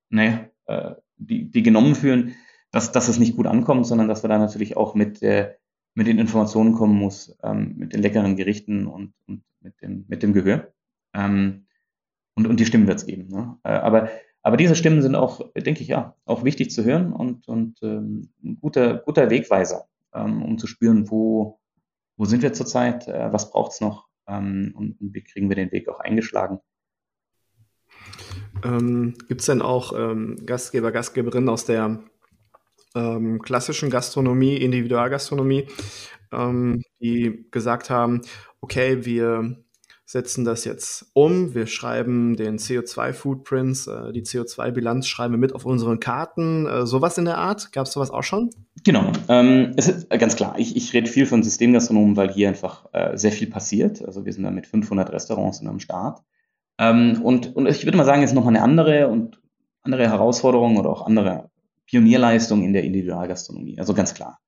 naja, 0.10 0.50
äh, 0.66 0.96
die, 1.16 1.50
die 1.50 1.64
genommen 1.64 1.96
fühlen, 1.96 2.36
dass, 2.72 2.92
dass 2.92 3.08
es 3.08 3.18
nicht 3.18 3.38
gut 3.38 3.48
ankommt, 3.48 3.88
sondern 3.88 4.10
dass 4.10 4.24
wir 4.24 4.28
da 4.28 4.38
natürlich 4.38 4.76
auch 4.76 4.94
mit, 4.94 5.24
äh, 5.24 5.56
mit 5.94 6.08
den 6.08 6.20
Informationen 6.20 6.74
kommen 6.74 6.98
muss, 6.98 7.38
ähm, 7.42 7.76
mit 7.78 7.94
den 7.94 8.02
leckeren 8.02 8.36
Gerichten 8.36 8.88
und, 8.88 9.14
und 9.28 9.44
mit, 9.62 9.82
dem, 9.82 10.04
mit 10.10 10.22
dem 10.22 10.34
Gehör. 10.34 10.74
Ähm, 11.14 11.68
und, 12.36 12.46
und 12.48 12.60
die 12.60 12.66
Stimmen 12.66 12.88
wird 12.88 13.00
es 13.00 13.06
geben. 13.06 13.30
Ne? 13.30 13.58
Äh, 13.64 13.70
aber, 13.70 14.10
aber 14.42 14.58
diese 14.58 14.76
Stimmen 14.76 15.02
sind 15.02 15.16
auch, 15.16 15.50
denke 15.54 15.82
ich, 15.82 15.88
ja, 15.88 16.18
auch 16.26 16.44
wichtig 16.44 16.72
zu 16.72 16.84
hören 16.84 17.14
und, 17.14 17.48
und 17.48 17.82
ähm, 17.82 18.30
ein 18.44 18.60
guter, 18.60 18.98
guter 18.98 19.30
Wegweiser, 19.30 19.88
um 20.24 20.58
zu 20.58 20.68
spüren, 20.68 21.10
wo, 21.10 21.60
wo 22.18 22.26
sind 22.26 22.42
wir 22.42 22.54
zurzeit, 22.54 23.08
äh, 23.08 23.32
was 23.32 23.52
braucht 23.52 23.74
es 23.74 23.82
noch 23.82 24.08
ähm, 24.28 24.74
und, 24.76 25.00
und 25.00 25.14
wie 25.14 25.24
kriegen 25.24 25.50
wir 25.50 25.56
den 25.56 25.72
Weg 25.72 25.90
auch 25.90 26.00
eingeschlagen. 26.00 26.60
Ähm, 28.64 29.16
Gibt 29.28 29.42
es 29.42 29.48
denn 29.48 29.62
auch 29.62 29.94
ähm, 29.98 30.46
Gastgeber, 30.46 30.92
Gastgeberinnen 30.92 31.50
aus 31.50 31.66
der 31.66 32.00
ähm, 32.96 33.42
klassischen 33.42 33.90
Gastronomie, 33.90 34.58
Individualgastronomie, 34.58 35.68
ähm, 36.32 36.82
die 37.00 37.48
gesagt 37.52 37.90
haben, 37.90 38.22
okay, 38.62 39.06
wir 39.06 39.65
setzen 40.06 40.46
das 40.46 40.66
jetzt 40.66 41.08
um, 41.14 41.56
wir 41.56 41.66
schreiben 41.66 42.36
den 42.36 42.58
CO2-Footprints, 42.58 43.88
äh, 43.88 44.14
die 44.14 44.22
CO2-Bilanz 44.22 45.08
schreiben 45.08 45.34
wir 45.34 45.40
mit 45.40 45.54
auf 45.54 45.66
unseren 45.66 46.00
Karten, 46.00 46.68
äh, 46.68 46.86
sowas 46.86 47.18
in 47.18 47.26
der 47.26 47.40
Art. 47.40 47.72
Gab 47.72 47.88
es 47.88 47.94
sowas 47.94 48.12
auch 48.12 48.22
schon? 48.22 48.52
Genau, 48.84 49.12
ähm, 49.30 49.74
es 49.78 49.88
ist 49.88 50.12
äh, 50.12 50.18
ganz 50.20 50.36
klar, 50.36 50.56
ich, 50.58 50.76
ich 50.76 50.94
rede 50.94 51.10
viel 51.10 51.26
von 51.26 51.42
Systemgastronomen, 51.42 52.16
weil 52.16 52.32
hier 52.32 52.50
einfach 52.50 52.86
äh, 52.94 53.18
sehr 53.18 53.32
viel 53.32 53.50
passiert. 53.50 54.06
Also 54.06 54.26
wir 54.26 54.34
sind 54.34 54.44
da 54.44 54.52
mit 54.52 54.68
500 54.68 55.12
Restaurants 55.12 55.66
am 55.66 55.80
Start. 55.80 56.22
Ähm, 56.78 57.22
und, 57.24 57.56
und 57.56 57.68
ich 57.68 57.86
würde 57.86 57.98
mal 57.98 58.06
sagen, 58.06 58.22
es 58.22 58.30
ist 58.30 58.36
nochmal 58.36 58.56
eine 58.56 58.64
andere 58.64 59.08
und 59.08 59.42
andere 59.82 60.08
Herausforderung 60.08 60.78
oder 60.78 60.90
auch 60.92 61.06
andere 61.06 61.50
Pionierleistung 61.88 62.64
in 62.64 62.74
der 62.74 62.84
Individualgastronomie, 62.84 63.80
also 63.80 63.94
ganz 63.94 64.14
klar. 64.14 64.40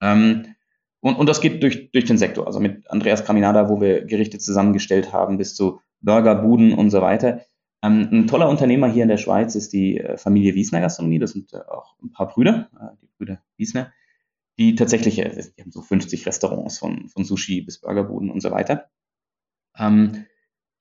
Ähm, 0.00 0.54
und, 1.00 1.16
und 1.16 1.28
das 1.28 1.40
geht 1.40 1.62
durch, 1.62 1.90
durch 1.92 2.04
den 2.04 2.18
Sektor, 2.18 2.46
also 2.46 2.60
mit 2.60 2.90
Andreas 2.90 3.24
Caminada, 3.24 3.68
wo 3.68 3.80
wir 3.80 4.04
Gerichte 4.04 4.38
zusammengestellt 4.38 5.12
haben, 5.12 5.38
bis 5.38 5.54
zu 5.54 5.80
Burger, 6.00 6.34
Buden 6.36 6.72
und 6.72 6.90
so 6.90 7.00
weiter. 7.00 7.40
Ähm, 7.82 8.08
ein 8.12 8.26
toller 8.26 8.48
Unternehmer 8.48 8.88
hier 8.88 9.04
in 9.04 9.08
der 9.08 9.16
Schweiz 9.16 9.54
ist 9.54 9.72
die 9.72 9.98
äh, 9.98 10.18
Familie 10.18 10.54
Wiesner 10.54 10.80
Gastronomie, 10.80 11.18
das 11.18 11.32
sind 11.32 11.52
äh, 11.52 11.58
auch 11.58 11.96
ein 12.02 12.12
paar 12.12 12.28
Brüder, 12.28 12.68
äh, 12.78 12.96
die 13.00 13.08
Brüder 13.16 13.40
Wiesner, 13.56 13.92
die 14.58 14.74
tatsächlich, 14.74 15.18
äh, 15.18 15.44
die 15.56 15.62
haben 15.62 15.70
so 15.70 15.80
50 15.80 16.26
Restaurants 16.26 16.78
von, 16.78 17.08
von 17.08 17.24
Sushi 17.24 17.62
bis 17.62 17.80
Burgerbuden 17.80 18.30
und 18.30 18.42
so 18.42 18.50
weiter. 18.50 18.90
Ähm, 19.78 20.26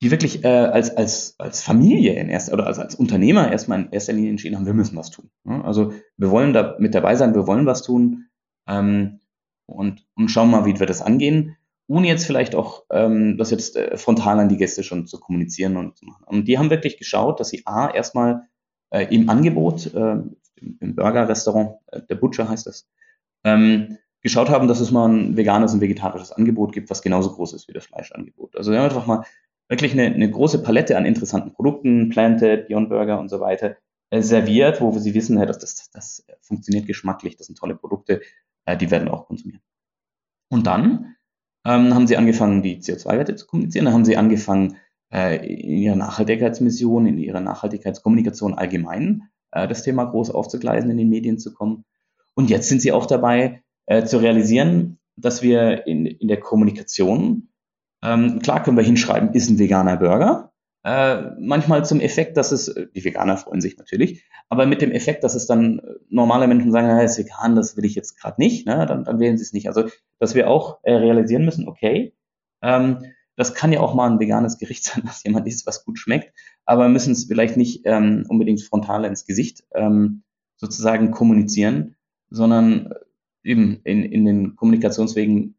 die 0.02 0.12
wirklich 0.12 0.44
äh, 0.46 0.48
als, 0.48 0.96
als, 0.96 1.36
als 1.40 1.62
Familie 1.62 2.14
in 2.14 2.30
erster 2.30 2.54
oder 2.54 2.68
als, 2.68 2.80
als 2.80 2.96
Unternehmer 2.96 3.52
erstmal 3.52 3.82
in 3.82 3.92
erster 3.92 4.14
Linie 4.14 4.32
entschieden 4.32 4.56
haben, 4.56 4.66
wir 4.66 4.74
müssen 4.74 4.98
was 4.98 5.10
tun. 5.12 5.30
Ja, 5.46 5.62
also 5.62 5.94
wir 6.18 6.32
wollen 6.32 6.54
da 6.54 6.78
mit 6.80 6.96
dabei 6.96 7.16
sein, 7.16 7.36
wir 7.36 7.48
wollen 7.48 7.66
was 7.66 7.82
tun 7.82 8.30
ähm, 8.68 9.20
und, 9.70 10.06
und 10.16 10.30
schauen 10.30 10.52
mal, 10.52 10.66
wie 10.66 10.80
wir 10.80 10.88
das 10.88 11.02
angehen, 11.02 11.58
ohne 11.88 12.08
jetzt 12.08 12.26
vielleicht 12.26 12.56
auch 12.56 12.84
ähm, 12.92 13.38
das 13.38 13.52
jetzt 13.52 13.76
äh, 13.76 13.98
frontal 13.98 14.40
an 14.40 14.50
die 14.50 14.58
Gäste 14.58 14.84
schon 14.84 15.08
zu 15.08 15.20
kommunizieren 15.20 15.76
und 15.76 15.98
zu 15.98 16.06
machen. 16.06 16.24
Und 16.26 16.48
die 16.48 16.58
haben 16.58 16.70
wirklich 16.70 16.98
geschaut, 16.98 17.40
dass 17.40 17.50
sie 17.50 17.64
A, 17.66 17.90
erstmal 17.90 18.48
äh, 18.92 19.14
im 19.14 19.30
Angebot, 19.30 19.94
äh, 19.94 20.18
im, 20.56 20.96
Burger-Restaurant, 20.96 21.78
äh, 21.88 22.02
der 22.08 22.16
Butcher 22.16 22.48
heißt 22.48 22.68
das, 22.68 22.88
ähm, 23.44 23.98
geschaut 24.22 24.50
haben, 24.50 24.68
dass 24.68 24.80
es 24.80 24.92
mal 24.92 25.08
ein 25.08 25.38
veganes 25.38 25.74
und 25.74 25.82
vegetarisches 25.82 26.32
Angebot 26.32 26.74
gibt, 26.74 26.90
was 26.90 27.02
genauso 27.02 27.34
groß 27.34 27.54
ist 27.54 27.68
wie 27.68 27.74
das 27.74 27.86
Fleischangebot. 27.86 28.56
Also 28.56 28.72
wir 28.72 28.80
haben 28.80 28.86
einfach 28.86 29.08
mal 29.08 29.24
wirklich 29.68 29.94
eine, 29.94 30.14
eine 30.14 30.30
große 30.30 30.62
Palette 30.62 30.98
an 30.98 31.06
interessanten 31.06 31.54
Produkten, 31.54 32.10
Planted, 32.10 32.68
Beyond 32.68 32.90
Burger 32.90 33.20
und 33.20 33.30
so 33.30 33.40
weiter, 33.40 33.78
äh, 34.10 34.22
serviert, 34.22 34.82
wo 34.82 34.92
sie 34.98 35.14
wissen, 35.14 35.38
dass 35.38 35.60
das, 35.60 35.90
das 35.92 36.26
funktioniert 36.42 36.88
geschmacklich, 36.88 37.38
das 37.38 37.48
sind 37.48 37.58
tolle 37.58 37.76
Produkte, 37.76 38.22
äh, 38.66 38.76
die 38.76 38.92
werden 38.92 39.08
auch 39.08 39.28
konsumiert. 39.28 39.59
Und 40.50 40.68
dann 40.68 41.16
ähm, 41.66 41.94
haben 41.94 42.08
sie 42.08 42.18
angefangen, 42.18 42.62
die 42.62 42.82
CO2-Werte 42.82 43.36
zu 43.36 43.48
kommunizieren, 43.48 43.86
dann 43.86 43.94
haben 43.94 44.06
sie 44.06 44.18
angefangen, 44.18 44.78
äh, 45.12 45.46
in 45.46 45.78
ihrer 45.78 45.96
Nachhaltigkeitsmission, 45.96 47.06
in 47.08 47.18
ihrer 47.18 47.42
Nachhaltigkeitskommunikation 47.42 48.54
allgemein 48.54 49.24
äh, 49.52 49.68
das 49.68 49.84
Thema 49.84 50.06
groß 50.06 50.32
aufzugleisen, 50.32 50.92
in 50.92 50.98
den 50.98 51.10
Medien 51.10 51.40
zu 51.40 51.54
kommen. 51.54 51.86
Und 52.36 52.50
jetzt 52.50 52.70
sind 52.70 52.82
sie 52.82 52.92
auch 52.92 53.06
dabei, 53.06 53.64
äh, 53.86 54.06
zu 54.06 54.18
realisieren, 54.18 55.00
dass 55.16 55.42
wir 55.42 55.88
in, 55.88 56.06
in 56.06 56.28
der 56.28 56.40
Kommunikation 56.40 57.50
ähm, 58.04 58.40
klar 58.40 58.64
können 58.64 58.78
wir 58.78 58.84
hinschreiben, 58.84 59.34
ist 59.34 59.50
ein 59.50 59.60
veganer 59.60 59.98
Burger. 59.98 60.49
Äh, 60.84 61.32
manchmal 61.40 61.84
zum 61.84 62.00
Effekt, 62.00 62.38
dass 62.38 62.54
es, 62.54 62.70
äh, 62.70 62.88
die 62.96 63.04
Veganer 63.04 63.36
freuen 63.36 63.60
sich 63.60 63.78
natürlich, 63.78 64.24
aber 64.48 64.66
mit 64.66 64.82
dem 64.82 64.92
Effekt, 64.92 65.26
dass 65.26 65.36
es 65.36 65.46
dann 65.46 65.80
äh, 65.80 65.96
normale 66.10 66.48
Menschen 66.48 66.72
sagen, 66.72 66.88
na, 66.88 67.02
ist 67.02 67.18
vegan, 67.18 67.56
das 67.56 67.76
will 67.76 67.84
ich 67.84 67.96
jetzt 67.96 68.18
gerade 68.18 68.42
nicht, 68.42 68.66
ne? 68.66 68.86
dann, 68.86 69.04
dann 69.04 69.20
wählen 69.20 69.38
sie 69.38 69.44
es 69.44 69.52
nicht. 69.52 69.68
Also, 69.68 69.90
dass 70.20 70.36
wir 70.36 70.50
auch 70.50 70.80
äh, 70.84 70.94
realisieren 70.94 71.44
müssen, 71.44 71.68
okay, 71.68 72.14
ähm, 72.62 73.00
das 73.36 73.54
kann 73.54 73.74
ja 73.74 73.82
auch 73.82 73.94
mal 73.94 74.10
ein 74.10 74.20
veganes 74.20 74.58
Gericht 74.58 74.84
sein, 74.86 75.04
was 75.06 75.24
jemand 75.24 75.48
isst, 75.48 75.68
was 75.68 75.84
gut 75.84 76.00
schmeckt, 76.00 76.34
aber 76.66 76.88
müssen 76.88 77.12
es 77.12 77.26
vielleicht 77.26 77.58
nicht 77.58 77.82
ähm, 77.86 78.26
unbedingt 78.30 78.62
frontal 78.62 79.04
ins 79.04 79.26
Gesicht 79.26 79.66
ähm, 79.74 80.24
sozusagen 80.56 81.12
kommunizieren, 81.12 81.96
sondern 82.30 82.94
eben 83.44 83.82
in, 83.84 84.04
in 84.04 84.26
den 84.26 84.56
Kommunikationswegen 84.56 85.56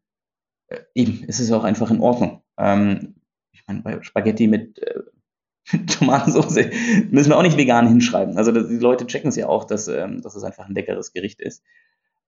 äh, 0.67 0.79
eben, 0.95 1.25
es 1.27 1.51
auch 1.51 1.63
einfach 1.63 1.91
in 1.91 1.99
Ordnung. 1.99 2.41
Ähm, 2.57 3.20
ich 3.61 3.67
meine, 3.67 3.81
bei 3.81 4.01
Spaghetti 4.01 4.47
mit, 4.47 4.79
äh, 4.79 5.01
Tomatensauce 5.87 6.69
müssen 7.09 7.29
wir 7.29 7.37
auch 7.37 7.43
nicht 7.43 7.57
vegan 7.57 7.87
hinschreiben. 7.87 8.37
Also 8.37 8.51
das, 8.51 8.67
die 8.67 8.77
Leute 8.77 9.05
checken 9.07 9.29
es 9.29 9.35
ja 9.35 9.47
auch, 9.47 9.65
dass, 9.65 9.87
ähm, 9.87 10.21
dass 10.21 10.35
es 10.35 10.43
einfach 10.43 10.67
ein 10.67 10.75
leckeres 10.75 11.13
Gericht 11.13 11.39
ist. 11.39 11.63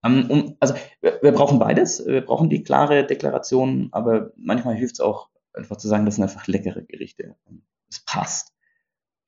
Ähm, 0.03 0.30
um, 0.30 0.58
also 0.60 0.76
wir, 1.01 1.20
wir, 1.22 1.32
brauchen 1.32 1.60
beides. 1.60 2.05
Wir 2.05 2.22
brauchen 2.22 2.49
die 2.49 2.64
klare 2.64 3.05
Deklaration, 3.05 3.89
aber 3.91 4.32
manchmal 4.36 4.76
hilft 4.76 4.95
es 4.95 4.99
auch 4.99 5.30
einfach 5.53 5.78
zu 5.78 5.88
sagen, 5.88 6.05
das 6.05 6.16
sind 6.16 6.24
einfach 6.24 6.47
leckere 6.47 6.84
Gerichte. 6.84 7.36
Es 7.89 8.03
passt. 8.05 8.53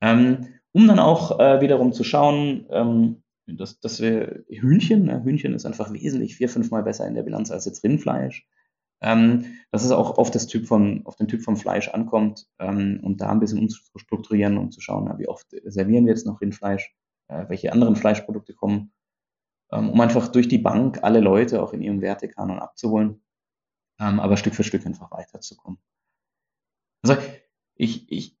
Ähm, 0.00 0.54
um 0.72 0.86
dann 0.86 0.98
auch 0.98 1.38
äh, 1.40 1.60
wiederum 1.60 1.92
zu 1.92 2.04
schauen, 2.04 2.66
ähm, 2.70 3.22
dass, 3.46 3.80
dass 3.80 4.00
wir 4.00 4.44
Hühnchen, 4.48 5.04
ne? 5.04 5.22
Hühnchen 5.24 5.54
ist 5.54 5.64
einfach 5.64 5.92
wesentlich 5.92 6.36
vier, 6.36 6.48
fünfmal 6.48 6.82
besser 6.82 7.06
in 7.06 7.14
der 7.14 7.22
Bilanz 7.22 7.50
als 7.50 7.64
jetzt 7.64 7.82
Rindfleisch 7.84 8.46
ähm, 9.00 9.58
dass 9.70 9.84
es 9.84 9.90
auch 9.90 10.18
auf, 10.18 10.30
das 10.30 10.46
typ 10.46 10.66
von, 10.66 11.04
auf 11.04 11.16
den 11.16 11.28
Typ 11.28 11.42
von 11.42 11.56
Fleisch 11.56 11.88
ankommt 11.88 12.46
ähm, 12.58 13.00
und 13.02 13.20
da 13.20 13.30
ein 13.30 13.40
bisschen 13.40 13.58
umzustrukturieren, 13.58 14.58
um 14.58 14.70
zu 14.70 14.80
schauen, 14.80 15.12
wie 15.18 15.28
oft 15.28 15.46
servieren 15.64 16.06
wir 16.06 16.12
jetzt 16.12 16.26
noch 16.26 16.40
Rindfleisch, 16.40 16.94
äh, 17.28 17.48
welche 17.48 17.72
anderen 17.72 17.96
Fleischprodukte 17.96 18.54
kommen, 18.54 18.92
ähm, 19.72 19.90
um 19.90 20.00
einfach 20.00 20.28
durch 20.28 20.48
die 20.48 20.58
Bank 20.58 21.02
alle 21.02 21.20
Leute 21.20 21.62
auch 21.62 21.72
in 21.72 21.82
ihrem 21.82 22.00
Wertekanon 22.00 22.58
abzuholen, 22.58 23.22
ähm, 24.00 24.20
aber 24.20 24.36
Stück 24.36 24.54
für 24.54 24.64
Stück 24.64 24.86
einfach 24.86 25.10
weiterzukommen. 25.10 25.78
Also 27.02 27.20
ich, 27.74 28.10
ich, 28.10 28.36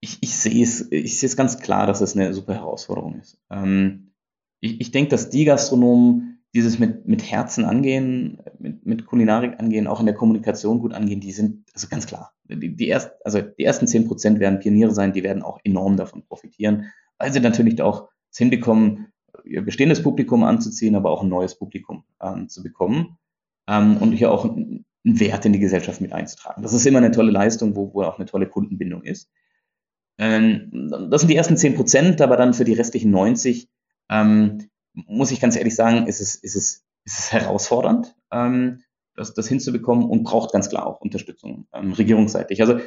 ich, 0.00 0.22
ich 0.22 0.36
sehe 0.36 0.62
es, 0.62 0.90
ich 0.90 1.18
sehe 1.18 1.28
es 1.28 1.36
ganz 1.36 1.58
klar, 1.60 1.86
dass 1.86 2.00
es 2.00 2.14
eine 2.16 2.34
super 2.34 2.54
Herausforderung 2.54 3.20
ist. 3.20 3.40
Ähm, 3.50 4.12
ich, 4.60 4.80
ich 4.80 4.90
denke, 4.90 5.10
dass 5.10 5.30
die 5.30 5.44
Gastronomen 5.44 6.35
dieses 6.54 6.78
mit, 6.78 7.06
mit 7.06 7.30
Herzen 7.30 7.64
angehen, 7.64 8.38
mit, 8.58 8.86
mit 8.86 9.06
Kulinarik 9.06 9.60
angehen, 9.60 9.86
auch 9.86 10.00
in 10.00 10.06
der 10.06 10.14
Kommunikation 10.14 10.78
gut 10.78 10.94
angehen, 10.94 11.20
die 11.20 11.32
sind 11.32 11.64
also 11.74 11.88
ganz 11.88 12.06
klar. 12.06 12.32
Die, 12.44 12.74
die, 12.74 12.88
erst, 12.88 13.10
also 13.24 13.40
die 13.42 13.64
ersten 13.64 13.86
10 13.86 14.06
Prozent 14.06 14.40
werden 14.40 14.60
Pioniere 14.60 14.94
sein, 14.94 15.12
die 15.12 15.22
werden 15.22 15.42
auch 15.42 15.58
enorm 15.64 15.96
davon 15.96 16.24
profitieren, 16.24 16.92
weil 17.18 17.32
sie 17.32 17.40
natürlich 17.40 17.82
auch 17.82 18.08
es 18.30 18.38
hinbekommen, 18.38 19.08
ihr 19.44 19.62
bestehendes 19.62 20.02
Publikum 20.02 20.44
anzuziehen, 20.44 20.94
aber 20.94 21.10
auch 21.10 21.22
ein 21.22 21.28
neues 21.28 21.58
Publikum 21.58 22.04
ähm, 22.22 22.48
zu 22.48 22.62
bekommen 22.62 23.18
ähm, 23.68 23.98
und 23.98 24.12
hier 24.12 24.30
auch 24.30 24.44
einen 24.44 24.84
Wert 25.04 25.44
in 25.44 25.52
die 25.52 25.58
Gesellschaft 25.58 26.00
mit 26.00 26.12
einzutragen. 26.12 26.62
Das 26.62 26.72
ist 26.72 26.86
immer 26.86 26.98
eine 26.98 27.10
tolle 27.10 27.30
Leistung, 27.30 27.76
wo, 27.76 27.92
wo 27.94 28.02
auch 28.02 28.18
eine 28.18 28.26
tolle 28.26 28.48
Kundenbindung 28.48 29.02
ist. 29.02 29.30
Ähm, 30.18 30.90
das 31.10 31.20
sind 31.20 31.30
die 31.30 31.36
ersten 31.36 31.56
10 31.56 31.74
Prozent, 31.74 32.20
aber 32.20 32.36
dann 32.36 32.54
für 32.54 32.64
die 32.64 32.72
restlichen 32.72 33.10
90 33.10 33.68
ähm, 34.10 34.68
muss 34.96 35.30
ich 35.30 35.40
ganz 35.40 35.56
ehrlich 35.56 35.74
sagen, 35.74 36.06
ist 36.06 36.20
es, 36.20 36.34
ist 36.34 36.56
es, 36.56 36.84
ist 37.04 37.18
es 37.18 37.32
herausfordernd, 37.32 38.16
ähm, 38.32 38.82
das, 39.14 39.34
das 39.34 39.48
hinzubekommen 39.48 40.08
und 40.08 40.24
braucht 40.24 40.52
ganz 40.52 40.68
klar 40.68 40.86
auch 40.86 41.00
Unterstützung 41.00 41.66
ähm, 41.72 41.92
regierungsseitig. 41.92 42.60
Also 42.60 42.80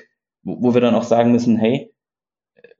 wo, 0.43 0.61
wo 0.61 0.73
wir 0.73 0.81
dann 0.81 0.95
auch 0.95 1.03
sagen 1.03 1.31
müssen, 1.31 1.57
hey, 1.57 1.93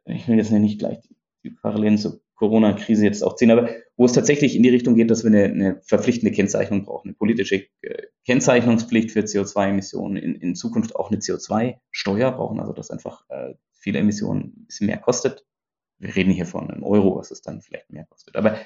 ich 0.05 0.27
will 0.27 0.37
jetzt 0.37 0.51
nicht 0.51 0.79
gleich 0.79 0.99
die, 1.01 1.15
die 1.43 1.51
Parallelen 1.51 1.97
zur 1.97 2.21
Corona-Krise 2.35 3.05
jetzt 3.05 3.23
auch 3.23 3.35
ziehen, 3.35 3.51
aber 3.51 3.69
wo 3.97 4.05
es 4.05 4.13
tatsächlich 4.13 4.55
in 4.55 4.63
die 4.63 4.69
Richtung 4.69 4.95
geht, 4.95 5.11
dass 5.11 5.23
wir 5.23 5.29
eine, 5.29 5.43
eine 5.43 5.81
verpflichtende 5.83 6.33
Kennzeichnung 6.33 6.85
brauchen, 6.85 7.09
eine 7.09 7.15
politische 7.15 7.67
äh, 7.81 8.07
Kennzeichnungspflicht 8.25 9.11
für 9.11 9.21
CO2-Emissionen, 9.21 10.15
in, 10.15 10.35
in 10.35 10.55
Zukunft 10.55 10.95
auch 10.95 11.11
eine 11.11 11.19
CO2-Steuer 11.19 12.31
brauchen, 12.31 12.59
also 12.59 12.73
dass 12.73 12.91
einfach 12.91 13.25
äh, 13.29 13.55
viele 13.73 13.99
Emissionen 13.99 14.53
ein 14.55 14.65
bisschen 14.67 14.87
mehr 14.87 14.97
kostet. 14.97 15.45
Wir 15.97 16.15
reden 16.15 16.31
hier 16.31 16.45
von 16.45 16.71
einem 16.71 16.83
Euro, 16.83 17.17
was 17.17 17.29
es 17.31 17.41
dann 17.41 17.61
vielleicht 17.61 17.89
mehr 17.89 18.05
kostet, 18.05 18.37
aber 18.37 18.57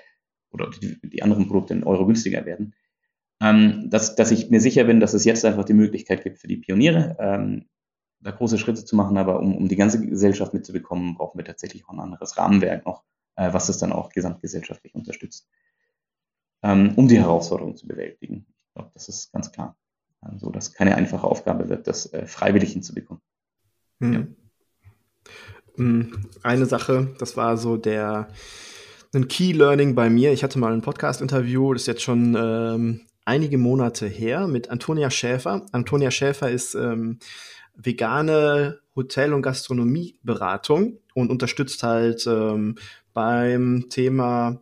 oder 0.54 0.70
die, 0.70 1.00
die 1.02 1.24
anderen 1.24 1.48
Produkte 1.48 1.74
in 1.74 1.84
Euro 1.84 2.06
günstiger 2.06 2.46
werden. 2.46 2.74
Ähm, 3.42 3.90
dass, 3.90 4.16
dass 4.16 4.32
ich 4.32 4.50
mir 4.50 4.62
sicher 4.62 4.86
bin, 4.86 5.00
dass 5.00 5.14
es 5.14 5.26
jetzt 5.26 5.44
einfach 5.44 5.66
die 5.66 5.74
Möglichkeit 5.74 6.24
gibt 6.24 6.40
für 6.40 6.48
die 6.48 6.58
Pioniere, 6.58 7.18
ähm, 7.20 7.66
da 8.22 8.32
große 8.32 8.58
Schritte 8.58 8.86
zu 8.86 8.96
machen, 8.96 9.18
aber 9.18 9.40
um, 9.40 9.56
um 9.56 9.68
die 9.68 9.76
ganze 9.76 10.00
Gesellschaft 10.06 10.54
mitzubekommen, 10.54 11.16
brauchen 11.16 11.38
wir 11.38 11.46
tatsächlich 11.46 11.86
auch 11.86 11.90
ein 11.90 12.00
anderes 12.00 12.38
Rahmenwerk 12.38 12.86
noch, 12.86 13.04
äh, 13.36 13.52
was 13.52 13.68
es 13.68 13.80
dann 13.80 13.92
auch 13.92 14.10
gesamtgesellschaftlich 14.10 14.96
unterstützt, 14.96 15.50
ähm, 16.62 16.94
um 16.96 17.08
die 17.08 17.20
Herausforderungen 17.20 17.76
zu 17.76 17.88
bewältigen. 17.88 18.46
Ich 18.68 18.74
glaube, 18.76 18.92
das 18.94 19.10
ist 19.10 19.34
ganz 19.34 19.52
klar. 19.52 19.76
So, 20.22 20.30
also, 20.30 20.50
dass 20.52 20.74
keine 20.74 20.96
einfache 20.96 21.28
Aufgabe 21.28 21.68
wird, 21.68 21.88
das 21.88 22.14
äh, 22.14 22.26
freiwillig 22.26 22.72
hinzubekommen. 22.72 23.22
Hm. 24.00 24.14
Ja. 24.14 24.28
Hm, 25.76 26.30
eine 26.44 26.66
Sache, 26.66 27.16
das 27.20 27.36
war 27.36 27.58
so 27.58 27.78
der 27.78 28.30
ein 29.14 29.28
Key 29.28 29.52
Learning 29.52 29.94
bei 29.96 30.10
mir. 30.10 30.34
Ich 30.34 30.44
hatte 30.44 30.58
mal 30.58 30.74
ein 30.74 30.82
Podcast-Interview, 30.82 31.74
das 31.74 31.84
ist 31.84 31.88
jetzt 31.88 32.02
schon 32.02 32.36
ähm, 32.36 33.02
einige 33.26 33.58
Monate 33.58 34.08
her, 34.08 34.48
mit 34.48 34.70
Antonia 34.70 35.12
Schäfer. 35.12 35.66
Antonia 35.72 36.10
Schäfer 36.10 36.50
ist 36.50 36.74
ähm, 36.74 37.20
vegane 37.76 38.80
Hotel- 38.96 39.34
und 39.34 39.44
Gastronomieberatung 39.44 40.98
und 41.14 41.30
unterstützt 41.30 41.84
halt 41.84 42.26
ähm, 42.26 42.76
beim 43.14 43.86
Thema 43.90 44.60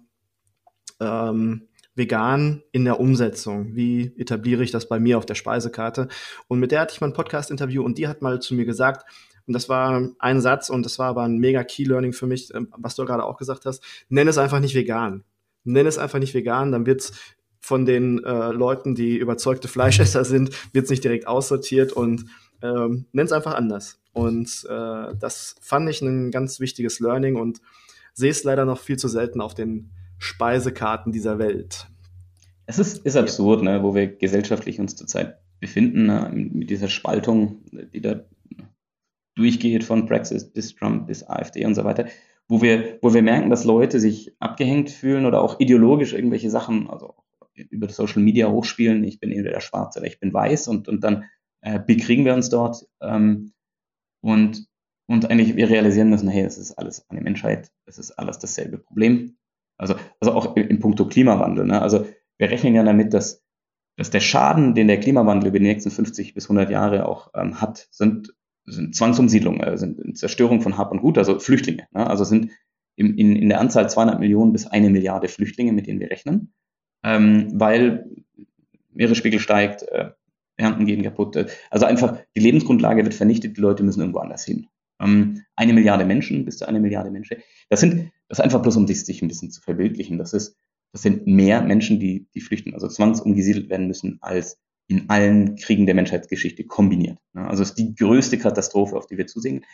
ähm, 1.00 1.68
vegan 1.96 2.64
in 2.74 2.84
der 2.84 3.00
Umsetzung. 3.00 3.76
Wie 3.76 4.14
etabliere 4.18 4.64
ich 4.64 4.72
das 4.72 4.90
bei 4.90 5.00
mir 5.00 5.18
auf 5.18 5.26
der 5.26 5.36
Speisekarte? 5.36 6.10
Und 6.50 6.60
mit 6.60 6.72
der 6.72 6.82
hatte 6.82 6.94
ich 6.94 7.02
mal 7.02 7.08
ein 7.08 7.14
Podcast-Interview 7.14 7.84
und 7.84 7.98
die 7.98 8.08
hat 8.08 8.22
mal 8.22 8.42
zu 8.42 8.54
mir 8.54 8.66
gesagt, 8.66 9.06
und 9.52 9.54
das 9.54 9.68
war 9.68 10.08
ein 10.20 10.40
Satz 10.40 10.70
und 10.70 10.86
das 10.86 10.98
war 10.98 11.08
aber 11.08 11.24
ein 11.24 11.36
mega 11.38 11.66
Key 11.66 11.84
Learning 11.84 12.14
für 12.14 12.26
mich, 12.26 12.54
ähm, 12.56 12.70
was 12.78 12.96
du 12.96 13.04
gerade 13.04 13.26
auch 13.26 13.36
gesagt 13.36 13.66
hast. 13.66 13.84
Nenn 14.08 14.30
es 14.30 14.38
einfach 14.38 14.62
nicht 14.62 14.76
vegan. 14.76 15.26
Nenn 15.66 15.86
es 15.86 15.98
einfach 15.98 16.20
nicht 16.20 16.34
vegan, 16.34 16.72
dann 16.72 16.86
wird's 16.86 17.12
von 17.60 17.86
den 17.86 18.24
äh, 18.24 18.52
Leuten, 18.54 18.96
die 18.96 19.18
überzeugte 19.18 19.68
Fleischesser 19.68 20.24
sind, 20.24 20.52
wird's 20.72 20.90
nicht 20.90 21.04
direkt 21.04 21.28
aussortiert 21.28 21.92
und 21.92 22.28
ähm, 22.62 23.08
nenn 23.12 23.26
es 23.26 23.34
einfach 23.34 23.54
anders. 23.54 24.00
Und 24.14 24.66
äh, 24.70 25.16
das 25.20 25.58
fand 25.60 25.90
ich 25.90 26.02
ein 26.02 26.32
ganz 26.32 26.62
wichtiges 26.62 27.02
Learning 27.02 27.36
und 27.36 27.60
sehe 28.14 28.32
es 28.32 28.46
leider 28.46 28.64
noch 28.64 28.80
viel 28.80 28.96
zu 28.96 29.10
selten 29.10 29.42
auf 29.42 29.54
den 29.54 29.90
Speisekarten 30.18 31.12
dieser 31.12 31.40
Welt. 31.40 31.88
Es 32.68 32.80
ist, 32.80 33.06
ist 33.06 33.18
absurd, 33.18 33.64
ne, 33.64 33.84
wo 33.84 33.96
wir 33.96 34.08
gesellschaftlich 34.08 34.80
uns 34.80 34.96
zurzeit 34.96 35.40
befinden, 35.60 36.06
ne, 36.06 36.32
mit 36.34 36.70
dieser 36.70 36.88
Spaltung, 36.88 37.66
die 37.94 38.00
da 38.00 38.22
durchgeht 39.36 39.84
von 39.84 40.06
Brexit 40.06 40.54
bis 40.54 40.76
Trump 40.76 41.08
bis 41.08 41.24
AfD 41.24 41.66
und 41.66 41.76
so 41.76 41.84
weiter, 41.84 42.08
wo 42.48 42.62
wir, 42.62 43.00
wo 43.02 43.14
wir 43.14 43.22
merken, 43.22 43.50
dass 43.50 43.64
Leute 43.64 44.00
sich 44.00 44.36
abgehängt 44.40 44.90
fühlen 44.90 45.26
oder 45.26 45.42
auch 45.42 45.60
ideologisch 45.60 46.14
irgendwelche 46.14 46.50
Sachen, 46.50 46.90
also 46.90 47.16
über 47.54 47.90
Social 47.90 48.22
Media 48.22 48.50
hochspielen, 48.50 49.04
ich 49.04 49.20
bin 49.20 49.32
entweder 49.32 49.62
schwarz 49.62 49.98
oder 49.98 50.06
ich 50.06 50.20
bin 50.20 50.34
weiß 50.34 50.68
und, 50.68 50.88
und 50.88 51.04
dann 51.04 51.26
äh, 51.62 51.80
bekriegen 51.80 52.26
wir 52.26 52.34
uns 52.34 52.50
dort 52.50 52.86
ähm, 53.02 53.54
und, 54.22 54.68
und 55.08 55.30
eigentlich 55.30 55.56
wir 55.56 55.70
realisieren 55.70 56.10
müssen, 56.10 56.30
hey, 56.30 56.44
es 56.44 56.58
ist 56.58 56.74
alles 56.74 57.10
eine 57.10 57.22
Menschheit, 57.22 57.72
es 57.86 58.00
ist 58.00 58.12
alles 58.12 58.40
dasselbe 58.40 58.78
Problem. 58.78 59.38
Also, 59.78 59.96
also 60.20 60.34
auch 60.34 60.56
in, 60.56 60.68
in 60.68 60.80
puncto 60.80 61.08
Klimawandel. 61.08 61.66
Ne? 61.66 61.82
Also 61.82 62.06
wir 62.38 62.50
rechnen 62.50 62.76
ja 62.76 62.84
damit, 62.84 63.14
dass, 63.14 63.44
dass 63.98 64.10
der 64.10 64.20
Schaden, 64.20 64.76
den 64.76 64.88
der 64.88 65.00
Klimawandel 65.00 65.50
über 65.50 65.60
die 65.60 65.66
nächsten 65.66 65.92
50 65.92 66.34
bis 66.34 66.46
100 66.46 66.70
Jahre 66.70 67.08
auch 67.08 67.32
ähm, 67.34 67.62
hat, 67.62 67.88
sind 67.92 68.34
sind 68.66 68.96
Zwangsumsiedlungen, 68.96 69.62
äh, 69.62 69.78
sind 69.78 70.18
Zerstörung 70.18 70.62
von 70.62 70.78
Hab 70.78 70.92
und 70.92 71.02
Gut, 71.02 71.18
also 71.18 71.40
Flüchtlinge. 71.40 71.88
Ne? 71.92 72.08
Also 72.08 72.24
sind 72.24 72.52
im, 72.96 73.16
in, 73.18 73.36
in 73.36 73.50
der 73.50 73.60
Anzahl 73.60 73.90
200 73.90 74.20
Millionen 74.20 74.54
bis 74.54 74.68
eine 74.68 74.90
Milliarde 74.90 75.28
Flüchtlinge, 75.28 75.74
mit 75.74 75.88
denen 75.88 76.00
wir 76.00 76.12
rechnen, 76.12 76.54
ähm, 77.04 77.50
weil 77.54 78.10
Meeresspiegel 78.94 79.40
steigt, 79.40 79.84
äh, 79.84 80.12
Ernten 80.58 80.86
gehen 80.86 81.04
kaputt. 81.04 81.36
Äh, 81.36 81.48
also 81.70 81.86
einfach 81.86 82.20
die 82.36 82.42
Lebensgrundlage 82.42 83.04
wird 83.04 83.14
vernichtet, 83.14 83.58
die 83.58 83.62
Leute 83.62 83.84
müssen 83.84 84.02
irgendwo 84.02 84.20
anders 84.20 84.46
hin. 84.46 84.68
Ähm, 85.00 85.44
eine 85.56 85.74
Milliarde 85.74 86.06
Menschen, 86.06 86.46
bis 86.46 86.58
zu 86.58 86.68
eine 86.68 86.80
Milliarde 86.80 87.12
Menschen. 87.12 87.38
Das 87.70 87.80
sind, 87.80 88.12
das 88.28 88.40
ist 88.40 88.44
einfach 88.44 88.62
bloß, 88.62 88.78
um 88.78 88.88
sich, 88.88 89.04
sich 89.04 89.22
ein 89.22 89.28
bisschen 89.28 89.52
zu 89.52 89.62
verbildlichen. 89.62 90.18
Das 90.18 90.34
ist, 90.34 90.58
das 90.94 91.02
sind 91.02 91.26
mehr 91.26 91.62
Menschen, 91.62 92.00
die, 92.00 92.28
die 92.36 92.42
flüchten, 92.42 92.74
also 92.74 92.88
zwangsumgesiedelt 92.88 93.70
werden 93.70 93.88
müssen, 93.88 94.18
als 94.22 94.60
in 94.92 95.10
allen 95.10 95.56
Kriegen 95.56 95.86
der 95.86 95.96
Menschheitsgeschichte 95.96 96.66
kombiniert. 96.66 97.18
Also 97.34 97.64
es 97.64 97.70
ist 97.70 97.80
die 97.80 97.96
größte 97.96 98.38
Katastrophe, 98.38 98.98
auf 98.98 99.08
die 99.08 99.18
wir 99.18 99.26
zusehen. 99.26 99.66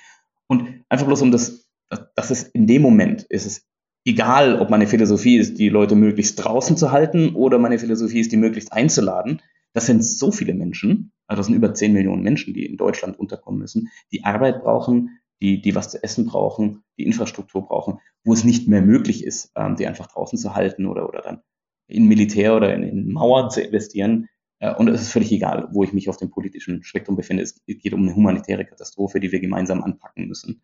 Und 0.46 0.84
einfach 0.90 1.08
bloß 1.08 1.24
um 1.24 1.32
das, 1.32 1.68
dass 2.16 2.30
es 2.30 2.44
in 2.44 2.68
dem 2.68 2.84
Moment 2.84 3.24
ist 3.24 3.48
es 3.48 3.66
egal, 4.06 4.62
ob 4.62 4.70
meine 4.70 4.88
Philosophie 4.88 5.38
ist, 5.38 5.58
die 5.58 5.70
Leute 5.70 5.96
möglichst 5.96 6.42
draußen 6.44 6.78
zu 6.78 6.92
halten 6.92 7.36
oder 7.36 7.58
meine 7.58 7.80
Philosophie 7.80 8.20
ist, 8.20 8.32
die 8.32 8.38
möglichst 8.38 8.72
einzuladen. 8.72 9.42
Das 9.74 9.88
sind 9.88 10.04
so 10.04 10.32
viele 10.32 10.54
Menschen, 10.54 11.12
also 11.26 11.40
das 11.40 11.48
sind 11.48 11.56
über 11.56 11.74
10 11.74 11.94
Millionen 11.94 12.24
Menschen, 12.24 12.54
die 12.54 12.66
in 12.66 12.78
Deutschland 12.78 13.20
unterkommen 13.20 13.60
müssen, 13.60 13.90
die 14.12 14.24
Arbeit 14.24 14.62
brauchen, 14.62 15.20
die, 15.42 15.62
die 15.62 15.76
was 15.76 15.90
zu 15.90 16.02
essen 16.02 16.26
brauchen, 16.26 16.84
die 16.98 17.06
Infrastruktur 17.06 17.68
brauchen, 17.68 18.00
wo 18.24 18.34
es 18.34 18.44
nicht 18.44 18.68
mehr 18.68 18.82
möglich 18.82 19.24
ist, 19.24 19.52
ähm, 19.56 19.76
die 19.76 19.88
einfach 19.88 20.08
draußen 20.08 20.38
zu 20.38 20.56
halten 20.56 20.86
oder, 20.86 21.10
oder 21.10 21.22
dann 21.22 21.42
in 21.88 22.08
Militär 22.08 22.56
oder 22.56 22.74
in, 22.74 22.84
in 22.84 23.12
Mauern 23.12 23.50
zu 23.50 23.62
investieren, 23.62 24.30
und 24.60 24.88
es 24.88 25.02
ist 25.02 25.12
völlig 25.12 25.32
egal, 25.32 25.68
wo 25.72 25.84
ich 25.84 25.94
mich 25.94 26.10
auf 26.10 26.18
dem 26.18 26.32
politischen 26.32 26.84
Spektrum 26.84 27.16
befinde. 27.16 27.44
Es 27.44 27.62
geht 27.66 27.94
um 27.94 28.02
eine 28.02 28.16
humanitäre 28.16 28.66
Katastrophe, 28.66 29.20
die 29.20 29.32
wir 29.32 29.40
gemeinsam 29.40 29.84
anpacken 29.84 30.28
müssen, 30.28 30.64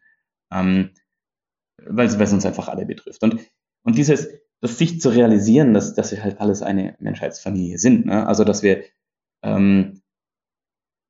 ähm, 0.51 0.91
weil, 1.77 2.07
es 2.07 2.33
uns 2.33 2.45
einfach 2.45 2.69
alle 2.69 2.85
betrifft. 2.85 3.21
Und, 3.23 3.39
und 3.83 3.97
dieses, 3.97 4.29
das 4.61 4.77
sich 4.77 4.99
zu 4.99 5.09
realisieren, 5.09 5.73
dass, 5.73 5.93
dass 5.93 6.11
wir 6.11 6.23
halt 6.23 6.39
alles 6.39 6.61
eine 6.61 6.95
Menschheitsfamilie 6.99 7.77
sind. 7.77 8.05
Ne? 8.05 8.25
Also, 8.25 8.43
dass 8.43 8.63
wir, 8.63 8.83
ähm, 9.43 10.01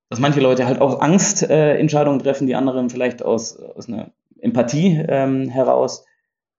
dass 0.10 0.20
manche 0.20 0.42
Leute 0.42 0.66
halt 0.66 0.82
aus 0.82 1.00
Angst 1.00 1.44
äh, 1.44 1.78
Entscheidungen 1.78 2.20
treffen, 2.20 2.48
die 2.48 2.56
anderen 2.56 2.90
vielleicht 2.90 3.24
aus, 3.24 3.58
aus 3.58 3.88
einer 3.88 4.12
Empathie 4.40 5.04
ähm, 5.08 5.50
heraus. 5.50 6.06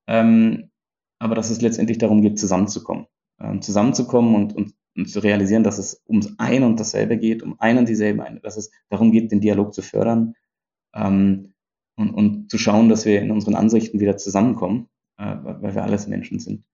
Ähm, 0.07 0.71
aber 1.19 1.35
dass 1.35 1.51
es 1.51 1.61
letztendlich 1.61 1.99
darum 1.99 2.23
geht, 2.23 2.39
zusammenzukommen. 2.39 3.07
Ähm, 3.41 3.61
zusammenzukommen 3.61 4.35
und, 4.35 4.55
und 4.55 4.75
und 4.97 5.11
zu 5.11 5.21
realisieren, 5.21 5.65
dass 5.65 5.79
es 5.79 6.03
ums 6.09 6.35
ein 6.39 6.63
und 6.63 6.79
dasselbe 6.79 7.17
geht, 7.17 7.43
um 7.43 7.57
ein 7.59 7.79
und 7.79 7.89
dieselbe, 7.89 8.25
dass 8.43 8.57
es 8.57 8.71
darum 8.89 9.11
geht, 9.13 9.33
den 9.33 9.41
Dialog 9.41 9.75
zu 9.75 9.83
fördern 9.83 10.35
ähm, 10.95 11.55
und, 11.97 12.11
und 12.11 12.51
zu 12.51 12.59
schauen, 12.59 12.89
dass 12.89 13.05
wir 13.05 13.21
in 13.21 13.31
unseren 13.31 13.55
Ansichten 13.55 14.01
wieder 14.01 14.17
zusammenkommen, 14.17 14.89
äh, 15.19 15.37
weil 15.43 15.75
wir 15.75 15.83
alles 15.83 16.07
Menschen 16.07 16.39
sind. 16.39 16.65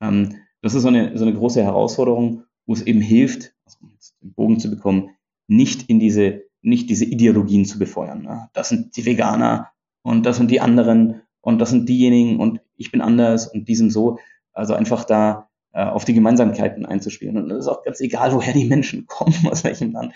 Ähm, 0.00 0.36
das 0.62 0.74
ist 0.74 0.82
so 0.82 0.88
eine, 0.88 1.16
so 1.16 1.24
eine 1.24 1.34
große 1.34 1.62
Herausforderung, 1.62 2.44
wo 2.66 2.72
es 2.72 2.82
eben 2.82 3.00
hilft, 3.00 3.54
also 3.64 3.78
den 4.22 4.32
Bogen 4.32 4.58
zu 4.58 4.70
bekommen, 4.70 5.10
nicht 5.46 5.88
in 5.88 5.98
diese, 5.98 6.42
nicht 6.62 6.90
diese 6.90 7.04
Ideologien 7.04 7.64
zu 7.64 7.78
befeuern. 7.78 8.22
Ne? 8.22 8.48
Das 8.52 8.68
sind 8.68 8.96
die 8.96 9.06
Veganer 9.06 9.70
und 10.02 10.26
das 10.26 10.36
sind 10.36 10.50
die 10.50 10.60
anderen 10.60 11.22
und 11.40 11.60
das 11.60 11.70
sind 11.70 11.88
diejenigen 11.88 12.40
und 12.40 12.60
ich 12.76 12.90
bin 12.90 13.00
anders 13.00 13.46
und 13.46 13.68
die 13.68 13.76
sind 13.76 13.90
so. 13.90 14.18
Also 14.52 14.74
einfach 14.74 15.04
da 15.04 15.47
äh, 15.72 15.84
auf 15.84 16.04
die 16.04 16.14
Gemeinsamkeiten 16.14 16.86
einzuspielen. 16.86 17.36
Und 17.36 17.50
es 17.50 17.60
ist 17.60 17.68
auch 17.68 17.82
ganz 17.82 18.00
egal, 18.00 18.32
woher 18.32 18.52
die 18.52 18.66
Menschen 18.66 19.06
kommen, 19.06 19.34
aus 19.50 19.64
welchem 19.64 19.92
Land. 19.92 20.14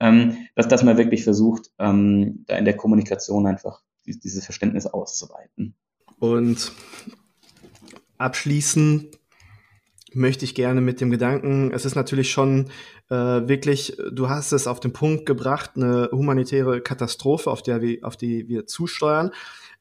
Ähm, 0.00 0.48
dass, 0.54 0.68
dass 0.68 0.82
man 0.82 0.98
wirklich 0.98 1.24
versucht, 1.24 1.70
ähm, 1.78 2.44
da 2.46 2.56
in 2.56 2.64
der 2.64 2.76
Kommunikation 2.76 3.46
einfach 3.46 3.82
dieses 4.04 4.44
Verständnis 4.44 4.86
auszuweiten. 4.86 5.74
Und 6.18 6.72
abschließend 8.18 9.18
möchte 10.14 10.44
ich 10.44 10.54
gerne 10.54 10.80
mit 10.80 11.00
dem 11.00 11.10
Gedanken, 11.10 11.72
es 11.72 11.84
ist 11.84 11.94
natürlich 11.94 12.30
schon 12.30 12.70
äh, 13.10 13.14
wirklich, 13.14 13.96
du 14.12 14.28
hast 14.28 14.52
es 14.52 14.66
auf 14.66 14.80
den 14.80 14.92
Punkt 14.92 15.26
gebracht, 15.26 15.72
eine 15.76 16.10
humanitäre 16.12 16.80
Katastrophe, 16.80 17.50
auf, 17.50 17.62
der 17.62 17.80
wir, 17.80 17.98
auf 18.02 18.16
die 18.16 18.48
wir 18.48 18.66
zusteuern. 18.66 19.30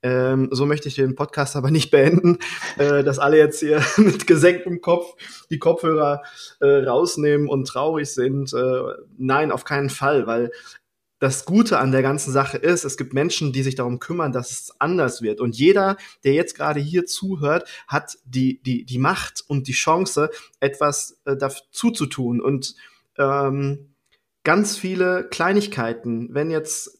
Ähm, 0.04 0.50
so 0.52 0.66
möchte 0.66 0.88
ich 0.88 0.96
den 0.96 1.16
Podcast 1.16 1.56
aber 1.56 1.70
nicht 1.70 1.92
beenden, 1.92 2.40
äh, 2.78 3.04
dass 3.04 3.20
alle 3.20 3.38
jetzt 3.38 3.60
hier 3.60 3.84
mit 3.98 4.26
gesenktem 4.26 4.82
Kopf 4.82 5.16
die 5.50 5.60
Kopfhörer 5.60 6.24
äh, 6.60 6.66
rausnehmen 6.66 7.48
und 7.48 7.68
traurig 7.68 8.10
sind. 8.12 8.54
Äh, 8.54 8.82
nein, 9.18 9.52
auf 9.52 9.64
keinen 9.64 9.90
Fall, 9.90 10.26
weil 10.28 10.52
das 11.22 11.46
Gute 11.46 11.78
an 11.78 11.92
der 11.92 12.02
ganzen 12.02 12.32
Sache 12.32 12.58
ist, 12.58 12.84
es 12.84 12.98
gibt 12.98 13.14
Menschen, 13.14 13.54
die 13.54 13.62
sich 13.62 13.76
darum 13.76 14.00
kümmern, 14.00 14.32
dass 14.32 14.50
es 14.50 14.74
anders 14.80 15.22
wird. 15.22 15.40
Und 15.40 15.56
jeder, 15.56 15.98
der 16.24 16.34
jetzt 16.34 16.56
gerade 16.56 16.80
hier 16.80 17.06
zuhört, 17.06 17.70
hat 17.88 18.18
die, 18.26 18.60
die, 18.64 18.86
die 18.86 18.98
Macht 18.98 19.44
und 19.48 19.68
die 19.68 19.74
Chance, 19.74 20.32
etwas 20.60 21.22
äh, 21.26 21.38
dazu 21.38 21.92
zu 21.92 22.08
tun. 22.08 22.42
Und 22.42 22.74
ähm, 23.20 23.94
ganz 24.44 24.78
viele 24.78 25.28
Kleinigkeiten, 25.30 26.34
wenn 26.34 26.50
jetzt 26.50 26.98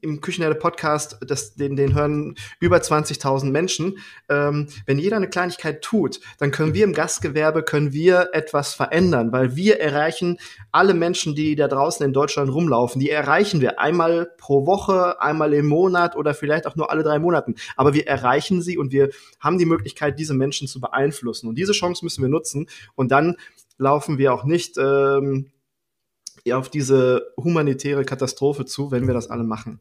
im 0.00 0.20
Küchenherde 0.20 0.56
Podcast, 0.56 1.18
das, 1.26 1.54
den, 1.54 1.76
den 1.76 1.94
hören 1.94 2.34
über 2.60 2.78
20.000 2.78 3.50
Menschen. 3.50 3.98
Ähm, 4.28 4.68
wenn 4.86 4.98
jeder 4.98 5.16
eine 5.16 5.28
Kleinigkeit 5.28 5.82
tut, 5.82 6.20
dann 6.38 6.50
können 6.50 6.74
wir 6.74 6.84
im 6.84 6.92
Gastgewerbe, 6.92 7.62
können 7.62 7.92
wir 7.92 8.30
etwas 8.32 8.74
verändern, 8.74 9.32
weil 9.32 9.56
wir 9.56 9.80
erreichen 9.80 10.38
alle 10.72 10.94
Menschen, 10.94 11.34
die 11.34 11.54
da 11.56 11.68
draußen 11.68 12.04
in 12.04 12.12
Deutschland 12.12 12.52
rumlaufen, 12.52 13.00
die 13.00 13.10
erreichen 13.10 13.60
wir 13.60 13.80
einmal 13.80 14.30
pro 14.38 14.66
Woche, 14.66 15.20
einmal 15.20 15.52
im 15.54 15.66
Monat 15.66 16.16
oder 16.16 16.34
vielleicht 16.34 16.66
auch 16.66 16.76
nur 16.76 16.90
alle 16.90 17.02
drei 17.02 17.18
Monaten. 17.18 17.54
Aber 17.76 17.94
wir 17.94 18.06
erreichen 18.06 18.62
sie 18.62 18.78
und 18.78 18.92
wir 18.92 19.10
haben 19.40 19.58
die 19.58 19.66
Möglichkeit, 19.66 20.18
diese 20.18 20.34
Menschen 20.34 20.68
zu 20.68 20.80
beeinflussen. 20.80 21.48
Und 21.48 21.56
diese 21.56 21.72
Chance 21.72 22.04
müssen 22.04 22.22
wir 22.22 22.28
nutzen. 22.28 22.68
Und 22.94 23.10
dann 23.10 23.36
laufen 23.78 24.18
wir 24.18 24.32
auch 24.32 24.44
nicht 24.44 24.78
ähm, 24.78 25.50
auf 26.54 26.68
diese 26.68 27.32
humanitäre 27.36 28.04
Katastrophe 28.04 28.64
zu, 28.64 28.90
wenn 28.90 29.06
wir 29.06 29.14
das 29.14 29.30
alle 29.30 29.44
machen. 29.44 29.80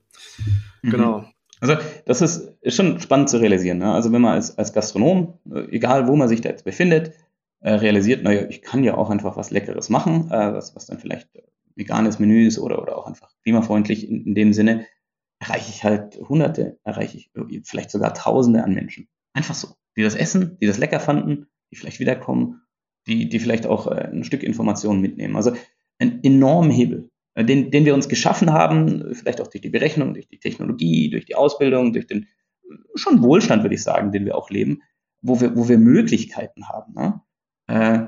Mhm. 0.81 0.89
Genau. 0.89 1.25
Also 1.61 1.75
das 2.05 2.21
ist, 2.21 2.53
ist 2.61 2.75
schon 2.75 2.99
spannend 2.99 3.29
zu 3.29 3.37
realisieren. 3.37 3.77
Ne? 3.77 3.91
Also 3.91 4.11
wenn 4.11 4.21
man 4.21 4.33
als, 4.33 4.57
als 4.57 4.73
Gastronom, 4.73 5.39
äh, 5.51 5.67
egal 5.71 6.07
wo 6.07 6.15
man 6.15 6.27
sich 6.27 6.41
da 6.41 6.49
jetzt 6.49 6.65
befindet, 6.65 7.13
äh, 7.61 7.71
realisiert, 7.71 8.23
naja, 8.23 8.45
ich 8.49 8.61
kann 8.61 8.83
ja 8.83 8.95
auch 8.95 9.09
einfach 9.09 9.37
was 9.37 9.51
Leckeres 9.51 9.89
machen, 9.89 10.29
äh, 10.31 10.53
was, 10.53 10.75
was 10.75 10.85
dann 10.85 10.99
vielleicht 10.99 11.29
veganes 11.75 12.19
Menü 12.19 12.45
ist 12.45 12.59
oder, 12.59 12.81
oder 12.81 12.97
auch 12.97 13.07
einfach 13.07 13.31
klimafreundlich 13.43 14.09
in, 14.09 14.25
in 14.25 14.35
dem 14.35 14.53
Sinne, 14.53 14.85
erreiche 15.39 15.69
ich 15.69 15.83
halt 15.83 16.17
Hunderte, 16.17 16.77
erreiche 16.83 17.17
ich 17.17 17.31
vielleicht 17.63 17.91
sogar 17.91 18.13
Tausende 18.13 18.63
an 18.63 18.73
Menschen. 18.73 19.07
Einfach 19.33 19.55
so. 19.55 19.69
Die 19.97 20.03
das 20.03 20.15
essen, 20.15 20.57
die 20.61 20.67
das 20.67 20.77
lecker 20.77 20.99
fanden, 20.99 21.47
die 21.71 21.75
vielleicht 21.75 21.99
wiederkommen, 21.99 22.61
die, 23.07 23.29
die 23.29 23.39
vielleicht 23.39 23.65
auch 23.65 23.87
äh, 23.87 24.09
ein 24.11 24.23
Stück 24.23 24.43
Informationen 24.43 25.01
mitnehmen. 25.01 25.35
Also 25.35 25.53
einen 25.99 26.23
enormen 26.23 26.71
Hebel, 26.71 27.09
äh, 27.35 27.45
den, 27.45 27.71
den 27.71 27.85
wir 27.85 27.93
uns 27.93 28.09
geschaffen 28.09 28.51
haben, 28.51 29.13
vielleicht 29.13 29.41
auch 29.41 29.47
durch 29.47 29.61
die 29.61 29.69
Berechnung, 29.69 30.13
durch 30.13 30.27
die 30.27 30.39
Technologie, 30.39 31.09
durch 31.09 31.25
die 31.25 31.35
Ausbildung, 31.35 31.93
durch 31.93 32.07
den 32.07 32.27
schon 32.95 33.21
Wohlstand, 33.21 33.63
würde 33.63 33.75
ich 33.75 33.83
sagen, 33.83 34.11
den 34.11 34.25
wir 34.25 34.35
auch 34.35 34.49
leben, 34.49 34.81
wo 35.21 35.39
wir, 35.39 35.55
wo 35.55 35.67
wir 35.67 35.77
Möglichkeiten 35.77 36.67
haben. 36.67 36.93
Ne? 36.93 37.21
Äh, 37.67 38.07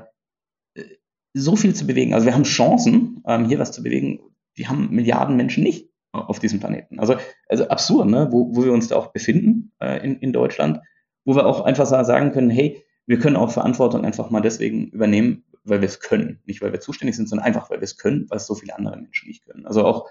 so 1.34 1.56
viel 1.56 1.74
zu 1.74 1.86
bewegen. 1.86 2.14
Also 2.14 2.26
wir 2.26 2.34
haben 2.34 2.44
Chancen, 2.44 3.22
ähm, 3.26 3.46
hier 3.46 3.58
was 3.58 3.72
zu 3.72 3.82
bewegen. 3.82 4.20
Die 4.56 4.66
haben 4.66 4.90
Milliarden 4.90 5.36
Menschen 5.36 5.62
nicht 5.62 5.90
auf 6.12 6.38
diesem 6.38 6.58
Planeten. 6.58 6.98
Also, 6.98 7.16
also 7.48 7.68
absurd, 7.68 8.08
ne? 8.08 8.28
wo, 8.30 8.54
wo 8.54 8.64
wir 8.64 8.72
uns 8.72 8.88
da 8.88 8.96
auch 8.96 9.12
befinden 9.12 9.72
äh, 9.80 10.04
in, 10.04 10.18
in 10.18 10.32
Deutschland, 10.32 10.80
wo 11.24 11.36
wir 11.36 11.46
auch 11.46 11.60
einfach 11.60 11.86
sagen 11.86 12.32
können, 12.32 12.50
hey, 12.50 12.82
wir 13.06 13.18
können 13.18 13.36
auch 13.36 13.50
Verantwortung 13.50 14.04
einfach 14.04 14.30
mal 14.30 14.40
deswegen 14.40 14.88
übernehmen, 14.88 15.44
weil 15.68 15.80
wir 15.80 15.88
es 15.88 16.00
können. 16.00 16.40
Nicht, 16.44 16.62
weil 16.62 16.72
wir 16.72 16.80
zuständig 16.80 17.16
sind, 17.16 17.28
sondern 17.28 17.46
einfach, 17.46 17.70
weil 17.70 17.78
wir 17.78 17.84
es 17.84 17.96
können, 17.96 18.26
was 18.28 18.46
so 18.46 18.54
viele 18.54 18.76
andere 18.76 18.96
Menschen 18.96 19.28
nicht 19.28 19.44
können. 19.44 19.66
Also 19.66 19.84
auch 19.84 20.08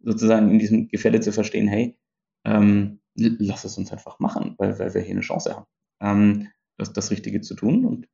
sozusagen 0.00 0.50
in 0.50 0.58
diesem 0.58 0.88
Gefälle 0.88 1.20
zu 1.20 1.32
verstehen, 1.32 1.68
hey, 1.68 1.96
ähm, 2.44 3.00
lass 3.14 3.64
es 3.64 3.78
uns 3.78 3.92
einfach 3.92 4.18
machen, 4.18 4.54
weil, 4.58 4.78
weil 4.78 4.94
wir 4.94 5.00
hier 5.00 5.12
eine 5.12 5.20
Chance 5.20 5.54
haben, 5.54 5.66
ähm, 6.00 6.48
das, 6.76 6.92
das 6.92 7.10
Richtige 7.10 7.40
zu 7.40 7.54
tun 7.54 7.84
und, 7.84 8.08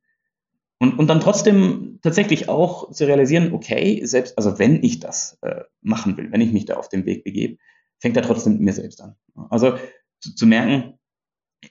und, 0.79 0.97
und 0.97 1.07
dann 1.07 1.19
trotzdem 1.19 1.99
tatsächlich 2.01 2.49
auch 2.49 2.91
zu 2.91 3.05
realisieren, 3.05 3.53
okay, 3.53 4.05
selbst, 4.05 4.37
also 4.37 4.57
wenn 4.57 4.83
ich 4.83 4.99
das 4.99 5.37
äh, 5.41 5.63
machen 5.81 6.17
will, 6.17 6.31
wenn 6.31 6.41
ich 6.41 6.53
mich 6.53 6.65
da 6.65 6.75
auf 6.75 6.89
den 6.89 7.05
Weg 7.05 7.23
begebe, 7.23 7.57
fängt 7.99 8.17
er 8.17 8.23
trotzdem 8.23 8.53
mit 8.53 8.61
mir 8.61 8.73
selbst 8.73 9.01
an. 9.01 9.15
Also 9.49 9.77
zu, 10.19 10.33
zu 10.35 10.47
merken, 10.47 10.99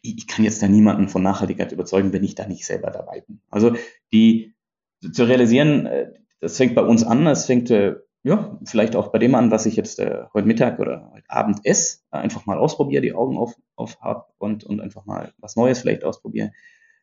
ich 0.02 0.26
kann 0.26 0.44
jetzt 0.44 0.62
da 0.62 0.68
niemanden 0.68 1.08
von 1.08 1.22
Nachhaltigkeit 1.22 1.72
überzeugen, 1.72 2.12
wenn 2.12 2.22
ich 2.22 2.36
da 2.36 2.46
nicht 2.46 2.64
selber 2.64 2.90
dabei 2.90 3.22
bin. 3.22 3.40
Also 3.50 3.74
die, 4.12 4.54
zu 5.00 5.24
realisieren, 5.24 5.86
äh, 5.86 6.12
das 6.40 6.56
fängt 6.56 6.74
bei 6.74 6.82
uns 6.82 7.04
an, 7.04 7.26
es 7.26 7.46
fängt 7.46 7.70
äh, 7.70 7.96
ja 8.22 8.58
vielleicht 8.64 8.96
auch 8.96 9.08
bei 9.08 9.18
dem 9.18 9.34
an, 9.34 9.50
was 9.50 9.66
ich 9.66 9.76
jetzt 9.76 9.98
äh, 9.98 10.24
heute 10.34 10.46
Mittag 10.46 10.78
oder 10.78 11.10
heute 11.12 11.28
Abend 11.28 11.60
esse, 11.64 11.98
einfach 12.10 12.46
mal 12.46 12.58
ausprobiere, 12.58 13.02
die 13.02 13.14
Augen 13.14 13.36
auf, 13.36 13.54
auf 13.76 14.00
hab 14.00 14.34
und, 14.38 14.64
und 14.64 14.80
einfach 14.80 15.06
mal 15.06 15.32
was 15.38 15.56
Neues 15.56 15.80
vielleicht 15.80 16.04
ausprobiere. 16.04 16.52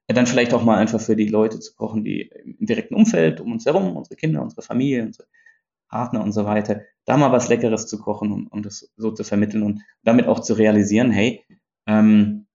Dann 0.08 0.26
vielleicht 0.26 0.54
auch 0.54 0.64
mal 0.64 0.78
einfach 0.78 1.02
für 1.02 1.18
die 1.18 1.28
Leute 1.28 1.60
zu 1.60 1.76
kochen, 1.76 2.06
die 2.06 2.32
im 2.46 2.66
direkten 2.66 2.96
Umfeld 2.96 3.42
um 3.42 3.52
uns 3.52 3.66
herum, 3.66 3.98
unsere 3.98 4.16
Kinder, 4.16 4.42
unsere 4.42 4.62
Familie, 4.62 5.04
unsere 5.04 5.28
Partner 5.90 6.24
und 6.24 6.32
so 6.32 6.46
weiter, 6.46 6.82
da 7.06 7.18
mal 7.18 7.32
was 7.32 7.50
Leckeres 7.50 7.88
zu 7.88 8.00
kochen 8.00 8.32
und, 8.32 8.48
und 8.48 8.66
das 8.66 8.92
so 8.96 9.12
zu 9.12 9.24
vermitteln 9.24 9.64
und 9.64 9.82
damit 10.04 10.28
auch 10.28 10.40
zu 10.40 10.54
realisieren, 10.54 11.12
hey, 11.12 11.44
ähm, 11.88 12.48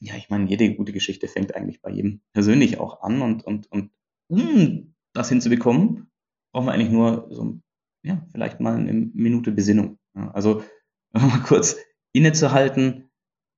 ja, 0.00 0.14
ich 0.16 0.30
meine, 0.30 0.48
jede 0.48 0.74
gute 0.74 0.92
Geschichte 0.92 1.28
fängt 1.28 1.54
eigentlich 1.54 1.82
bei 1.82 1.90
jedem 1.90 2.22
persönlich 2.32 2.80
auch 2.80 3.02
an 3.02 3.20
und, 3.20 3.44
und, 3.44 3.70
und 3.70 3.90
um 4.30 4.94
das 5.12 5.28
hinzubekommen, 5.28 6.10
brauchen 6.52 6.66
wir 6.66 6.72
eigentlich 6.72 6.90
nur 6.90 7.26
so, 7.30 7.58
ja, 8.02 8.24
vielleicht 8.32 8.60
mal 8.60 8.76
eine 8.76 8.92
Minute 8.92 9.52
Besinnung. 9.52 9.98
Also 10.14 10.62
mal 11.12 11.42
kurz 11.44 11.76
innezuhalten, 12.12 13.10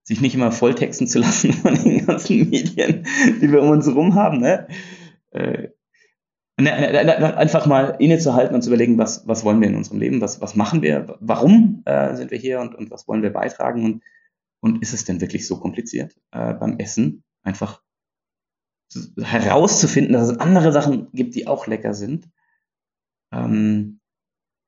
sich 0.05 0.21
nicht 0.21 0.35
immer 0.35 0.51
volltexten 0.51 1.07
zu 1.07 1.21
lassen 1.21 1.53
von 1.53 1.75
den 1.75 2.07
ganzen 2.07 2.51
Medien, 2.51 3.07
die 3.41 3.53
wir 3.53 3.63
um 3.63 3.71
uns 3.71 3.87
herum 3.87 4.15
haben. 4.15 4.39
Ne? 4.39 4.67
Äh, 5.31 5.69
einfach 6.57 7.67
mal 7.67 7.97
innezuhalten 7.99 8.55
und 8.55 8.63
zu 8.63 8.71
überlegen, 8.71 8.99
was, 8.99 9.27
was 9.27 9.45
wollen 9.45 9.61
wir 9.61 9.69
in 9.69 9.77
unserem 9.77 9.99
Leben, 9.99 10.21
was, 10.21 10.41
was 10.41 10.55
machen 10.55 10.83
wir, 10.83 11.17
warum 11.21 11.83
äh, 11.87 12.15
sind 12.15 12.31
wir 12.31 12.39
hier 12.39 12.61
und, 12.61 12.75
und 12.75 12.91
was 12.91 13.09
wollen 13.09 13.23
wir 13.23 13.33
beitragen 13.33 13.85
und, 13.85 14.03
und 14.61 14.83
ist 14.83 14.93
es 14.93 15.05
denn 15.05 15.21
wirklich 15.21 15.47
so 15.47 15.59
kompliziert 15.59 16.15
äh, 16.31 16.55
beim 16.55 16.79
Essen? 16.79 17.25
Einfach 17.43 17.83
herauszufinden, 19.21 20.13
dass 20.13 20.31
es 20.31 20.39
andere 20.39 20.73
Sachen 20.73 21.11
gibt, 21.13 21.35
die 21.35 21.47
auch 21.47 21.67
lecker 21.67 21.95
sind. 21.95 22.29
Ähm, 23.33 24.01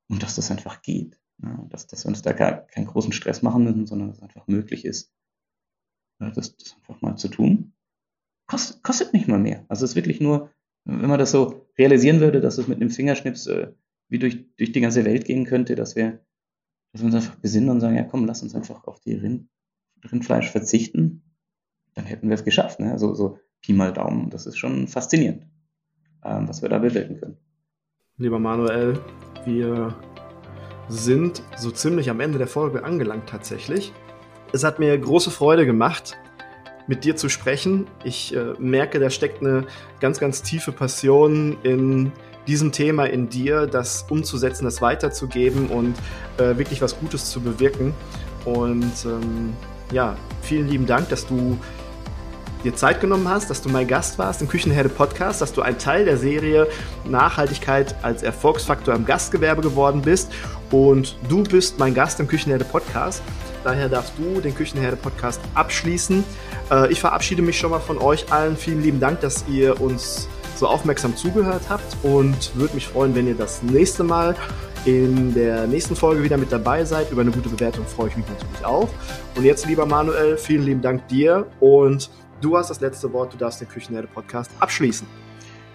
und 0.09 0.23
dass 0.23 0.37
das 0.37 0.51
einfach 0.51 0.83
geht. 0.83 1.19
Ja, 1.43 1.67
dass, 1.69 1.87
dass 1.87 2.05
wir 2.05 2.09
uns 2.09 2.23
da 2.23 2.33
gar, 2.33 2.67
keinen 2.67 2.87
großen 2.87 3.13
Stress 3.13 3.43
machen 3.43 3.65
müssen, 3.65 3.87
sondern 3.87 4.09
dass 4.09 4.19
es 4.19 4.23
einfach 4.23 4.47
möglich 4.47 4.85
ist, 4.85 5.13
ja, 6.21 6.31
das, 6.31 6.57
das, 6.57 6.77
einfach 6.77 7.01
mal 7.03 7.17
zu 7.17 7.29
tun. 7.29 7.73
Kost, 8.47 8.83
kostet 8.83 9.13
nicht 9.13 9.27
mal 9.27 9.39
mehr. 9.39 9.65
Also 9.69 9.85
es 9.85 9.93
ist 9.93 9.97
wirklich 9.97 10.21
nur, 10.21 10.51
wenn 10.85 11.09
man 11.09 11.19
das 11.19 11.33
so 11.33 11.67
realisieren 11.79 12.21
würde, 12.21 12.41
dass 12.41 12.59
es 12.59 12.69
mit 12.69 12.81
einem 12.81 12.91
Fingerschnips 12.91 13.47
äh, 13.47 13.73
wie 14.09 14.19
durch, 14.19 14.47
durch 14.57 14.73
die 14.73 14.81
ganze 14.81 15.05
Welt 15.05 15.25
gehen 15.25 15.45
könnte, 15.45 15.75
dass 15.75 15.97
wir, 15.97 16.25
dass 16.93 17.03
wir 17.03 17.07
uns 17.07 17.15
einfach 17.15 17.37
besinnen 17.37 17.71
und 17.71 17.81
sagen, 17.81 17.97
ja 17.97 18.05
komm, 18.05 18.27
lass 18.27 18.43
uns 18.43 18.55
einfach 18.55 18.85
auf 18.85 19.01
die 19.01 19.15
Rind, 19.15 19.49
Rindfleisch 20.05 20.51
verzichten, 20.51 21.23
dann 21.95 22.05
hätten 22.05 22.29
wir 22.29 22.35
es 22.35 22.45
geschafft. 22.45 22.81
Ne? 22.81 22.93
Also 22.93 23.15
so 23.15 23.39
Pi 23.65 23.73
mal 23.73 23.93
Daumen. 23.93 24.29
Das 24.29 24.45
ist 24.45 24.59
schon 24.59 24.87
faszinierend, 24.89 25.47
ähm, 26.23 26.47
was 26.47 26.61
wir 26.61 26.69
da 26.69 26.79
bewirken 26.79 27.19
können. 27.19 27.37
Lieber 28.19 28.39
Manuel, 28.39 28.99
wir 29.47 29.95
sind 30.89 31.43
so 31.57 31.71
ziemlich 31.71 32.11
am 32.11 32.21
Ende 32.21 32.37
der 32.37 32.47
Folge 32.47 32.85
angelangt 32.85 33.27
tatsächlich. 33.27 33.93
Es 34.53 34.65
hat 34.65 34.79
mir 34.79 34.97
große 34.99 35.31
Freude 35.31 35.65
gemacht, 35.65 36.17
mit 36.87 37.05
dir 37.05 37.17
zu 37.17 37.31
sprechen. 37.31 37.87
Ich 38.05 38.37
äh, 38.37 38.53
merke, 38.59 39.01
da 39.01 39.09
steckt 39.09 39.41
eine 39.41 39.67
ganz, 39.99 40.21
ganz 40.21 40.43
tiefe 40.43 40.71
Passion 40.71 41.57
in 41.63 42.13
diesem 42.47 42.71
Thema 42.71 43.07
in 43.07 43.31
dir, 43.31 43.67
das 43.67 44.05
umzusetzen, 44.11 44.65
das 44.67 44.83
weiterzugeben 44.83 45.69
und 45.69 45.97
äh, 46.37 46.59
wirklich 46.59 46.83
was 46.83 47.01
Gutes 47.01 47.31
zu 47.31 47.41
bewirken. 47.41 47.95
Und 48.45 48.93
ähm, 49.07 49.55
ja, 49.91 50.19
vielen 50.43 50.69
lieben 50.69 50.85
Dank, 50.85 51.09
dass 51.09 51.27
du 51.27 51.59
dir 52.65 52.75
Zeit 52.75 53.01
genommen 53.01 53.29
hast, 53.29 53.51
dass 53.51 53.63
du 53.63 53.69
mein 53.69 53.87
Gast 53.87 54.19
warst 54.19 54.41
im 54.41 54.49
Küchenherde 54.49 54.89
Podcast, 54.89 55.41
dass 55.41 55.53
du 55.53 55.63
ein 55.63 55.79
Teil 55.79 56.05
der 56.05 56.17
Serie 56.17 56.67
Nachhaltigkeit 57.05 57.95
als 58.03 58.23
Erfolgsfaktor 58.23 58.95
im 58.95 59.05
Gastgewerbe 59.05 59.63
geworden 59.63 60.03
bist 60.03 60.33
und 60.71 61.17
du 61.29 61.43
bist 61.45 61.79
mein 61.79 61.95
Gast 61.95 62.19
im 62.21 62.27
Küchenherde 62.27 62.65
Podcast. 62.65 63.23
Daher 63.63 63.89
darfst 63.89 64.15
du 64.19 64.41
den 64.41 64.55
Küchenherde 64.55 64.97
Podcast 64.97 65.41
abschließen. 65.55 66.25
Äh, 66.71 66.93
ich 66.93 67.01
verabschiede 67.01 67.43
mich 67.43 67.59
schon 67.59 67.71
mal 67.71 67.81
von 67.81 67.99
euch 67.99 68.33
allen. 68.33 68.57
Vielen 68.57 68.83
lieben 68.83 69.01
Dank, 69.01 69.21
dass 69.21 69.45
ihr 69.49 69.81
uns 69.81 70.29
so 70.57 70.67
aufmerksam 70.67 71.17
zugehört 71.17 71.63
habt 71.69 71.97
und 72.03 72.55
würde 72.55 72.75
mich 72.75 72.89
freuen, 72.89 73.15
wenn 73.15 73.27
ihr 73.27 73.35
das 73.35 73.63
nächste 73.63 74.05
Mal 74.05 74.37
in 74.85 75.33
der 75.35 75.67
nächsten 75.67 75.97
Folge 75.97 76.23
wieder 76.23 76.37
mit 76.37 76.53
dabei 76.53 76.85
seid. 76.85 77.11
Über 77.11 77.23
eine 77.23 77.31
gute 77.31 77.49
Bewertung 77.49 77.87
freue 77.87 78.09
ich 78.09 78.17
mich 78.17 78.27
natürlich 78.29 78.65
auch. 78.65 78.89
Und 79.35 79.45
jetzt, 79.45 79.67
lieber 79.67 79.87
Manuel, 79.87 80.37
vielen 80.37 80.65
lieben 80.65 80.83
Dank 80.83 81.09
dir 81.09 81.47
und 81.61 82.11
du 82.41 82.57
hast 82.57 82.71
das 82.71 82.81
letzte 82.81 83.13
Wort. 83.13 83.33
Du 83.33 83.37
darfst 83.37 83.61
den 83.61 83.69
Küchenherde-Podcast 83.69 84.51
abschließen. 84.61 85.07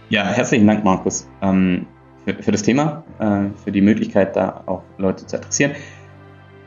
Ja, 0.09 0.23
herzlichen 0.25 0.65
Dank, 0.65 0.83
Markus, 0.83 1.27
ähm, 1.41 1.85
für, 2.25 2.41
für, 2.41 2.51
das 2.51 2.63
Thema, 2.63 3.03
äh, 3.19 3.49
für 3.63 3.71
die 3.71 3.81
Möglichkeit, 3.81 4.35
da 4.35 4.63
auch 4.65 4.83
Leute 4.97 5.25
zu 5.25 5.37
adressieren. 5.37 5.73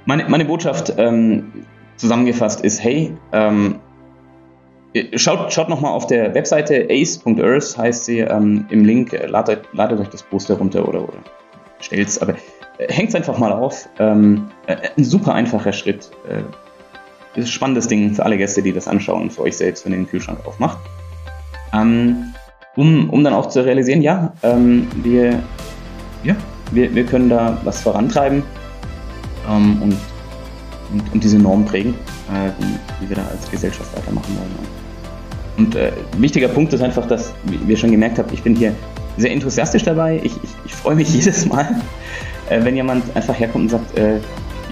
Meine, 0.04 0.28
meine 0.28 0.44
Botschaft 0.44 0.94
ähm, 0.96 1.64
zusammengefasst 1.96 2.60
ist, 2.62 2.82
hey, 2.82 3.16
ähm, 3.32 3.80
Schaut, 5.14 5.50
schaut 5.50 5.70
nochmal 5.70 5.92
auf 5.92 6.06
der 6.06 6.34
Webseite 6.34 6.86
ace.earth, 6.90 7.78
heißt 7.78 8.04
sie, 8.04 8.18
ähm, 8.18 8.66
im 8.68 8.84
Link, 8.84 9.14
äh, 9.14 9.26
ladet, 9.26 9.66
ladet 9.72 9.98
euch 9.98 10.08
das 10.08 10.22
Poster 10.22 10.54
runter 10.54 10.86
oder, 10.86 11.02
oder 11.02 11.18
stellt's, 11.80 12.20
aber 12.20 12.34
äh, 12.76 12.92
hängt 12.92 13.14
einfach 13.14 13.38
mal 13.38 13.52
auf. 13.52 13.88
Ähm, 13.98 14.50
äh, 14.66 14.76
ein 14.94 15.04
super 15.04 15.32
einfacher 15.32 15.72
Schritt. 15.72 16.10
Äh, 17.34 17.40
ist 17.40 17.46
ein 17.46 17.52
spannendes 17.52 17.88
Ding 17.88 18.14
für 18.14 18.24
alle 18.24 18.36
Gäste, 18.38 18.62
die 18.62 18.72
das 18.72 18.88
anschauen 18.88 19.30
für 19.30 19.42
euch 19.42 19.56
selbst, 19.56 19.84
wenn 19.84 19.92
ihr 19.92 19.98
den 19.98 20.08
Kühlschrank 20.08 20.38
aufmacht. 20.46 20.78
Ähm, 21.72 22.34
um, 22.76 23.10
um 23.10 23.22
dann 23.24 23.34
auch 23.34 23.48
zu 23.48 23.64
realisieren, 23.64 24.02
ja, 24.02 24.32
ähm, 24.42 24.88
wir, 25.02 25.42
ja 26.24 26.36
wir, 26.70 26.94
wir 26.94 27.04
können 27.04 27.28
da 27.28 27.58
was 27.64 27.80
vorantreiben 27.80 28.42
ähm, 29.48 29.82
und, 29.82 29.96
und, 30.92 31.12
und, 31.12 31.24
diese 31.24 31.38
Norm 31.38 31.64
prägen, 31.64 31.94
äh, 32.30 32.50
wie 33.00 33.08
wir 33.08 33.16
da 33.16 33.26
als 33.26 33.50
Gesellschaft 33.50 33.94
weitermachen 33.96 34.36
wollen. 34.36 34.82
Und 35.58 35.74
äh, 35.74 35.92
wichtiger 36.16 36.48
Punkt 36.48 36.72
ist 36.72 36.82
einfach, 36.82 37.06
dass, 37.06 37.34
wie 37.44 37.70
ihr 37.70 37.76
schon 37.76 37.90
gemerkt 37.90 38.18
habt, 38.18 38.32
ich 38.32 38.42
bin 38.42 38.56
hier 38.56 38.74
sehr 39.18 39.30
enthusiastisch 39.32 39.82
dabei. 39.82 40.20
Ich, 40.22 40.34
ich, 40.42 40.50
ich 40.64 40.74
freue 40.74 40.94
mich 40.94 41.08
jedes 41.14 41.46
Mal, 41.46 41.68
äh, 42.48 42.64
wenn 42.64 42.74
jemand 42.74 43.04
einfach 43.14 43.38
herkommt 43.38 43.64
und 43.64 43.70
sagt, 43.70 43.98
äh, 43.98 44.18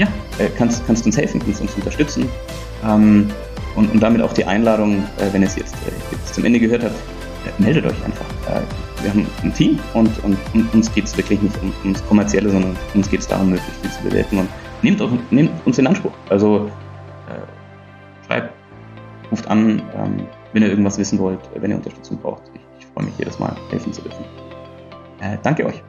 ja, 0.00 0.06
äh, 0.38 0.48
kannst, 0.56 0.86
kannst 0.86 1.04
uns 1.04 1.16
helfen, 1.16 1.40
kannst 1.44 1.60
uns 1.60 1.74
unterstützen. 1.74 2.28
Ähm, 2.84 3.28
und, 3.76 3.92
und 3.92 4.00
damit 4.00 4.22
auch 4.22 4.32
die 4.32 4.44
Einladung, 4.44 5.04
äh, 5.18 5.32
wenn 5.32 5.42
ihr 5.42 5.48
es 5.48 5.56
jetzt, 5.56 5.74
äh, 5.74 5.92
jetzt 6.10 6.34
zum 6.34 6.44
Ende 6.44 6.58
gehört 6.58 6.84
habt, 6.84 6.94
meldet 7.58 7.84
euch 7.86 8.04
einfach. 8.04 8.26
wir 9.02 9.10
haben 9.10 9.26
ein 9.42 9.54
Team 9.54 9.78
und, 9.94 10.22
und, 10.24 10.36
und 10.52 10.74
uns 10.74 10.92
geht 10.92 11.04
es 11.04 11.16
wirklich 11.16 11.40
nicht 11.40 11.56
um, 11.62 11.72
ums 11.84 12.04
Kommerzielle, 12.06 12.50
sondern 12.50 12.76
uns 12.94 13.08
geht 13.08 13.20
es 13.20 13.28
darum, 13.28 13.50
möglichst 13.50 13.80
viel 13.80 13.90
zu 13.90 14.02
bewirken. 14.02 14.38
Und 14.40 14.48
nehmt, 14.82 15.00
auch, 15.00 15.10
nehmt 15.30 15.50
uns 15.64 15.78
in 15.78 15.86
Anspruch. 15.86 16.12
Also 16.28 16.70
schreibt, 18.26 18.52
ruft 19.30 19.48
an. 19.48 19.82
Ähm, 19.96 20.26
wenn 20.52 20.62
ihr 20.62 20.68
irgendwas 20.68 20.98
wissen 20.98 21.18
wollt, 21.18 21.40
wenn 21.54 21.70
ihr 21.70 21.76
Unterstützung 21.76 22.18
braucht. 22.18 22.42
Ich, 22.54 22.60
ich 22.80 22.86
freue 22.86 23.04
mich 23.04 23.14
jedes 23.18 23.38
Mal, 23.38 23.54
helfen 23.70 23.92
zu 23.92 24.02
dürfen. 24.02 24.24
Äh, 25.20 25.38
danke 25.42 25.66
euch. 25.66 25.82